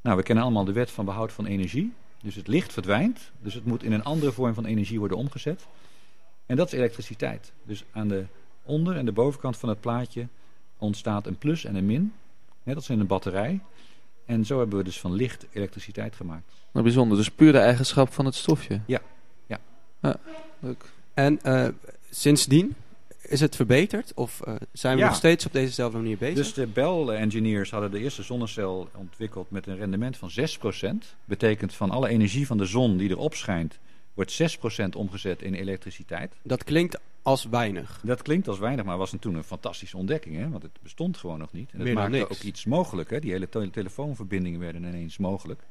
Nou, 0.00 0.16
we 0.16 0.22
kennen 0.22 0.44
allemaal 0.44 0.64
de 0.64 0.72
wet 0.72 0.90
van 0.90 1.04
behoud 1.04 1.32
van 1.32 1.46
energie. 1.46 1.92
Dus 2.22 2.34
het 2.34 2.46
licht 2.46 2.72
verdwijnt. 2.72 3.30
Dus 3.40 3.54
het 3.54 3.64
moet 3.64 3.82
in 3.82 3.92
een 3.92 4.04
andere 4.04 4.32
vorm 4.32 4.54
van 4.54 4.64
energie 4.64 4.98
worden 4.98 5.16
omgezet. 5.16 5.66
En 6.46 6.56
dat 6.56 6.66
is 6.66 6.72
elektriciteit. 6.72 7.52
Dus 7.62 7.84
aan 7.92 8.08
de 8.08 8.24
onder- 8.62 8.96
en 8.96 9.04
de 9.04 9.12
bovenkant 9.12 9.56
van 9.56 9.68
het 9.68 9.80
plaatje 9.80 10.26
ontstaat 10.78 11.26
een 11.26 11.38
plus 11.38 11.64
en 11.64 11.74
een 11.74 11.86
min. 11.86 12.12
Net 12.62 12.76
als 12.76 12.88
in 12.88 13.00
een 13.00 13.06
batterij. 13.06 13.60
En 14.24 14.44
zo 14.46 14.58
hebben 14.58 14.78
we 14.78 14.84
dus 14.84 15.00
van 15.00 15.12
licht 15.12 15.46
elektriciteit 15.52 16.16
gemaakt. 16.16 16.52
Nou, 16.72 16.84
bijzonder. 16.84 17.16
Dus 17.16 17.30
puur 17.30 17.52
de 17.52 17.58
eigenschap 17.58 18.12
van 18.12 18.24
het 18.24 18.34
stofje. 18.34 18.80
Ja, 18.86 19.00
ja. 20.02 20.16
Leuk. 20.58 20.84
En 21.14 21.42
eh, 21.42 21.68
sindsdien 22.10 22.74
is 23.22 23.40
het 23.40 23.56
verbeterd? 23.56 24.12
Of 24.14 24.40
eh, 24.40 24.54
zijn 24.72 24.94
we 24.96 25.00
Ja. 25.02 25.06
nog 25.08 25.16
steeds 25.16 25.46
op 25.46 25.52
dezezelfde 25.52 25.98
manier 25.98 26.16
bezig? 26.18 26.34
Dus 26.36 26.54
de 26.54 26.66
Bell-engineers 26.66 27.70
hadden 27.70 27.90
de 27.90 27.98
eerste 27.98 28.22
zonnecel 28.22 28.88
ontwikkeld 28.94 29.50
met 29.50 29.66
een 29.66 29.76
rendement 29.76 30.16
van 30.16 30.30
6%. 30.30 31.16
Betekent 31.24 31.74
van 31.74 31.90
alle 31.90 32.08
energie 32.08 32.46
van 32.46 32.58
de 32.58 32.64
zon 32.64 32.96
die 32.96 33.10
erop 33.10 33.34
schijnt, 33.34 33.78
wordt 34.14 34.30
6% 34.32 34.96
omgezet 34.96 35.42
in 35.42 35.54
elektriciteit. 35.54 36.34
Dat 36.42 36.64
klinkt 36.64 36.98
als 37.22 37.44
weinig. 37.44 38.00
Dat 38.04 38.22
klinkt 38.22 38.48
als 38.48 38.58
weinig, 38.58 38.84
maar 38.84 38.96
was 38.98 39.14
toen 39.20 39.34
een 39.34 39.44
fantastische 39.44 39.96
ontdekking. 39.96 40.36
Hè? 40.36 40.48
Want 40.48 40.62
het 40.62 40.72
bestond 40.82 41.16
gewoon 41.16 41.38
nog 41.38 41.52
niet. 41.52 41.70
En 41.70 41.76
het 41.76 41.86
Meer 41.86 41.94
dan 41.94 42.02
maakte 42.02 42.18
niks. 42.18 42.30
ook 42.30 42.42
iets 42.42 42.64
mogelijk. 42.64 43.10
Hè? 43.10 43.20
Die 43.20 43.30
hele 43.30 43.48
tele- 43.48 43.70
telefoonverbindingen 43.70 44.60
werden 44.60 44.84
ineens 44.84 45.18
mogelijk. 45.18 45.62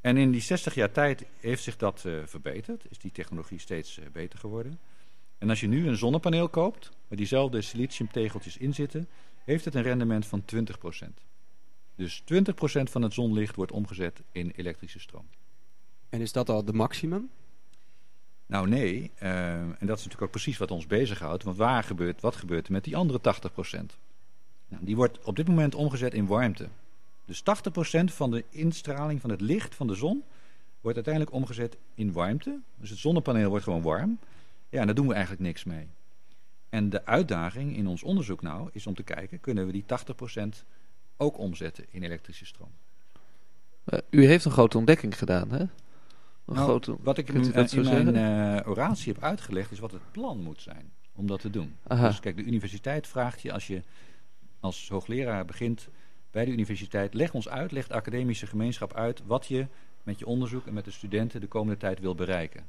En 0.00 0.16
in 0.16 0.30
die 0.30 0.40
60 0.40 0.74
jaar 0.74 0.92
tijd 0.92 1.24
heeft 1.40 1.62
zich 1.62 1.76
dat 1.76 2.04
eh, 2.04 2.12
verbeterd. 2.24 2.84
Is 2.88 2.98
die 2.98 3.12
technologie 3.12 3.58
steeds 3.58 3.98
eh, 3.98 4.06
beter 4.12 4.38
geworden. 4.38 4.78
En 5.38 5.48
als 5.48 5.60
je 5.60 5.66
nu 5.66 5.88
een 5.88 5.96
zonnepaneel 5.96 6.48
koopt, 6.48 6.90
waar 7.08 7.18
diezelfde 7.18 7.62
siliciumtegeltjes 7.62 8.56
in 8.56 8.74
zitten, 8.74 9.08
heeft 9.44 9.64
het 9.64 9.74
een 9.74 9.82
rendement 9.82 10.26
van 10.26 10.44
20%. 10.54 10.58
Dus 11.94 12.22
20% 12.22 12.24
van 12.82 13.02
het 13.02 13.12
zonlicht 13.12 13.56
wordt 13.56 13.72
omgezet 13.72 14.22
in 14.32 14.52
elektrische 14.56 15.00
stroom. 15.00 15.28
En 16.08 16.20
is 16.20 16.32
dat 16.32 16.48
al 16.48 16.64
de 16.64 16.72
maximum? 16.72 17.30
Nou 18.46 18.68
nee, 18.68 19.10
eh, 19.18 19.52
en 19.54 19.68
dat 19.68 19.98
is 19.98 20.04
natuurlijk 20.04 20.22
ook 20.22 20.30
precies 20.30 20.58
wat 20.58 20.70
ons 20.70 20.86
bezighoudt. 20.86 21.42
Want 21.42 21.56
waar 21.56 21.84
gebeurt, 21.84 22.20
wat 22.20 22.36
gebeurt 22.36 22.66
er 22.66 22.72
met 22.72 22.84
die 22.84 22.96
andere 22.96 23.20
80%? 23.20 23.98
Nou, 24.68 24.84
die 24.84 24.96
wordt 24.96 25.24
op 25.24 25.36
dit 25.36 25.48
moment 25.48 25.74
omgezet 25.74 26.14
in 26.14 26.26
warmte. 26.26 26.68
Dus 27.30 27.42
80% 28.00 28.04
van 28.04 28.30
de 28.30 28.44
instraling 28.48 29.20
van 29.20 29.30
het 29.30 29.40
licht 29.40 29.74
van 29.74 29.86
de 29.86 29.94
zon 29.94 30.24
wordt 30.80 30.96
uiteindelijk 30.96 31.34
omgezet 31.34 31.76
in 31.94 32.12
warmte. 32.12 32.58
Dus 32.76 32.90
het 32.90 32.98
zonnepaneel 32.98 33.48
wordt 33.48 33.64
gewoon 33.64 33.82
warm. 33.82 34.18
Ja, 34.68 34.80
en 34.80 34.86
daar 34.86 34.94
doen 34.94 35.06
we 35.06 35.12
eigenlijk 35.12 35.42
niks 35.42 35.64
mee. 35.64 35.86
En 36.68 36.90
de 36.90 37.06
uitdaging 37.06 37.76
in 37.76 37.86
ons 37.86 38.02
onderzoek 38.02 38.42
nou 38.42 38.68
is 38.72 38.86
om 38.86 38.94
te 38.94 39.02
kijken, 39.02 39.40
kunnen 39.40 39.66
we 39.66 39.72
die 39.72 39.84
80% 39.84 40.64
ook 41.16 41.38
omzetten 41.38 41.84
in 41.90 42.02
elektrische 42.02 42.46
stroom? 42.46 42.70
Eh, 43.84 43.98
u 44.10 44.24
heeft 44.24 44.44
een 44.44 44.50
grote 44.50 44.78
ontdekking 44.78 45.18
gedaan, 45.18 45.50
hè? 45.50 45.60
Een 45.60 45.68
Nou, 46.44 46.66
grote... 46.66 46.96
wat 47.00 47.18
ik 47.18 47.28
u 47.28 47.34
in, 47.34 47.84
mijn 47.84 48.16
eh, 48.16 48.68
oratie 48.70 49.12
heb 49.12 49.22
uitgelegd 49.22 49.70
is 49.70 49.78
wat 49.78 49.92
het 49.92 50.10
plan 50.10 50.42
moet 50.42 50.60
zijn 50.60 50.92
om 51.14 51.26
dat 51.26 51.40
te 51.40 51.50
doen. 51.50 51.76
Aha. 51.86 52.06
Dus 52.06 52.20
kijk, 52.20 52.36
de 52.36 52.44
universiteit 52.44 53.06
vraagt 53.06 53.42
je 53.42 53.52
als 53.52 53.66
je 53.66 53.82
als 54.60 54.88
hoogleraar 54.88 55.44
begint 55.44 55.88
bij 56.30 56.44
de 56.44 56.50
universiteit, 56.50 57.14
leg 57.14 57.34
ons 57.34 57.48
uit, 57.48 57.72
leg 57.72 57.86
de 57.86 57.94
academische 57.94 58.46
gemeenschap 58.46 58.94
uit 58.94 59.22
wat 59.26 59.46
je 59.46 59.66
met 60.02 60.18
je 60.18 60.26
onderzoek 60.26 60.66
en 60.66 60.74
met 60.74 60.84
de 60.84 60.90
studenten 60.90 61.40
de 61.40 61.46
komende 61.46 61.78
tijd 61.78 62.00
wil 62.00 62.14
bereiken. 62.14 62.66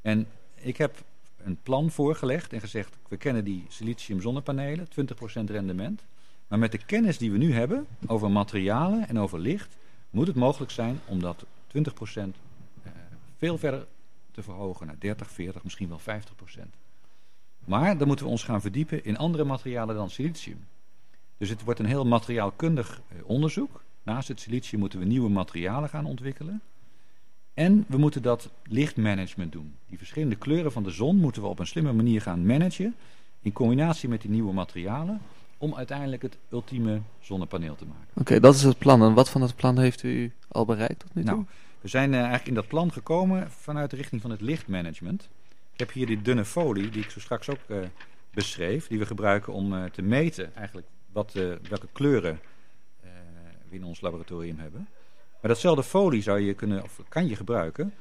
En 0.00 0.26
ik 0.54 0.76
heb 0.76 1.04
een 1.36 1.58
plan 1.62 1.90
voorgelegd 1.90 2.52
en 2.52 2.60
gezegd, 2.60 2.96
we 3.08 3.16
kennen 3.16 3.44
die 3.44 3.64
silicium 3.68 4.20
zonnepanelen, 4.20 4.86
20% 4.88 5.44
rendement. 5.44 6.04
Maar 6.48 6.58
met 6.58 6.72
de 6.72 6.84
kennis 6.84 7.18
die 7.18 7.32
we 7.32 7.38
nu 7.38 7.52
hebben 7.52 7.86
over 8.06 8.30
materialen 8.30 9.08
en 9.08 9.18
over 9.18 9.38
licht, 9.38 9.76
moet 10.10 10.26
het 10.26 10.36
mogelijk 10.36 10.70
zijn 10.70 11.00
om 11.06 11.20
dat 11.20 11.44
20% 11.44 11.46
eh, 12.82 12.92
veel 13.36 13.58
verder 13.58 13.86
te 14.30 14.42
verhogen 14.42 14.86
naar 14.86 14.98
30, 14.98 15.30
40, 15.30 15.64
misschien 15.64 15.88
wel 15.88 16.00
50%. 16.00 16.02
Maar 17.64 17.98
dan 17.98 18.06
moeten 18.06 18.24
we 18.24 18.30
ons 18.30 18.44
gaan 18.44 18.60
verdiepen 18.60 19.04
in 19.04 19.16
andere 19.16 19.44
materialen 19.44 19.94
dan 19.94 20.10
silicium. 20.10 20.66
Dus 21.36 21.48
het 21.48 21.64
wordt 21.64 21.80
een 21.80 21.86
heel 21.86 22.06
materiaalkundig 22.06 23.00
eh, 23.08 23.16
onderzoek. 23.24 23.82
Naast 24.02 24.28
het 24.28 24.40
silicium 24.40 24.80
moeten 24.80 24.98
we 24.98 25.04
nieuwe 25.04 25.28
materialen 25.28 25.88
gaan 25.88 26.04
ontwikkelen. 26.04 26.60
En 27.54 27.84
we 27.88 27.96
moeten 27.96 28.22
dat 28.22 28.50
lichtmanagement 28.64 29.52
doen. 29.52 29.74
Die 29.88 29.98
verschillende 29.98 30.36
kleuren 30.36 30.72
van 30.72 30.82
de 30.82 30.90
zon 30.90 31.16
moeten 31.16 31.42
we 31.42 31.48
op 31.48 31.58
een 31.58 31.66
slimme 31.66 31.92
manier 31.92 32.20
gaan 32.20 32.46
managen. 32.46 32.94
In 33.40 33.52
combinatie 33.52 34.08
met 34.08 34.20
die 34.20 34.30
nieuwe 34.30 34.52
materialen. 34.52 35.20
Om 35.58 35.74
uiteindelijk 35.74 36.22
het 36.22 36.36
ultieme 36.50 37.00
zonnepaneel 37.20 37.76
te 37.76 37.84
maken. 37.84 38.08
Oké, 38.14 38.40
dat 38.40 38.54
is 38.54 38.62
het 38.62 38.78
plan. 38.78 39.02
En 39.02 39.14
wat 39.14 39.30
van 39.30 39.42
het 39.42 39.56
plan 39.56 39.78
heeft 39.78 40.02
u 40.02 40.32
al 40.48 40.64
bereikt 40.64 40.98
tot 40.98 41.14
nu 41.14 41.22
toe? 41.22 41.34
Nou, 41.34 41.46
we 41.80 41.88
zijn 41.88 42.10
eh, 42.12 42.18
eigenlijk 42.18 42.48
in 42.48 42.54
dat 42.54 42.68
plan 42.68 42.92
gekomen 42.92 43.50
vanuit 43.50 43.90
de 43.90 43.96
richting 43.96 44.20
van 44.20 44.30
het 44.30 44.40
lichtmanagement. 44.40 45.28
Ik 45.72 45.78
heb 45.78 45.92
hier 45.92 46.06
die 46.06 46.22
dunne 46.22 46.44
folie 46.44 46.90
die 46.90 47.02
ik 47.02 47.10
zo 47.10 47.20
straks 47.20 47.48
ook 47.48 47.60
eh, 47.68 47.78
beschreef. 48.30 48.86
Die 48.86 48.98
we 48.98 49.06
gebruiken 49.06 49.52
om 49.52 49.90
te 49.90 50.02
meten 50.02 50.54
eigenlijk 50.54 50.86
wat, 51.16 51.34
eh, 51.34 51.52
welke 51.68 51.88
kleuren 51.92 52.40
eh, 53.00 53.10
we 53.68 53.76
in 53.76 53.84
ons 53.84 54.00
laboratorium 54.00 54.58
hebben. 54.58 54.88
Maar 55.40 55.50
datzelfde 55.50 55.82
folie 55.82 56.22
zou 56.22 56.40
je 56.40 56.54
kunnen, 56.54 56.82
of 56.82 57.00
kan 57.08 57.26
je 57.26 57.36
gebruiken 57.36 57.94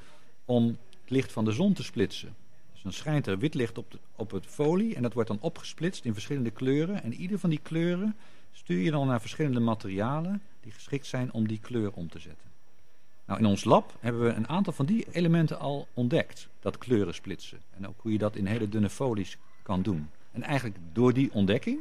om 0.45 0.67
het 1.01 1.09
licht 1.09 1.31
van 1.31 1.45
de 1.45 1.51
zon 1.51 1.73
te 1.73 1.83
splitsen. 1.83 2.35
Dus 2.73 2.81
dan 2.81 2.91
schijnt 2.91 3.27
er 3.27 3.37
wit 3.37 3.53
licht 3.53 3.77
op, 3.77 3.99
op 4.15 4.31
het 4.31 4.45
folie 4.45 4.95
en 4.95 5.01
dat 5.01 5.13
wordt 5.13 5.29
dan 5.29 5.41
opgesplitst 5.41 6.05
in 6.05 6.13
verschillende 6.13 6.51
kleuren. 6.51 7.03
En 7.03 7.13
ieder 7.13 7.39
van 7.39 7.49
die 7.49 7.59
kleuren 7.59 8.15
stuur 8.51 8.79
je 8.79 8.91
dan 8.91 9.07
naar 9.07 9.21
verschillende 9.21 9.59
materialen 9.59 10.41
die 10.61 10.71
geschikt 10.71 11.07
zijn 11.07 11.33
om 11.33 11.47
die 11.47 11.59
kleur 11.59 11.91
om 11.91 12.09
te 12.09 12.19
zetten. 12.19 12.47
Nou, 13.25 13.39
in 13.39 13.45
ons 13.45 13.63
lab 13.63 13.97
hebben 13.99 14.23
we 14.23 14.33
een 14.33 14.47
aantal 14.47 14.73
van 14.73 14.85
die 14.85 15.05
elementen 15.11 15.59
al 15.59 15.87
ontdekt, 15.93 16.47
dat 16.59 16.77
kleuren 16.77 17.13
splitsen. 17.13 17.61
En 17.71 17.87
ook 17.87 17.99
hoe 18.01 18.11
je 18.11 18.17
dat 18.17 18.35
in 18.35 18.45
hele 18.45 18.69
dunne 18.69 18.89
folies 18.89 19.37
kan 19.61 19.81
doen. 19.81 20.09
En 20.31 20.43
eigenlijk 20.43 20.77
door 20.93 21.13
die 21.13 21.33
ontdekking, 21.33 21.79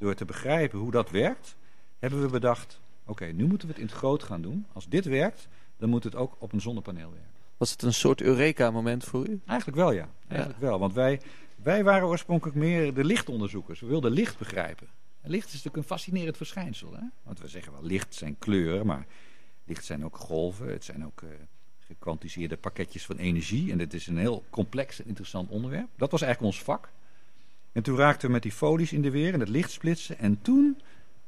door 0.00 0.14
te 0.14 0.24
begrijpen 0.24 0.78
hoe 0.78 0.90
dat 0.90 1.10
werkt, 1.10 1.56
hebben 1.98 2.22
we 2.22 2.28
bedacht, 2.28 2.80
oké, 3.04 3.24
nu 3.24 3.46
moeten 3.46 3.68
we 3.68 3.72
het 3.72 3.82
in 3.82 3.88
het 3.88 3.96
groot 3.96 4.22
gaan 4.22 4.42
doen. 4.42 4.66
Als 4.72 4.88
dit 4.88 5.04
werkt, 5.04 5.48
dan 5.76 5.88
moet 5.88 6.04
het 6.04 6.14
ook 6.14 6.36
op 6.38 6.52
een 6.52 6.60
zonnepaneel 6.60 7.10
werken. 7.10 7.28
Was 7.56 7.70
het 7.70 7.82
een 7.82 7.94
soort 7.94 8.20
Eureka-moment 8.20 9.04
voor 9.04 9.28
u? 9.28 9.40
Eigenlijk 9.46 9.78
wel, 9.78 9.92
ja. 9.92 10.08
Eigenlijk 10.28 10.60
wel. 10.60 10.78
Want 10.78 10.94
wij, 10.94 11.20
wij 11.62 11.84
waren 11.84 12.08
oorspronkelijk 12.08 12.56
meer 12.56 12.94
de 12.94 13.04
lichtonderzoekers. 13.04 13.80
We 13.80 13.86
wilden 13.86 14.12
licht 14.12 14.38
begrijpen. 14.38 14.86
En 15.20 15.30
licht 15.30 15.46
is 15.46 15.52
natuurlijk 15.52 15.76
een 15.76 15.96
fascinerend 15.96 16.36
verschijnsel. 16.36 16.92
Hè? 16.94 17.02
Want 17.22 17.40
we 17.40 17.48
zeggen 17.48 17.72
wel, 17.72 17.84
licht 17.84 18.14
zijn 18.14 18.38
kleuren, 18.38 18.86
maar 18.86 19.06
licht 19.64 19.84
zijn 19.84 20.04
ook 20.04 20.16
golven. 20.16 20.68
Het 20.68 20.84
zijn 20.84 21.06
ook 21.06 21.22
eh, 21.22 21.28
gekwantiseerde 21.78 22.56
pakketjes 22.56 23.06
van 23.06 23.16
energie. 23.16 23.72
En 23.72 23.78
dit 23.78 23.94
is 23.94 24.06
een 24.06 24.18
heel 24.18 24.44
complex 24.50 25.00
en 25.00 25.06
interessant 25.06 25.50
onderwerp. 25.50 25.88
Dat 25.96 26.10
was 26.10 26.22
eigenlijk 26.22 26.54
ons 26.54 26.62
vak. 26.62 26.88
En 27.72 27.82
toen 27.82 27.96
raakten 27.96 28.26
we 28.26 28.32
met 28.32 28.42
die 28.42 28.52
folies 28.52 28.92
in 28.92 29.02
de 29.02 29.10
weer 29.10 29.34
en 29.34 29.40
het 29.40 29.48
licht 29.48 29.70
splitsen. 29.70 30.18
En 30.18 30.38
toen 30.42 30.78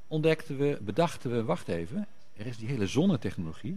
ontdekten 0.07 0.59
we, 0.59 0.79
bedachten 0.81 1.31
we, 1.31 1.45
wacht 1.45 1.69
even, 1.69 2.07
er 2.37 2.47
is 2.47 2.57
die 2.57 2.69
hele 2.69 2.87
zonnetechnologie. 2.87 3.77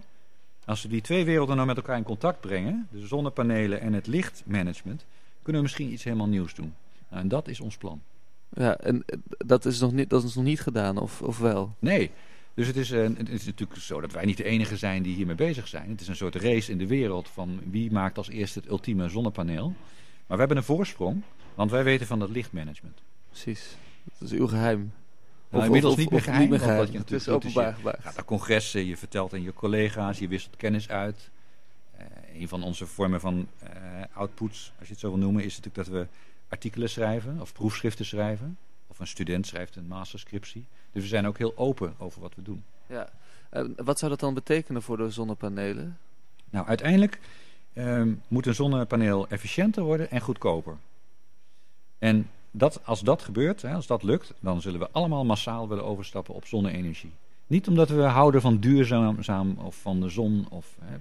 Als 0.65 0.81
we 0.81 0.87
die 0.87 1.01
twee 1.01 1.25
werelden 1.25 1.55
nou 1.55 1.67
met 1.67 1.77
elkaar 1.77 1.97
in 1.97 2.03
contact 2.03 2.39
brengen, 2.39 2.87
de 2.91 3.07
zonnepanelen 3.07 3.81
en 3.81 3.93
het 3.93 4.07
lichtmanagement, 4.07 5.05
kunnen 5.41 5.61
we 5.61 5.67
misschien 5.67 5.91
iets 5.91 6.03
helemaal 6.03 6.27
nieuws 6.27 6.53
doen. 6.53 6.73
Nou, 7.09 7.21
en 7.21 7.27
dat 7.27 7.47
is 7.47 7.59
ons 7.59 7.77
plan. 7.77 8.01
Ja, 8.49 8.77
en 8.77 9.03
eh, 9.05 9.17
dat 9.37 9.65
is 9.65 9.79
nog 9.79 9.91
niet, 9.91 10.09
dat 10.09 10.23
is 10.23 10.35
nog 10.35 10.43
niet 10.43 10.61
gedaan, 10.61 10.97
of, 10.97 11.21
of 11.21 11.37
wel? 11.39 11.75
Nee, 11.79 12.11
dus 12.53 12.67
het 12.67 12.75
is, 12.75 12.91
eh, 12.91 13.03
het 13.03 13.29
is 13.29 13.45
natuurlijk 13.45 13.79
zo 13.79 14.01
dat 14.01 14.11
wij 14.11 14.25
niet 14.25 14.37
de 14.37 14.43
enige 14.43 14.77
zijn 14.77 15.03
die 15.03 15.15
hiermee 15.15 15.35
bezig 15.35 15.67
zijn. 15.67 15.89
Het 15.89 16.01
is 16.01 16.07
een 16.07 16.15
soort 16.15 16.35
race 16.35 16.71
in 16.71 16.77
de 16.77 16.87
wereld 16.87 17.29
van 17.29 17.59
wie 17.69 17.91
maakt 17.91 18.17
als 18.17 18.29
eerste 18.29 18.59
het 18.59 18.69
ultieme 18.69 19.09
zonnepaneel. 19.09 19.73
Maar 20.27 20.37
we 20.37 20.37
hebben 20.37 20.57
een 20.57 20.63
voorsprong, 20.63 21.21
want 21.55 21.71
wij 21.71 21.83
weten 21.83 22.07
van 22.07 22.19
dat 22.19 22.29
lichtmanagement. 22.29 23.01
Precies. 23.29 23.75
Dat 24.19 24.31
is 24.31 24.37
uw 24.37 24.47
geheim. 24.47 24.79
Nou, 25.49 25.61
Of- 25.61 25.65
inmiddels 25.65 25.93
of- 25.93 25.99
niet 25.99 26.09
meer 26.09 26.21
geheim, 26.21 26.41
niet 26.41 26.49
meer 26.49 26.59
want 26.59 26.71
wat 26.71 26.85
geheim. 26.85 27.05
je 27.07 27.13
Het 27.15 27.21
is 27.21 27.29
openbaar 27.29 27.77
Je 27.83 28.01
gaat 28.01 28.15
naar 28.15 28.25
congressen, 28.25 28.85
je 28.85 28.97
vertelt 28.97 29.33
aan 29.33 29.41
je 29.41 29.53
collega's, 29.53 30.19
je 30.19 30.27
wisselt 30.27 30.55
kennis 30.55 30.89
uit. 30.89 31.29
Eh, 31.97 32.05
een 32.41 32.47
van 32.47 32.63
onze 32.63 32.85
vormen 32.85 33.19
van 33.19 33.47
eh, 33.59 33.69
outputs, 34.13 34.71
als 34.79 34.87
je 34.87 34.93
het 34.93 35.01
zo 35.01 35.09
wil 35.09 35.17
noemen, 35.17 35.43
is 35.43 35.57
natuurlijk 35.57 35.87
dat 35.87 35.97
we 35.99 36.07
artikelen 36.49 36.89
schrijven 36.89 37.41
of 37.41 37.53
proefschriften 37.53 38.05
schrijven. 38.05 38.57
Of 38.87 38.99
een 38.99 39.07
student 39.07 39.47
schrijft 39.47 39.75
een 39.75 39.87
masterscriptie. 39.87 40.65
Dus 40.91 41.01
we 41.01 41.09
zijn 41.09 41.27
ook 41.27 41.37
heel 41.37 41.53
open 41.57 41.93
over 41.97 42.21
wat 42.21 42.35
we 42.35 42.41
doen. 42.41 42.63
Ja. 42.87 43.09
Wat 43.75 43.99
zou 43.99 44.11
dat 44.11 44.19
dan 44.19 44.33
betekenen 44.33 44.81
voor 44.81 44.97
de 44.97 45.09
zonnepanelen? 45.09 45.97
Nou, 46.49 46.67
uiteindelijk 46.67 47.19
ehm, 47.73 48.13
moet 48.27 48.45
een 48.45 48.55
zonnepaneel 48.55 49.27
efficiënter 49.27 49.83
worden 49.83 50.11
en 50.11 50.21
goedkoper. 50.21 50.77
En 52.05 52.29
dat, 52.51 52.79
als 52.83 52.99
dat 53.01 53.21
gebeurt, 53.21 53.61
hè, 53.61 53.73
als 53.73 53.87
dat 53.87 54.03
lukt, 54.03 54.33
dan 54.39 54.61
zullen 54.61 54.79
we 54.79 54.89
allemaal 54.91 55.25
massaal 55.25 55.67
willen 55.67 55.85
overstappen 55.85 56.33
op 56.33 56.45
zonne-energie. 56.45 57.11
Niet 57.47 57.67
omdat 57.67 57.89
we 57.89 58.01
houden 58.01 58.41
van 58.41 58.57
duurzaam 58.57 59.57
of 59.57 59.75
van 59.75 60.01
de 60.01 60.09
zon 60.09 60.45
of 60.49 60.75
hè, 60.81 60.97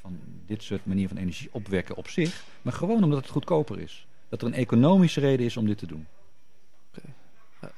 van 0.00 0.18
dit 0.46 0.62
soort 0.62 0.86
manier 0.86 1.08
van 1.08 1.16
energie 1.16 1.48
opwekken 1.52 1.96
op 1.96 2.08
zich, 2.08 2.44
maar 2.62 2.72
gewoon 2.72 3.04
omdat 3.04 3.18
het 3.18 3.28
goedkoper 3.28 3.80
is. 3.80 4.06
Dat 4.28 4.40
er 4.40 4.46
een 4.46 4.54
economische 4.54 5.20
reden 5.20 5.46
is 5.46 5.56
om 5.56 5.66
dit 5.66 5.78
te 5.78 5.86
doen. 5.86 6.06
Dat 6.92 7.02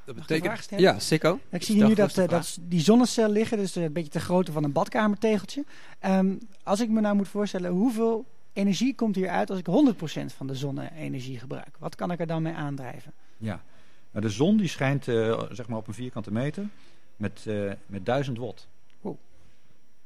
een 0.05 0.15
vraag 0.15 0.27
betekent... 0.27 0.59
stellen? 0.59 0.85
Ja, 0.85 0.99
Sikko. 0.99 1.39
Ik 1.51 1.63
zie 1.63 1.75
hier 1.75 1.87
nu 1.87 1.95
dat, 1.95 2.19
eh, 2.19 2.29
dat 2.29 2.59
die 2.61 2.81
zonnecel 2.81 3.31
liggen, 3.31 3.59
dus 3.59 3.77
eh, 3.77 3.83
een 3.83 3.93
beetje 3.93 4.11
te 4.11 4.21
grootte 4.21 4.53
van 4.53 4.65
een 4.65 4.73
badkamertegeltje. 4.73 5.65
Ehm, 5.99 6.35
als 6.63 6.81
ik 6.81 6.89
me 6.89 7.01
nou 7.01 7.17
moet 7.17 7.29
voorstellen, 7.29 7.71
hoeveel 7.71 8.25
energie 8.53 8.95
komt 8.95 9.17
hier 9.17 9.29
uit 9.29 9.51
als 9.51 9.59
ik 9.59 9.67
100% 9.67 10.35
van 10.37 10.47
de 10.47 10.55
zonne-energie 10.55 11.39
gebruik? 11.39 11.77
Wat 11.79 11.95
kan 11.95 12.11
ik 12.11 12.21
er 12.21 12.27
dan 12.27 12.43
mee 12.43 12.53
aandrijven? 12.55 13.13
Ja, 13.37 13.63
nou, 14.11 14.25
de 14.27 14.31
zon 14.33 14.57
die 14.57 14.69
schijnt 14.69 15.09
eh, 15.09 15.43
zeg 15.51 15.69
maar 15.69 15.79
op 15.79 15.87
een 15.89 15.95
vierkante 15.95 16.33
meter 16.33 16.69
met, 17.17 17.45
eh 17.47 17.71
met 17.87 18.07
1000 18.07 18.39
watt. 18.39 18.69
Wow. 19.01 19.17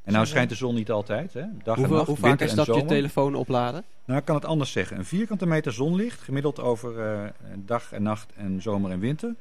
En 0.03 0.13
nou 0.13 0.27
schijnt 0.27 0.49
de 0.49 0.55
zon 0.55 0.75
niet 0.75 0.91
altijd, 0.91 1.33
hè? 1.33 1.41
dag 1.41 1.75
en 1.77 1.81
Hoeveel, 1.81 1.97
nacht, 1.97 2.07
hoe 2.07 2.17
vaak 2.17 2.27
winter 2.27 2.47
is 2.47 2.53
en 2.53 2.57
dat 2.65 2.75
je 2.75 2.85
telefoon 2.85 3.35
opladen? 3.35 3.85
Nou, 4.05 4.19
ik 4.19 4.25
kan 4.25 4.35
het 4.35 4.45
anders 4.45 4.73
zeggen. 4.73 4.99
Een 4.99 5.05
vierkante 5.05 5.47
meter 5.47 5.73
zonlicht, 5.73 6.21
gemiddeld 6.21 6.61
over 6.61 7.01
eh, 7.01 7.29
dag 7.65 7.93
en 7.93 8.03
nacht 8.03 8.33
en 8.33 8.63
zomer 8.63 8.91
en 8.91 8.99
winter, 8.99 9.35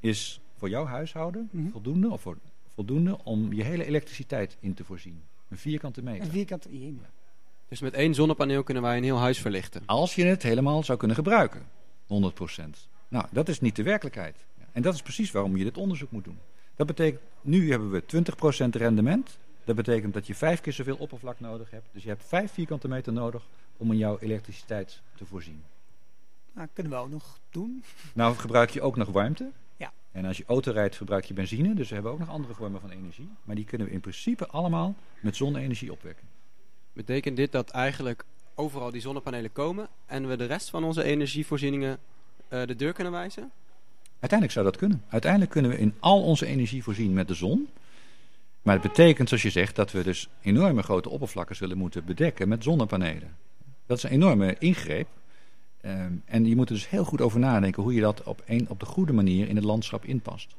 is 0.00 0.40
voor 0.56 0.68
jouw 0.68 0.84
huishouden 0.84 1.48
Mhm. 1.52 1.70
voldoende, 1.70 2.10
of 2.10 2.20
voor, 2.20 2.36
voldoende 2.74 3.18
om 3.24 3.52
je 3.52 3.62
hele 3.62 3.84
elektriciteit 3.84 4.56
in 4.60 4.74
te 4.74 4.84
voorzien. 4.84 5.22
Een 5.48 5.58
vierkante 5.58 6.02
meter. 6.02 6.24
Een 6.24 6.30
vierkante... 6.30 6.78
jemig. 6.78 7.10
Dus 7.70 7.80
met 7.80 7.94
één 7.94 8.14
zonnepaneel 8.14 8.62
kunnen 8.62 8.82
wij 8.82 8.96
een 8.96 9.02
heel 9.02 9.18
huis 9.18 9.38
verlichten. 9.38 9.82
Als 9.86 10.14
je 10.14 10.24
het 10.24 10.42
helemaal 10.42 10.82
zou 10.82 10.98
kunnen 10.98 11.16
gebruiken. 11.16 11.62
100%. 12.02 12.06
Nou, 13.08 13.26
dat 13.30 13.48
is 13.48 13.60
niet 13.60 13.76
de 13.76 13.82
werkelijkheid. 13.82 14.36
En 14.72 14.82
dat 14.82 14.94
is 14.94 15.02
precies 15.02 15.30
waarom 15.30 15.56
je 15.56 15.64
dit 15.64 15.76
onderzoek 15.76 16.10
moet 16.10 16.24
doen. 16.24 16.38
Dat 16.76 16.86
betekent, 16.86 17.22
nu 17.40 17.70
hebben 17.70 17.90
we 17.90 18.02
20% 18.66 18.68
rendement. 18.70 19.38
Dat 19.64 19.76
betekent 19.76 20.14
dat 20.14 20.26
je 20.26 20.34
vijf 20.34 20.60
keer 20.60 20.72
zoveel 20.72 20.96
oppervlak 20.96 21.40
nodig 21.40 21.70
hebt. 21.70 21.88
Dus 21.92 22.02
je 22.02 22.08
hebt 22.08 22.24
vijf 22.26 22.52
vierkante 22.52 22.88
meter 22.88 23.12
nodig 23.12 23.46
om 23.76 23.92
in 23.92 23.98
jouw 23.98 24.18
elektriciteit 24.18 25.00
te 25.16 25.26
voorzien. 25.26 25.62
Nou, 26.52 26.68
kunnen 26.72 26.92
we 26.92 26.98
ook 26.98 27.10
nog 27.10 27.38
doen. 27.50 27.84
Nou 28.12 28.36
gebruik 28.36 28.70
je 28.70 28.82
ook 28.82 28.96
nog 28.96 29.08
warmte. 29.08 29.50
Ja. 29.76 29.92
En 30.12 30.24
als 30.24 30.36
je 30.36 30.44
auto 30.46 30.72
rijdt 30.72 30.96
verbruik 30.96 31.24
je 31.24 31.34
benzine. 31.34 31.74
Dus 31.74 31.88
we 31.88 31.94
hebben 31.94 32.12
ook 32.12 32.18
nog 32.18 32.28
andere 32.28 32.54
vormen 32.54 32.80
van 32.80 32.90
energie. 32.90 33.28
Maar 33.44 33.56
die 33.56 33.64
kunnen 33.64 33.86
we 33.86 33.92
in 33.92 34.00
principe 34.00 34.46
allemaal 34.46 34.94
met 35.20 35.36
zonne-energie 35.36 35.92
opwekken. 35.92 36.28
Betekent 36.92 37.36
dit 37.36 37.52
dat 37.52 37.70
eigenlijk 37.70 38.24
overal 38.54 38.90
die 38.90 39.00
zonnepanelen 39.00 39.52
komen 39.52 39.88
en 40.06 40.28
we 40.28 40.36
de 40.36 40.44
rest 40.44 40.70
van 40.70 40.84
onze 40.84 41.02
energievoorzieningen 41.02 41.98
eh, 42.48 42.66
de 42.66 42.76
deur 42.76 42.92
kunnen 42.92 43.12
wijzen? 43.12 43.50
Uiteindelijk 44.10 44.52
zou 44.52 44.64
dat 44.64 44.76
kunnen. 44.76 45.04
Uiteindelijk 45.08 45.50
kunnen 45.50 45.70
we 45.70 45.78
in 45.78 45.94
al 46.00 46.22
onze 46.22 46.46
energie 46.46 46.82
voorzien 46.82 47.12
met 47.12 47.28
de 47.28 47.34
zon. 47.34 47.68
Maar 48.62 48.74
het 48.74 48.82
betekent, 48.82 49.28
zoals 49.28 49.42
je 49.42 49.50
zegt, 49.50 49.76
dat 49.76 49.92
we 49.92 50.02
dus 50.02 50.28
enorme 50.42 50.82
grote 50.82 51.08
oppervlakken 51.08 51.56
zullen 51.56 51.76
moeten 51.78 52.04
bedekken 52.04 52.48
met 52.48 52.62
zonnepanelen. 52.62 53.36
Dat 53.86 53.96
is 53.96 54.02
een 54.02 54.10
enorme 54.10 54.56
ingreep. 54.58 55.08
Ehm, 55.80 56.12
en 56.24 56.46
je 56.46 56.56
moet 56.56 56.68
er 56.68 56.74
dus 56.74 56.88
heel 56.88 57.04
goed 57.04 57.20
over 57.20 57.38
nadenken 57.38 57.82
hoe 57.82 57.94
je 57.94 58.00
dat 58.00 58.22
op, 58.22 58.42
een, 58.46 58.66
op 58.68 58.80
de 58.80 58.86
goede 58.86 59.12
manier 59.12 59.48
in 59.48 59.56
het 59.56 59.64
landschap 59.64 60.04
inpast. 60.04 60.54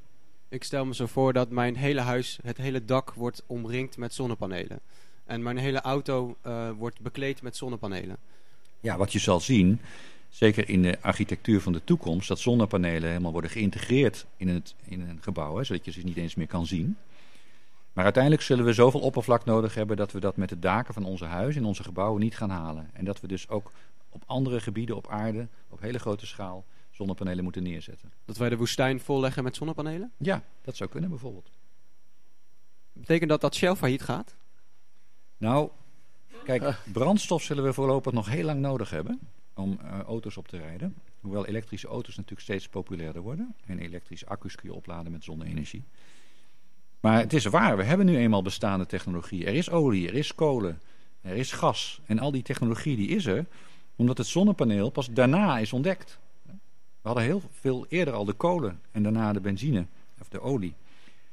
Ik 0.49 0.63
stel 0.63 0.85
me 0.85 0.95
zo 0.95 1.05
voor 1.05 1.33
dat 1.33 1.49
mijn 1.49 1.75
hele 1.75 2.01
huis, 2.01 2.39
het 2.43 2.57
hele 2.57 2.85
dak 2.85 3.13
wordt 3.13 3.43
omringd 3.47 3.97
met 3.97 4.13
zonnepanelen. 4.13 4.79
En 5.31 5.43
mijn 5.43 5.57
hele 5.57 5.81
auto 5.81 6.37
eh, 6.41 6.69
wordt 6.77 6.99
bekleed 6.99 7.41
met 7.41 7.55
zonnepanelen. 7.55 8.17
Ja, 8.79 8.97
wat 8.97 9.11
je 9.11 9.19
zal 9.19 9.39
zien, 9.39 9.79
zeker 10.29 10.69
in 10.69 10.81
de 10.81 11.01
architectuur 11.01 11.61
van 11.61 11.73
de 11.73 11.83
toekomst, 11.83 12.27
dat 12.27 12.39
zonnepanelen 12.39 13.09
helemaal 13.09 13.31
worden 13.31 13.49
geïntegreerd 13.49 14.25
in, 14.37 14.47
het, 14.47 14.75
in 14.85 15.01
een 15.01 15.17
gebouw, 15.21 15.55
hè, 15.55 15.63
zodat 15.63 15.85
je 15.85 15.91
ze 15.91 16.01
niet 16.01 16.17
eens 16.17 16.35
meer 16.35 16.47
kan 16.47 16.65
zien. 16.65 16.97
Maar 17.93 18.03
uiteindelijk 18.03 18.43
zullen 18.43 18.65
we 18.65 18.73
zoveel 18.73 18.99
oppervlak 18.99 19.45
nodig 19.45 19.75
hebben 19.75 19.97
dat 19.97 20.11
we 20.11 20.19
dat 20.19 20.35
met 20.35 20.49
de 20.49 20.59
daken 20.59 20.93
van 20.93 21.05
onze 21.05 21.25
huizen 21.25 21.61
en 21.61 21.67
onze 21.67 21.83
gebouwen 21.83 22.21
niet 22.21 22.37
gaan 22.37 22.49
halen. 22.49 22.89
En 22.93 23.05
dat 23.05 23.21
we 23.21 23.27
dus 23.27 23.49
ook 23.49 23.71
op 24.09 24.23
andere 24.25 24.59
gebieden 24.59 24.95
op 24.95 25.07
aarde, 25.07 25.47
op 25.69 25.81
hele 25.81 25.99
grote 25.99 26.25
schaal, 26.25 26.65
zonnepanelen 26.91 27.43
moeten 27.43 27.63
neerzetten. 27.63 28.11
Dat 28.25 28.37
wij 28.37 28.49
de 28.49 28.57
woestijn 28.57 28.99
volleggen 28.99 29.43
met 29.43 29.55
zonnepanelen? 29.55 30.11
Ja, 30.17 30.43
dat 30.61 30.75
zou 30.75 30.89
kunnen 30.89 31.09
bijvoorbeeld. 31.09 31.49
Betekent 32.93 33.29
dat 33.29 33.41
dat 33.41 33.55
Shell 33.55 33.75
failliet 33.75 34.01
gaat? 34.01 34.35
Nou, 35.41 35.69
kijk, 36.43 36.75
brandstof 36.93 37.43
zullen 37.43 37.63
we 37.63 37.73
voorlopig 37.73 38.13
nog 38.13 38.29
heel 38.29 38.45
lang 38.45 38.59
nodig 38.59 38.89
hebben 38.89 39.19
om 39.53 39.79
eh, 39.81 39.99
auto's 39.99 40.37
op 40.37 40.47
te 40.47 40.57
rijden. 40.57 40.95
Hoewel 41.19 41.45
elektrische 41.45 41.87
auto's 41.87 42.15
natuurlijk 42.15 42.41
steeds 42.41 42.67
populairder 42.67 43.21
worden. 43.21 43.55
En 43.65 43.79
elektrische 43.79 44.25
accu's 44.25 44.55
kun 44.55 44.69
je 44.69 44.75
opladen 44.75 45.11
met 45.11 45.23
zonne-energie. 45.23 45.83
Maar 46.99 47.19
het 47.19 47.33
is 47.33 47.45
waar, 47.45 47.77
we 47.77 47.83
hebben 47.83 48.05
nu 48.05 48.17
eenmaal 48.17 48.41
bestaande 48.41 48.85
technologie. 48.85 49.45
Er 49.45 49.53
is 49.53 49.69
olie, 49.69 50.07
er 50.07 50.13
is 50.13 50.35
kolen, 50.35 50.81
er 51.21 51.35
is 51.35 51.51
gas. 51.51 52.01
En 52.05 52.19
al 52.19 52.31
die 52.31 52.43
technologie 52.43 52.95
die 52.95 53.09
is 53.09 53.25
er, 53.25 53.45
omdat 53.95 54.17
het 54.17 54.27
zonnepaneel 54.27 54.89
pas 54.89 55.09
daarna 55.11 55.59
is 55.59 55.73
ontdekt. 55.73 56.19
We 57.01 57.07
hadden 57.07 57.23
heel 57.23 57.41
veel 57.51 57.85
eerder 57.89 58.13
al 58.13 58.25
de 58.25 58.33
kolen 58.33 58.81
en 58.91 59.03
daarna 59.03 59.33
de 59.33 59.41
benzine 59.41 59.85
of 60.19 60.29
de 60.29 60.41
olie. 60.41 60.75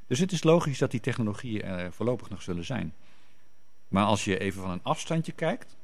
Dus 0.07 0.19
het 0.19 0.33
is 0.33 0.43
logisch 0.43 0.79
dat 0.79 0.91
die 0.91 1.01
technologieën 1.01 1.63
er 1.63 1.93
voorlopig 1.93 2.29
nog 2.29 2.43
zullen 2.43 2.65
zijn. 2.65 2.95
Maar 3.89 4.05
als 4.05 4.25
je 4.25 4.39
even 4.39 4.63
van 4.63 4.71
een 4.71 4.83
afstandje 4.83 5.33
kijkt, 5.33 5.77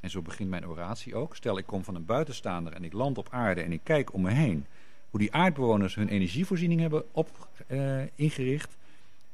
en 0.00 0.10
zo 0.10 0.22
begint 0.22 0.50
mijn 0.50 0.68
oratie 0.68 1.14
ook. 1.14 1.36
Stel, 1.36 1.58
ik 1.58 1.66
kom 1.66 1.84
van 1.84 1.94
een 1.94 2.04
buitenstaander 2.04 2.72
en 2.72 2.84
ik 2.84 2.92
land 2.92 3.18
op 3.18 3.28
aarde 3.30 3.60
en 3.60 3.72
ik 3.72 3.80
kijk 3.82 4.12
om 4.12 4.22
me 4.22 4.30
heen. 4.30 4.66
Hoe 5.10 5.20
die 5.20 5.32
aardbewoners 5.32 5.94
hun 5.94 6.08
energievoorziening 6.08 6.80
hebben 6.80 7.04
op, 7.12 7.48
eh, 7.66 8.02
ingericht. 8.14 8.76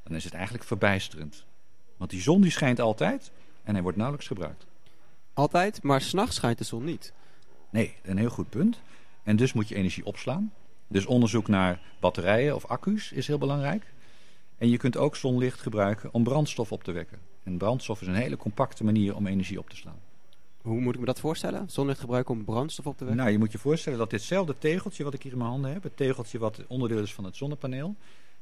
Dan 0.03 0.14
is 0.16 0.25
het 0.25 0.35
eigenlijk 0.35 0.64
verbijsterend. 0.64 1.45
Want 1.97 2.11
die 2.11 2.20
zon 2.20 2.41
die 2.41 2.51
schijnt 2.51 2.81
altijd 2.81 3.31
en 3.62 3.73
hij 3.73 3.83
wordt 3.83 3.97
nauwelijks 3.97 4.29
gebruikt. 4.29 4.66
Altijd, 5.33 5.83
maar 5.83 6.01
s'nachts 6.01 6.37
schijnt 6.37 6.59
de 6.59 6.64
zon 6.64 6.85
niet. 6.85 7.12
Nee, 7.70 7.95
een 8.03 8.18
heel 8.18 8.31
goed 8.31 8.51
punt. 8.51 8.81
En 9.23 9.37
dus 9.37 9.53
moet 9.53 9.68
je 9.68 9.75
energie 9.75 10.05
opslaan. 10.05 10.53
Dus 10.89 11.07
onderzoek 11.07 11.49
naar 11.49 11.81
batterijen 12.01 12.55
of 12.55 12.66
accu's 12.66 13.12
is 13.12 13.27
heel 13.27 13.39
belangrijk. 13.39 13.93
En 14.59 14.68
je 14.68 14.77
kunt 14.77 14.97
ook 14.97 15.16
zonlicht 15.16 15.61
gebruiken 15.61 16.14
om 16.14 16.23
brandstof 16.23 16.73
op 16.73 16.85
te 16.85 16.93
wekken. 16.93 17.18
En 17.43 17.57
brandstof 17.57 18.01
is 18.01 18.07
een 18.07 18.14
hele 18.14 18.36
compacte 18.36 18.84
manier 18.84 19.16
om 19.16 19.26
energie 19.26 19.59
op 19.59 19.70
te 19.70 19.76
slaan. 19.76 20.01
Hoe 20.62 20.80
moet 20.80 20.95
ik 20.95 21.01
me 21.01 21.07
dat 21.07 21.20
voorstellen? 21.20 21.70
Zonlicht 21.70 22.01
gebruiken 22.01 22.34
om 22.34 22.45
brandstof 22.45 22.86
op 22.86 22.97
te 22.97 23.05
wekken? 23.05 23.20
Nou, 23.22 23.32
je 23.32 23.38
moet 23.38 23.53
je 23.53 23.59
voorstellen 23.59 23.99
dat 23.99 24.11
ditzelfde 24.11 24.59
tegeltje 24.59 25.05
wat 25.05 25.14
ik 25.14 25.22
hier 25.22 25.32
in 25.32 25.38
mijn 25.38 25.51
handen 25.51 25.72
heb, 25.72 25.82
het 25.82 25.97
tegeltje 25.97 26.38
wat 26.38 26.62
onderdeel 26.66 27.03
is 27.03 27.14
van 27.14 27.24
het 27.24 27.36
zonnepaneel, 27.36 27.95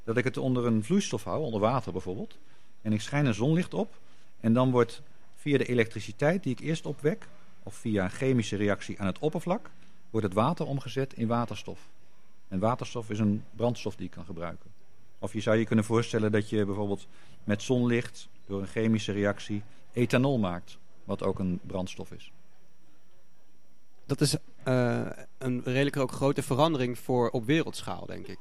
dat 0.03 0.17
ik 0.17 0.23
het 0.23 0.37
onder 0.37 0.65
een 0.65 0.83
vloeistof 0.83 1.23
hou, 1.23 1.43
onder 1.43 1.59
water 1.59 1.91
bijvoorbeeld. 1.91 2.37
En 2.81 2.93
ik 2.93 3.01
schijn 3.01 3.25
een 3.25 3.33
zonlicht 3.33 3.73
op. 3.73 3.99
En 4.39 4.53
dan 4.53 4.71
wordt 4.71 5.01
via 5.35 5.57
de 5.57 5.65
elektriciteit 5.65 6.43
die 6.43 6.51
ik 6.51 6.59
eerst 6.59 6.85
opwek, 6.85 7.27
of 7.63 7.75
via 7.75 8.03
een 8.03 8.09
chemische 8.09 8.55
reactie 8.55 8.99
aan 8.99 9.05
het 9.05 9.19
oppervlak, 9.19 9.69
wordt 10.09 10.25
het 10.25 10.35
water 10.35 10.65
omgezet 10.65 11.13
in 11.13 11.27
waterstof. 11.27 11.79
En 12.47 12.59
waterstof 12.59 13.09
is 13.09 13.19
een 13.19 13.43
brandstof 13.55 13.95
die 13.95 14.05
je 14.05 14.11
kan 14.11 14.25
gebruiken. 14.25 14.69
Of 15.19 15.33
je 15.33 15.41
zou 15.41 15.57
je 15.57 15.65
kunnen 15.65 15.85
voorstellen 15.85 16.31
dat 16.31 16.49
je 16.49 16.65
bijvoorbeeld 16.65 17.07
met 17.43 17.61
zonlicht 17.61 18.27
door 18.51 18.61
een 18.61 18.67
chemische 18.67 19.11
reactie 19.11 19.63
ethanol 19.93 20.37
maakt, 20.39 20.77
wat 21.03 21.23
ook 21.23 21.39
een 21.39 21.59
brandstof 21.67 22.11
is. 22.11 22.31
Dat 24.05 24.21
is 24.21 24.35
eh, 24.63 25.01
een 25.37 25.61
redelijk 25.63 25.97
ook 25.97 26.11
grote 26.11 26.41
verandering 26.43 26.99
voor 26.99 27.29
op 27.29 27.45
wereldschaal, 27.45 28.05
denk 28.05 28.27
ik. 28.27 28.37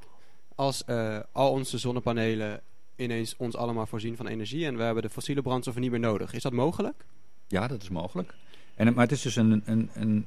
Als 0.54 0.84
eh, 0.84 1.18
al 1.32 1.50
onze 1.50 1.78
zonnepanelen 1.78 2.60
ineens 2.96 3.34
ons 3.36 3.56
allemaal 3.56 3.86
voorzien 3.86 4.16
van 4.16 4.26
energie 4.26 4.66
en 4.66 4.76
we 4.76 4.82
hebben 4.82 5.02
de 5.02 5.10
fossiele 5.10 5.42
brandstoffen 5.42 5.82
niet 5.82 5.90
meer 5.90 6.00
nodig. 6.00 6.32
Is 6.32 6.42
dat 6.42 6.52
mogelijk? 6.52 7.04
Ja, 7.48 7.66
dat 7.66 7.82
is 7.82 7.88
mogelijk. 7.88 8.34
En, 8.74 8.86
het- 8.86 8.94
maar 8.94 9.04
het 9.04 9.12
is 9.14 9.22
dus 9.22 9.36
een, 9.36 9.62
een, 9.64 9.90
een, 9.94 10.26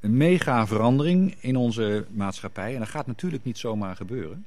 een 0.00 0.16
mega 0.16 0.66
verandering 0.66 1.34
in 1.40 1.56
onze 1.56 2.06
maatschappij. 2.10 2.72
En 2.72 2.78
dat 2.78 2.88
gaat 2.88 3.06
natuurlijk 3.06 3.44
niet 3.44 3.58
zomaar 3.58 3.96
gebeuren. 3.96 4.46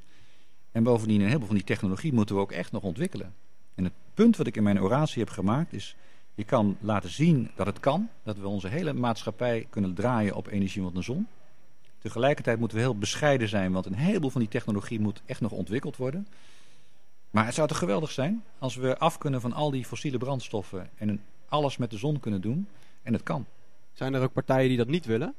En 0.72 0.84
bovendien, 0.84 1.20
een 1.20 1.26
heleboel 1.28 1.48
van 1.48 1.56
die 1.56 1.66
technologie 1.66 2.14
moeten 2.14 2.36
we 2.36 2.42
ook 2.42 2.52
echt 2.52 2.72
nog 2.72 2.84
ontwikkelen. 2.84 3.34
En 3.76 3.84
het 3.84 3.94
punt 4.14 4.38
wat 4.38 4.48
ik 4.48 4.56
in 4.56 4.64
mijn 4.64 4.82
oratie 4.82 5.20
heb 5.20 5.30
gemaakt 5.30 5.74
is... 5.74 5.96
je 6.34 6.44
kan 6.44 6.78
laten 6.80 7.10
zien 7.10 7.52
dat 7.56 7.66
het 7.66 7.80
kan. 7.80 8.10
Dat 8.24 8.38
we 8.38 8.48
onze 8.48 8.68
hele 8.68 8.94
maatschappij 8.94 9.68
kunnen 9.70 9.94
draaien 9.94 10.36
op 10.36 10.48
energie 10.48 10.82
van 10.82 10.94
de 10.94 11.02
zon. 11.02 11.28
Tegelijkertijd 11.98 12.60
moeten 12.60 12.78
we 12.78 12.84
heel 12.84 12.98
bescheiden 12.98 13.48
zijn... 13.48 13.72
want 13.72 13.86
een 13.86 13.94
heleboel 13.94 14.30
van 14.30 14.42
die 14.42 14.50
technologie 14.50 15.00
moet 15.00 15.22
echt 15.26 15.42
nog 15.42 15.52
ontwikkeld 15.52 15.98
worden. 15.98 16.28
Maar 17.30 17.46
het 17.46 17.54
zou 17.54 17.68
toch 17.68 17.78
geweldig 17.78 18.12
zijn 18.12 18.44
als 18.60 18.76
we 18.76 18.98
af 18.98 19.18
kunnen 19.18 19.42
van 19.42 19.54
al 19.54 19.72
die 19.72 19.86
fossiele 19.86 20.18
brandstoffen... 20.18 20.90
en 20.96 21.22
alles 21.48 21.78
met 21.78 21.92
de 21.92 21.98
zon 21.98 22.20
kunnen 22.20 22.42
doen. 22.42 22.68
En 23.04 23.14
het 23.14 23.24
kan. 23.24 23.46
Zijn 23.94 24.14
er 24.14 24.22
ook 24.22 24.34
partijen 24.34 24.68
die 24.68 24.78
dat 24.78 24.88
niet 24.88 25.06
willen? 25.06 25.36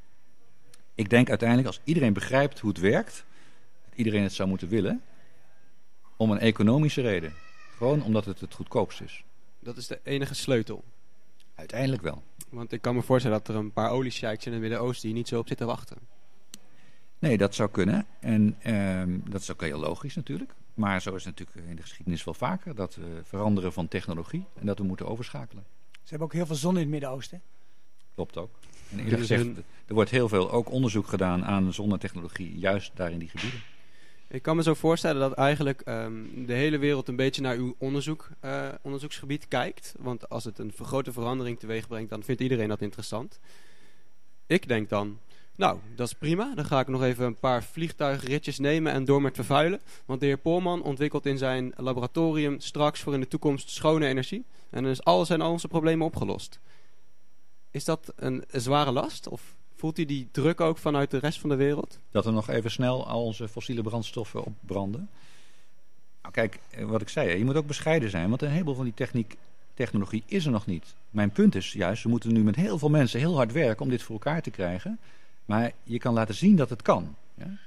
Ik 0.94 1.10
denk 1.10 1.28
uiteindelijk 1.28 1.68
als 1.68 1.80
iedereen 1.84 2.12
begrijpt 2.12 2.58
hoe 2.58 2.70
het 2.70 2.80
werkt, 2.80 3.24
dat 3.84 3.98
iedereen 3.98 4.22
het 4.22 4.32
zou 4.32 4.48
moeten 4.48 4.68
willen, 4.68 5.02
om 6.16 6.30
een 6.30 6.38
economische 6.38 7.00
reden. 7.00 7.32
Gewoon 7.76 8.02
omdat 8.02 8.24
het 8.24 8.40
het 8.40 8.54
goedkoopst 8.54 9.00
is. 9.00 9.24
Dat 9.60 9.76
is 9.76 9.86
de 9.86 10.00
enige 10.02 10.34
sleutel. 10.34 10.84
Uiteindelijk 11.54 12.02
wel. 12.02 12.22
Want 12.48 12.72
ik 12.72 12.82
kan 12.82 12.94
me 12.94 13.02
voorstellen 13.02 13.38
dat 13.38 13.48
er 13.48 13.54
een 13.54 13.72
paar 13.72 13.90
oliesheiks 13.90 14.46
in 14.46 14.52
het 14.52 14.60
Midden-Oosten 14.60 15.08
die 15.08 15.16
niet 15.16 15.28
zo 15.28 15.38
op 15.38 15.48
zitten 15.48 15.66
wachten. 15.66 15.96
Nee, 17.18 17.36
dat 17.38 17.54
zou 17.54 17.70
kunnen. 17.70 18.06
En 18.20 18.56
ehm, 18.62 19.18
dat 19.30 19.40
is 19.40 19.50
ook 19.52 19.60
heel 19.60 19.78
logisch 19.78 20.14
natuurlijk. 20.14 20.54
Maar 20.74 21.02
zo 21.02 21.14
is 21.14 21.24
het 21.24 21.38
natuurlijk 21.38 21.68
in 21.68 21.76
de 21.76 21.82
geschiedenis 21.82 22.24
wel 22.24 22.34
vaker. 22.34 22.74
Dat 22.74 22.94
we 22.94 23.20
veranderen 23.22 23.72
van 23.72 23.88
technologie 23.88 24.44
en 24.60 24.66
dat 24.66 24.78
we 24.78 24.84
moeten 24.84 25.06
overschakelen. 25.08 25.64
Ze 25.92 26.08
hebben 26.08 26.26
ook 26.26 26.32
heel 26.34 26.46
veel 26.46 26.56
zon 26.56 26.74
in 26.74 26.80
het 26.80 26.88
Midden-Oosten. 26.88 27.42
Klopt 28.14 28.36
ook. 28.36 28.50
En 28.52 28.88
Kunnen 28.88 29.04
eerlijk 29.06 29.26
ze 29.26 29.34
gezegd, 29.34 29.54
hun- 29.56 29.64
er 29.86 29.94
wordt 29.94 30.10
heel 30.10 30.28
veel 30.28 30.50
ook 30.50 30.70
onderzoek 30.70 31.06
gedaan 31.06 31.44
aan 31.44 31.72
zonnetechnologie, 31.72 32.58
juist 32.58 32.90
daar 32.94 33.10
in 33.10 33.18
die 33.18 33.28
gebieden. 33.28 33.60
Ik 34.28 34.42
kan 34.42 34.56
me 34.56 34.62
zo 34.62 34.74
voorstellen 34.74 35.20
dat 35.20 35.32
eigenlijk 35.32 35.80
ehm, 35.80 36.46
de 36.46 36.52
hele 36.52 36.78
wereld 36.78 37.08
een 37.08 37.16
beetje 37.16 37.42
naar 37.42 37.56
uw 37.56 37.74
onderzoek, 37.78 38.28
eh, 38.40 38.68
onderzoeksgebied 38.82 39.48
kijkt. 39.48 39.94
Want 39.98 40.28
als 40.28 40.44
het 40.44 40.58
een 40.58 40.72
grote 40.82 41.12
verandering 41.12 41.58
teweeg 41.58 41.88
brengt, 41.88 42.10
dan 42.10 42.22
vindt 42.22 42.40
iedereen 42.40 42.68
dat 42.68 42.80
interessant. 42.80 43.38
Ik 44.46 44.68
denk 44.68 44.88
dan, 44.88 45.18
nou, 45.56 45.78
dat 45.94 46.06
is 46.06 46.12
prima. 46.12 46.54
Dan 46.54 46.64
ga 46.64 46.80
ik 46.80 46.88
nog 46.88 47.02
even 47.02 47.24
een 47.24 47.38
paar 47.38 47.64
vliegtuigritjes 47.64 48.58
nemen 48.58 48.92
en 48.92 49.04
door 49.04 49.22
met 49.22 49.34
vervuilen. 49.34 49.80
Want 50.04 50.20
de 50.20 50.26
heer 50.26 50.38
Polman 50.38 50.82
ontwikkelt 50.82 51.26
in 51.26 51.38
zijn 51.38 51.72
laboratorium 51.76 52.60
straks 52.60 53.00
voor 53.00 53.14
in 53.14 53.20
de 53.20 53.28
toekomst 53.28 53.70
schone 53.70 54.06
energie. 54.06 54.44
En 54.70 54.82
dan 54.82 54.92
is 54.92 55.04
alles 55.04 55.30
en 55.30 55.40
al 55.40 55.50
onze 55.50 55.68
problemen 55.68 56.06
opgelost. 56.06 56.60
Is 57.70 57.84
dat 57.84 58.12
een 58.16 58.44
zware 58.52 58.92
last? 58.92 59.28
Of 59.28 59.56
voelt 59.76 59.98
u 59.98 60.04
die 60.04 60.28
druk 60.30 60.60
ook 60.60 60.78
vanuit 60.78 61.10
de 61.10 61.18
rest 61.18 61.40
van 61.40 61.48
de 61.48 61.56
wereld? 61.56 61.98
dat 62.10 62.24
we 62.24 62.30
nog 62.30 62.48
even 62.48 62.70
snel 62.70 63.06
al 63.06 63.24
onze 63.24 63.48
fossiele 63.48 63.82
brandstoffen 63.82 64.44
opbranden. 64.44 65.08
Nou, 66.22 66.34
kijk, 66.34 66.58
eh, 66.70 66.84
wat 66.84 67.00
ik 67.00 67.08
zei, 67.08 67.38
je 67.38 67.44
moet 67.44 67.56
ook 67.56 67.66
bescheiden 67.66 68.10
zijn, 68.10 68.28
want 68.28 68.42
een 68.42 68.50
heleboel 68.50 68.74
van 68.74 68.84
die 68.84 68.94
techniek, 68.94 69.36
technologie 69.74 70.22
is 70.26 70.44
er 70.44 70.50
nog 70.50 70.66
niet. 70.66 70.94
Mijn 71.10 71.30
punt 71.30 71.54
is 71.54 71.72
juist, 71.72 72.02
we 72.02 72.08
moeten 72.08 72.32
nu 72.32 72.42
met 72.42 72.56
heel 72.56 72.78
veel 72.78 72.90
mensen 72.90 73.20
heel 73.20 73.36
hard 73.36 73.52
werken 73.52 73.82
om 73.82 73.90
dit 73.90 74.02
voor 74.02 74.14
elkaar 74.14 74.42
te 74.42 74.50
krijgen. 74.50 74.98
Maar 75.44 75.72
je 75.82 75.98
kan 75.98 76.14
laten 76.14 76.34
zien 76.34 76.56
dat 76.56 76.70
het 76.70 76.82
kan. 76.82 77.14
Ja? 77.34 77.58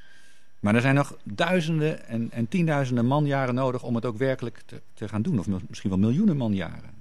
Maar 0.60 0.76
er 0.76 0.82
zijn 0.82 0.96
nog 0.96 1.18
duizenden 1.24 2.08
en, 2.08 2.32
en 2.32 2.48
tienduizenden 2.48 3.06
manjaren 3.06 3.56
nodig 3.56 3.84
om 3.84 3.96
het 3.96 4.06
ook 4.06 4.18
werkelijk 4.18 4.62
te, 4.66 4.82
te 4.94 5.08
gaan 5.08 5.22
doen. 5.22 5.40
Of 5.40 5.48
misschien 5.68 5.90
wel 5.90 6.00
miljoenen 6.00 6.38
manjaren. 6.38 6.99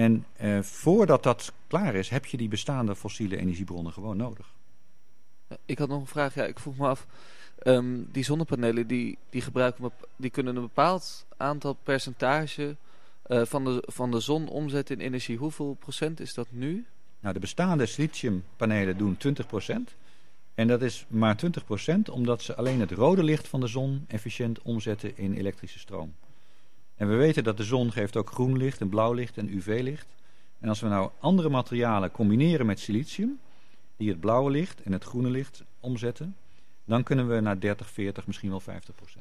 En 0.00 0.26
eh, 0.36 0.62
voordat 0.62 1.22
dat 1.22 1.52
klaar 1.66 1.94
is, 1.94 2.08
heb 2.08 2.26
je 2.26 2.36
die 2.36 2.48
bestaande 2.48 2.96
fossiele 2.96 3.36
energiebronnen 3.36 3.92
gewoon 3.92 4.16
nodig. 4.16 4.52
Ik 5.64 5.78
had 5.78 5.88
nog 5.88 6.00
een 6.00 6.06
vraag. 6.06 6.34
Ja, 6.34 6.44
ik 6.44 6.58
vroeg 6.58 6.76
me 6.76 6.86
af. 6.86 7.06
ehm, 7.58 8.02
die 8.12 8.24
zonnepanelen 8.24 8.86
die, 8.86 9.18
die, 9.30 9.40
gebruiken, 9.40 9.90
die 10.16 10.30
kunnen 10.30 10.56
een 10.56 10.62
bepaald 10.62 11.26
aantal 11.36 11.72
percentage 11.82 12.76
eh, 13.22 13.42
van, 13.44 13.64
de, 13.64 13.82
van 13.86 14.10
de 14.10 14.20
zon 14.20 14.48
omzetten 14.48 14.98
in 14.98 15.06
energie. 15.06 15.36
Hoeveel 15.36 15.76
procent 15.78 16.20
is 16.20 16.34
dat 16.34 16.46
nu? 16.50 16.86
Nou, 17.20 17.34
de 17.34 17.40
bestaande 17.40 17.86
siliciumpanelen 17.86 18.96
doen 18.96 19.16
20%. 19.16 19.96
En 20.54 20.66
dat 20.66 20.82
is 20.82 21.06
maar 21.08 21.40
20% 21.86 22.10
omdat 22.10 22.42
ze 22.42 22.54
alleen 22.54 22.80
het 22.80 22.90
rode 22.90 23.22
licht 23.22 23.48
van 23.48 23.60
de 23.60 23.66
zon 23.66 24.04
efficiënt 24.08 24.62
omzetten 24.62 25.16
in 25.16 25.32
elektrische 25.32 25.78
stroom. 25.78 26.14
En 27.00 27.08
we 27.08 27.14
weten 27.14 27.44
dat 27.44 27.56
de 27.56 27.64
zon 27.64 27.92
geeft 27.92 28.16
ook 28.16 28.30
groen 28.30 28.56
licht 28.56 28.80
en 28.80 28.88
blauw 28.88 29.12
licht 29.12 29.36
en 29.38 29.54
UV-licht. 29.54 30.06
En 30.58 30.68
als 30.68 30.80
we 30.80 30.88
nou 30.88 31.10
andere 31.20 31.48
materialen 31.48 32.10
combineren 32.10 32.66
met 32.66 32.80
silicium, 32.80 33.38
die 33.96 34.08
het 34.08 34.20
blauwe 34.20 34.50
licht 34.50 34.82
en 34.82 34.92
het 34.92 35.04
groene 35.04 35.30
licht 35.30 35.64
omzetten, 35.80 36.36
dan 36.84 37.02
kunnen 37.02 37.28
we 37.28 37.40
naar 37.40 37.60
30, 37.60 37.90
40, 37.90 38.26
misschien 38.26 38.50
wel 38.50 38.60
50%. 38.60 38.64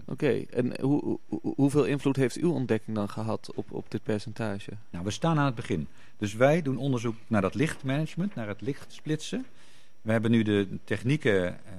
Oké, 0.05 0.41
en 0.49 0.82
hoe, 0.82 1.03
hoe- 1.03 1.19
hoe- 1.27 1.53
hoeveel 1.55 1.86
invloed 1.86 2.15
heeft 2.15 2.36
uw 2.38 2.51
ontdekking 2.51 2.95
dan 2.95 3.09
gehad 3.09 3.51
op, 3.55 3.71
op 3.71 3.91
dit 3.91 4.03
percentage? 4.03 4.71
Nou, 4.89 5.05
we 5.05 5.11
staan 5.11 5.38
aan 5.39 5.45
het 5.45 5.55
begin. 5.55 5.88
Dus 6.17 6.34
wij 6.34 6.61
doen 6.61 6.77
onderzoek 6.77 7.15
naar 7.27 7.41
dat 7.41 7.55
lichtmanagement, 7.55 8.36
naar 8.36 8.47
het 8.47 8.61
lichtsplitsen. 8.61 9.45
We 10.01 10.11
hebben 10.11 10.32
nu 10.32 10.43
de 10.43 10.67
technieken 10.84 11.47
eh, 11.65 11.73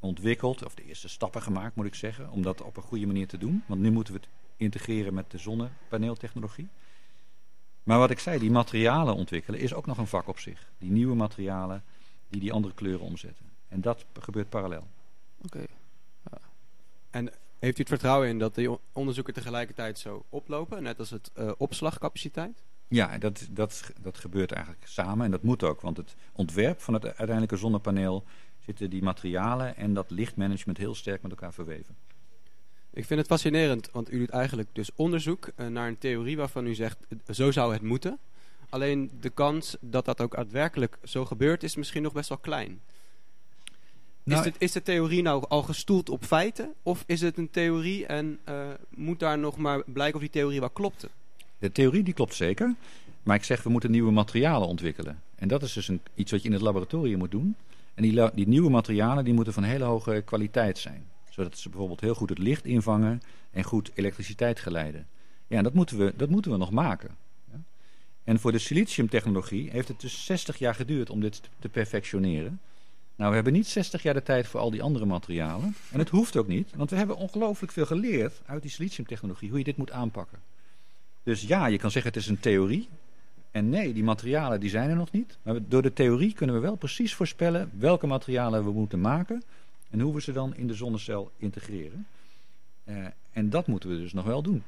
ontwikkeld, 0.00 0.64
of 0.64 0.74
de 0.74 0.84
eerste 0.84 1.08
stappen 1.08 1.42
gemaakt 1.42 1.76
moet 1.76 1.86
ik 1.86 1.94
zeggen, 1.94 2.30
om 2.30 2.42
dat 2.42 2.62
op 2.62 2.76
een 2.76 2.82
goede 2.82 3.06
manier 3.06 3.26
te 3.28 3.38
doen. 3.38 3.62
Want 3.66 3.80
nu 3.80 3.90
moeten 3.90 4.14
we 4.14 4.18
het 4.20 4.28
integreren 4.56 5.14
met 5.14 5.30
de 5.30 5.38
zonnepaneeltechnologie. 5.38 6.68
Maar 7.82 7.98
wat 7.98 8.10
ik 8.10 8.18
zei, 8.18 8.38
die 8.38 8.50
materialen 8.50 9.14
ontwikkelen 9.14 9.60
is 9.60 9.74
ook 9.74 9.86
nog 9.86 9.98
een 9.98 10.06
vak 10.06 10.28
op 10.28 10.38
zich. 10.38 10.70
Die 10.78 10.90
nieuwe 10.90 11.14
materialen 11.14 11.84
die 12.28 12.40
die 12.40 12.52
andere 12.52 12.74
kleuren 12.74 13.06
omzetten. 13.06 13.44
En 13.68 13.80
dat 13.80 14.04
gebeurt 14.20 14.48
parallel. 14.48 14.86
Oké. 15.42 15.64
Heeft 17.58 17.78
u 17.78 17.80
het 17.80 17.88
vertrouwen 17.88 18.28
in 18.28 18.38
dat 18.38 18.54
die 18.54 18.70
o- 18.70 18.80
onderzoeken 18.92 19.34
tegelijkertijd 19.34 19.98
zo 19.98 20.24
oplopen, 20.28 20.82
net 20.82 20.98
als 20.98 21.10
het 21.10 21.30
eh, 21.34 21.52
opslagcapaciteit? 21.56 22.62
Ja, 22.88 23.18
dat, 23.18 23.46
dat, 23.50 23.90
dat 24.00 24.18
gebeurt 24.18 24.52
eigenlijk 24.52 24.86
samen 24.86 25.24
en 25.24 25.30
dat 25.30 25.42
moet 25.42 25.62
ook. 25.62 25.80
Want 25.80 25.96
het 25.96 26.14
ontwerp 26.32 26.80
van 26.80 26.94
het 26.94 27.04
uiteindelijke 27.04 27.56
zonnepaneel 27.56 28.24
zitten 28.64 28.90
die 28.90 29.02
materialen 29.02 29.76
en 29.76 29.94
dat 29.94 30.10
lichtmanagement 30.10 30.78
heel 30.78 30.94
sterk 30.94 31.22
met 31.22 31.30
elkaar 31.30 31.52
verweven. 31.52 31.96
Ik 32.96 33.04
vind 33.04 33.20
het 33.20 33.28
fascinerend, 33.28 33.88
want 33.92 34.12
u 34.12 34.18
doet 34.18 34.30
eigenlijk 34.30 34.68
dus 34.72 34.90
onderzoek 34.94 35.48
eh, 35.56 35.66
naar 35.66 35.88
een 35.88 35.98
theorie 35.98 36.36
waarvan 36.36 36.66
u 36.66 36.74
zegt, 36.74 36.98
zo 37.30 37.50
zou 37.50 37.72
het 37.72 37.82
moeten. 37.82 38.18
Alleen 38.68 39.10
de 39.20 39.30
kans 39.30 39.76
dat 39.80 40.04
dat 40.04 40.20
ook 40.20 40.34
daadwerkelijk 40.34 40.98
zo 41.04 41.24
gebeurt 41.24 41.62
is 41.62 41.76
misschien 41.76 42.02
nog 42.02 42.12
best 42.12 42.28
wel 42.28 42.38
klein. 42.38 42.80
Nou, 44.22 44.38
is, 44.38 44.52
dit, 44.52 44.62
is 44.62 44.72
de 44.72 44.82
theorie 44.82 45.22
nou 45.22 45.44
al 45.48 45.62
gestoeld 45.62 46.08
op 46.08 46.24
feiten? 46.24 46.72
Of 46.82 47.04
is 47.06 47.20
het 47.20 47.38
een 47.38 47.50
theorie 47.50 48.06
en 48.06 48.38
eh, 48.44 48.68
moet 48.90 49.20
daar 49.20 49.38
nog 49.38 49.56
maar 49.56 49.82
blijken 49.86 50.14
of 50.14 50.20
die 50.20 50.30
theorie 50.30 50.60
wel 50.60 50.70
klopte? 50.70 51.08
De 51.58 51.72
theorie 51.72 52.02
die 52.02 52.14
klopt 52.14 52.34
zeker, 52.34 52.74
maar 53.22 53.36
ik 53.36 53.44
zeg 53.44 53.62
we 53.62 53.70
moeten 53.70 53.90
nieuwe 53.90 54.12
materialen 54.12 54.68
ontwikkelen. 54.68 55.22
En 55.34 55.48
dat 55.48 55.62
is 55.62 55.72
dus 55.72 55.88
een, 55.88 56.00
iets 56.14 56.30
wat 56.30 56.42
je 56.42 56.48
in 56.48 56.54
het 56.54 56.62
laboratorium 56.62 57.18
moet 57.18 57.30
doen. 57.30 57.56
En 57.94 58.02
die, 58.02 58.30
die 58.34 58.48
nieuwe 58.48 58.70
materialen 58.70 59.24
die 59.24 59.34
moeten 59.34 59.52
van 59.52 59.62
hele 59.62 59.84
hoge 59.84 60.22
kwaliteit 60.24 60.78
zijn. 60.78 61.14
Zodat 61.36 61.58
ze 61.58 61.68
bijvoorbeeld 61.68 62.00
heel 62.00 62.14
goed 62.14 62.28
het 62.28 62.38
licht 62.38 62.64
invangen 62.64 63.22
en 63.50 63.62
goed 63.62 63.90
elektriciteit 63.94 64.60
geleiden. 64.60 65.06
Ja, 65.46 65.62
dat 65.62 65.74
moeten 65.74 65.98
we, 65.98 66.12
dat 66.16 66.28
moeten 66.28 66.50
we 66.50 66.56
nog 66.56 66.70
maken. 66.70 67.16
En 68.24 68.40
voor 68.40 68.52
de 68.52 68.58
siliciumtechnologie 68.58 69.70
heeft 69.70 69.88
het 69.88 70.00
dus 70.00 70.24
60 70.24 70.58
jaar 70.58 70.74
geduurd 70.74 71.10
om 71.10 71.20
dit 71.20 71.40
te 71.58 71.68
perfectioneren. 71.68 72.60
Nou, 73.16 73.28
we 73.28 73.34
hebben 73.34 73.52
niet 73.52 73.66
60 73.66 74.02
jaar 74.02 74.14
de 74.14 74.22
tijd 74.22 74.46
voor 74.46 74.60
al 74.60 74.70
die 74.70 74.82
andere 74.82 75.04
materialen. 75.04 75.76
En 75.92 75.98
het 75.98 76.08
hoeft 76.08 76.36
ook 76.36 76.46
niet, 76.46 76.70
want 76.76 76.90
we 76.90 76.96
hebben 76.96 77.16
ongelooflijk 77.16 77.72
veel 77.72 77.86
geleerd 77.86 78.40
uit 78.46 78.62
die 78.62 78.70
siliciumtechnologie, 78.70 79.48
hoe 79.48 79.58
je 79.58 79.64
dit 79.64 79.76
moet 79.76 79.90
aanpakken. 79.90 80.38
Dus 81.22 81.42
ja, 81.42 81.66
je 81.66 81.78
kan 81.78 81.90
zeggen 81.90 82.12
het 82.12 82.20
is 82.20 82.28
een 82.28 82.40
theorie. 82.40 82.88
En 83.50 83.68
nee, 83.68 83.92
die 83.92 84.04
materialen 84.04 84.60
die 84.60 84.70
zijn 84.70 84.90
er 84.90 84.96
nog 84.96 85.12
niet. 85.12 85.38
Maar 85.42 85.58
door 85.68 85.82
de 85.82 85.92
theorie 85.92 86.32
kunnen 86.32 86.54
we 86.54 86.60
wel 86.60 86.76
precies 86.76 87.14
voorspellen 87.14 87.70
welke 87.78 88.06
materialen 88.06 88.64
we 88.64 88.70
moeten 88.70 89.00
maken 89.00 89.42
en 89.96 90.02
hoe 90.02 90.14
we 90.14 90.20
ze 90.20 90.32
dan 90.32 90.56
in 90.56 90.66
de 90.66 90.74
zonnecel 90.74 91.30
integreren. 91.36 92.06
Eh, 92.84 93.04
en 93.32 93.50
dat 93.50 93.66
moeten 93.66 93.90
we 93.90 93.96
dus 93.96 94.12
nog 94.12 94.24
wel 94.24 94.42
doen. 94.42 94.62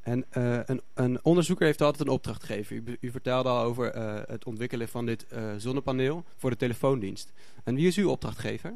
En 0.00 0.24
eh, 0.28 0.58
een, 0.64 0.80
een 0.94 1.24
onderzoeker 1.24 1.66
heeft 1.66 1.80
altijd 1.80 2.08
een 2.08 2.14
opdracht 2.14 2.44
gegeven. 2.44 2.96
U, 3.00 3.10
vertelde 3.10 3.48
al 3.48 3.62
over 3.62 3.90
eh, 3.90 4.20
het 4.26 4.44
ontwikkelen 4.44 4.88
van 4.88 5.06
dit 5.06 5.26
zonnepaneel 5.56 6.24
voor 6.36 6.50
de 6.50 6.56
telefoondienst. 6.56 7.32
En 7.64 7.74
wie 7.74 7.86
is 7.86 7.96
uw 7.96 8.10
opdrachtgever? 8.10 8.74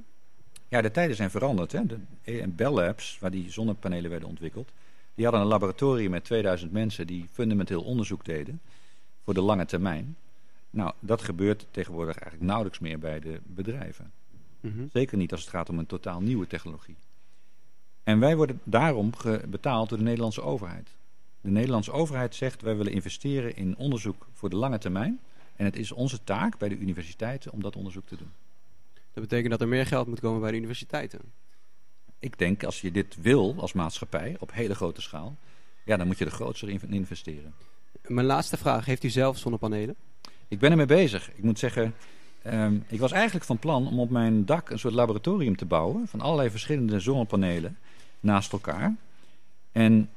Ja, 0.69 0.81
de 0.83 0.91
tijden 0.91 1.17
zijn 1.17 1.31
veranderd. 1.31 1.73
Hè. 1.73 1.87
De 1.87 1.99
en 2.23 2.55
Bell 2.55 2.71
Labs, 2.71 3.19
waar 3.19 3.31
die 3.31 3.51
zonnepanelen 3.51 4.11
werden 4.11 4.29
ontwikkeld, 4.29 4.71
die 5.15 5.25
hadden 5.25 5.43
een 5.43 5.49
laboratorium 5.49 6.11
met 6.11 6.25
2000 6.25 6.73
mensen 6.73 7.07
die 7.07 7.29
fundamenteel 7.33 7.83
onderzoek 7.83 8.25
deden 8.25 8.61
voor 9.25 9.35
de 9.35 9.41
lange 9.41 9.67
termijn. 9.67 10.17
Nou, 10.71 10.93
dat 11.01 11.23
gebeurt 11.23 11.67
tegenwoordig 11.71 12.17
eigenlijk 12.17 12.45
nauwelijks 12.45 12.79
meer 12.79 12.99
bij 12.99 13.21
de 13.21 13.41
bedrijven. 13.45 14.13
Mhm. 14.63 14.87
Zeker 14.93 15.17
niet 15.17 15.33
als 15.33 15.41
het 15.41 15.51
gaat 15.51 15.69
om 15.69 15.79
een 15.79 15.87
totaal 15.87 16.21
nieuwe 16.21 16.47
technologie. 16.47 16.97
En 18.03 18.19
wij 18.19 18.37
worden 18.37 18.61
daarom 18.65 19.11
betaald 19.49 19.89
door 19.89 19.99
de 19.99 20.05
Nederlandse 20.05 20.43
overheid. 20.43 20.91
De 21.41 21.51
Nederlandse 21.51 21.93
overheid 21.93 22.35
zegt 22.35 22.63
wij 22.63 22.77
willen 22.77 22.93
investeren 22.93 23.57
in 23.57 23.77
onderzoek 23.77 24.27
voor 24.33 24.51
de 24.51 24.57
lange 24.57 24.79
termijn. 24.79 25.21
En 25.57 25.65
het 25.65 25.77
is 25.77 25.93
onze 25.93 26.25
taak 26.25 26.59
bij 26.59 26.69
de 26.69 26.79
universiteiten 26.79 27.53
om 27.53 27.63
dat 27.63 27.77
onderzoek 27.77 28.07
te 28.07 28.17
doen. 28.17 28.31
Dat 28.93 29.23
betekent 29.23 29.51
dat 29.51 29.61
er 29.61 29.69
meer 29.69 29.87
geld 29.87 30.07
moet 30.07 30.21
komen 30.21 30.41
bij 30.41 30.51
de 30.51 30.57
universiteiten. 30.57 31.21
Ik 32.19 32.39
denk 32.39 32.65
als 32.65 32.81
je 32.81 32.91
dit 32.91 33.17
wil 33.21 33.55
als 33.59 33.73
maatschappij 33.73 34.37
op 34.39 34.53
hele 34.53 34.75
grote 34.75 35.01
schaal, 35.01 35.37
ja, 35.85 35.97
dan 35.97 36.07
moet 36.07 36.19
je 36.19 36.25
er 36.25 36.31
grootser 36.31 36.69
in 36.69 36.93
investeren. 36.93 37.55
Mijn 38.07 38.27
laatste 38.27 38.57
vraag. 38.57 38.85
Heeft 38.85 39.05
u 39.05 39.09
zelf 39.09 39.39
zonnepanelen? 39.39 39.97
Ik 40.49 40.59
ben 40.59 40.71
ermee 40.71 40.87
bezig. 40.87 41.31
Ik 41.35 41.43
moet 41.43 41.59
zeggen, 41.59 41.95
ehm, 42.43 42.77
ik 42.87 43.01
was 43.01 43.13
eigenlijk 43.13 43.45
van 43.45 43.59
plan 43.59 43.87
om 43.87 44.01
op 44.01 44.11
mijn 44.11 44.45
dak 44.45 44.71
een 44.71 44.79
soort 44.79 44.95
laboratorium 44.95 45.57
te 45.57 45.65
bouwen 45.65 46.09
van 46.09 46.21
allerlei 46.21 46.51
verschillende 46.51 47.01
zonnepanelen 47.01 47.79
naast 48.21 48.53
elkaar. 48.53 48.95
En 49.73 50.11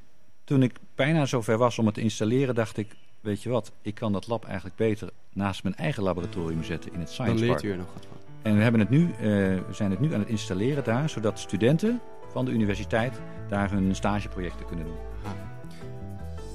toen 0.43 0.63
ik 0.63 0.75
bijna 0.95 1.25
zover 1.25 1.57
was 1.57 1.79
om 1.79 1.85
het 1.85 1.95
te 1.95 2.01
installeren, 2.01 2.55
dacht 2.55 2.77
ik, 2.77 2.95
weet 3.21 3.43
je 3.43 3.49
wat, 3.49 3.71
ik 3.81 3.95
kan 3.95 4.13
dat 4.13 4.27
lab 4.27 4.45
eigenlijk 4.45 4.75
beter 4.75 5.09
naast 5.33 5.63
mijn 5.63 5.75
eigen 5.75 6.03
laboratorium 6.03 6.63
zetten 6.63 6.93
in 6.93 6.99
het 6.99 7.07
Dan 7.07 7.15
Science 7.15 7.43
leert 7.43 7.51
Park. 7.51 7.63
u 7.63 7.71
er 7.71 7.77
nog 7.77 7.93
wat 7.93 8.05
van. 8.05 8.17
En 8.41 8.55
we, 8.55 8.61
hebben 8.61 8.79
het 8.79 8.89
nu, 8.89 9.11
eh, 9.11 9.19
we 9.19 9.71
zijn 9.71 9.91
het 9.91 9.99
nu 9.99 10.13
aan 10.13 10.19
het 10.19 10.29
installeren 10.29 10.83
daar, 10.83 11.09
zodat 11.09 11.39
studenten 11.39 12.01
van 12.31 12.45
de 12.45 12.51
universiteit 12.51 13.21
daar 13.49 13.71
hun 13.71 13.95
stageprojecten 13.95 14.65
kunnen 14.65 14.85
doen. 14.85 15.14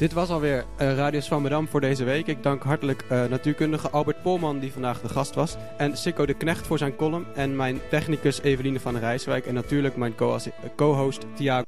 Dit 0.01 0.13
was 0.13 0.29
alweer 0.29 0.65
eh 0.77 0.95
Radio 0.95 1.21
Swammerdam 1.21 1.69
voor 1.69 1.81
deze 1.81 2.05
week. 2.05 2.27
Ik 2.27 2.43
dank 2.43 2.63
hartelijk 2.63 3.05
eh, 3.09 3.25
natuurkundige 3.25 3.91
Albert 3.91 4.23
Polman 4.23 4.59
die 4.59 4.73
vandaag 4.73 5.01
de 5.01 5.09
gast 5.09 5.35
was. 5.35 5.57
En 5.77 5.97
Sikko 5.97 6.27
de 6.27 6.35
Knecht 6.35 6.67
voor 6.67 6.79
zijn 6.79 6.97
column. 6.97 7.27
En 7.35 7.57
mijn 7.57 7.81
technicus 7.91 8.43
Eveline 8.43 8.81
van 8.81 8.97
Rijswijk. 8.97 9.47
En 9.47 9.55
natuurlijk 9.55 9.97
mijn 9.97 10.15
co- 10.15 10.39
co-host 10.77 11.27
Thiago. 11.35 11.65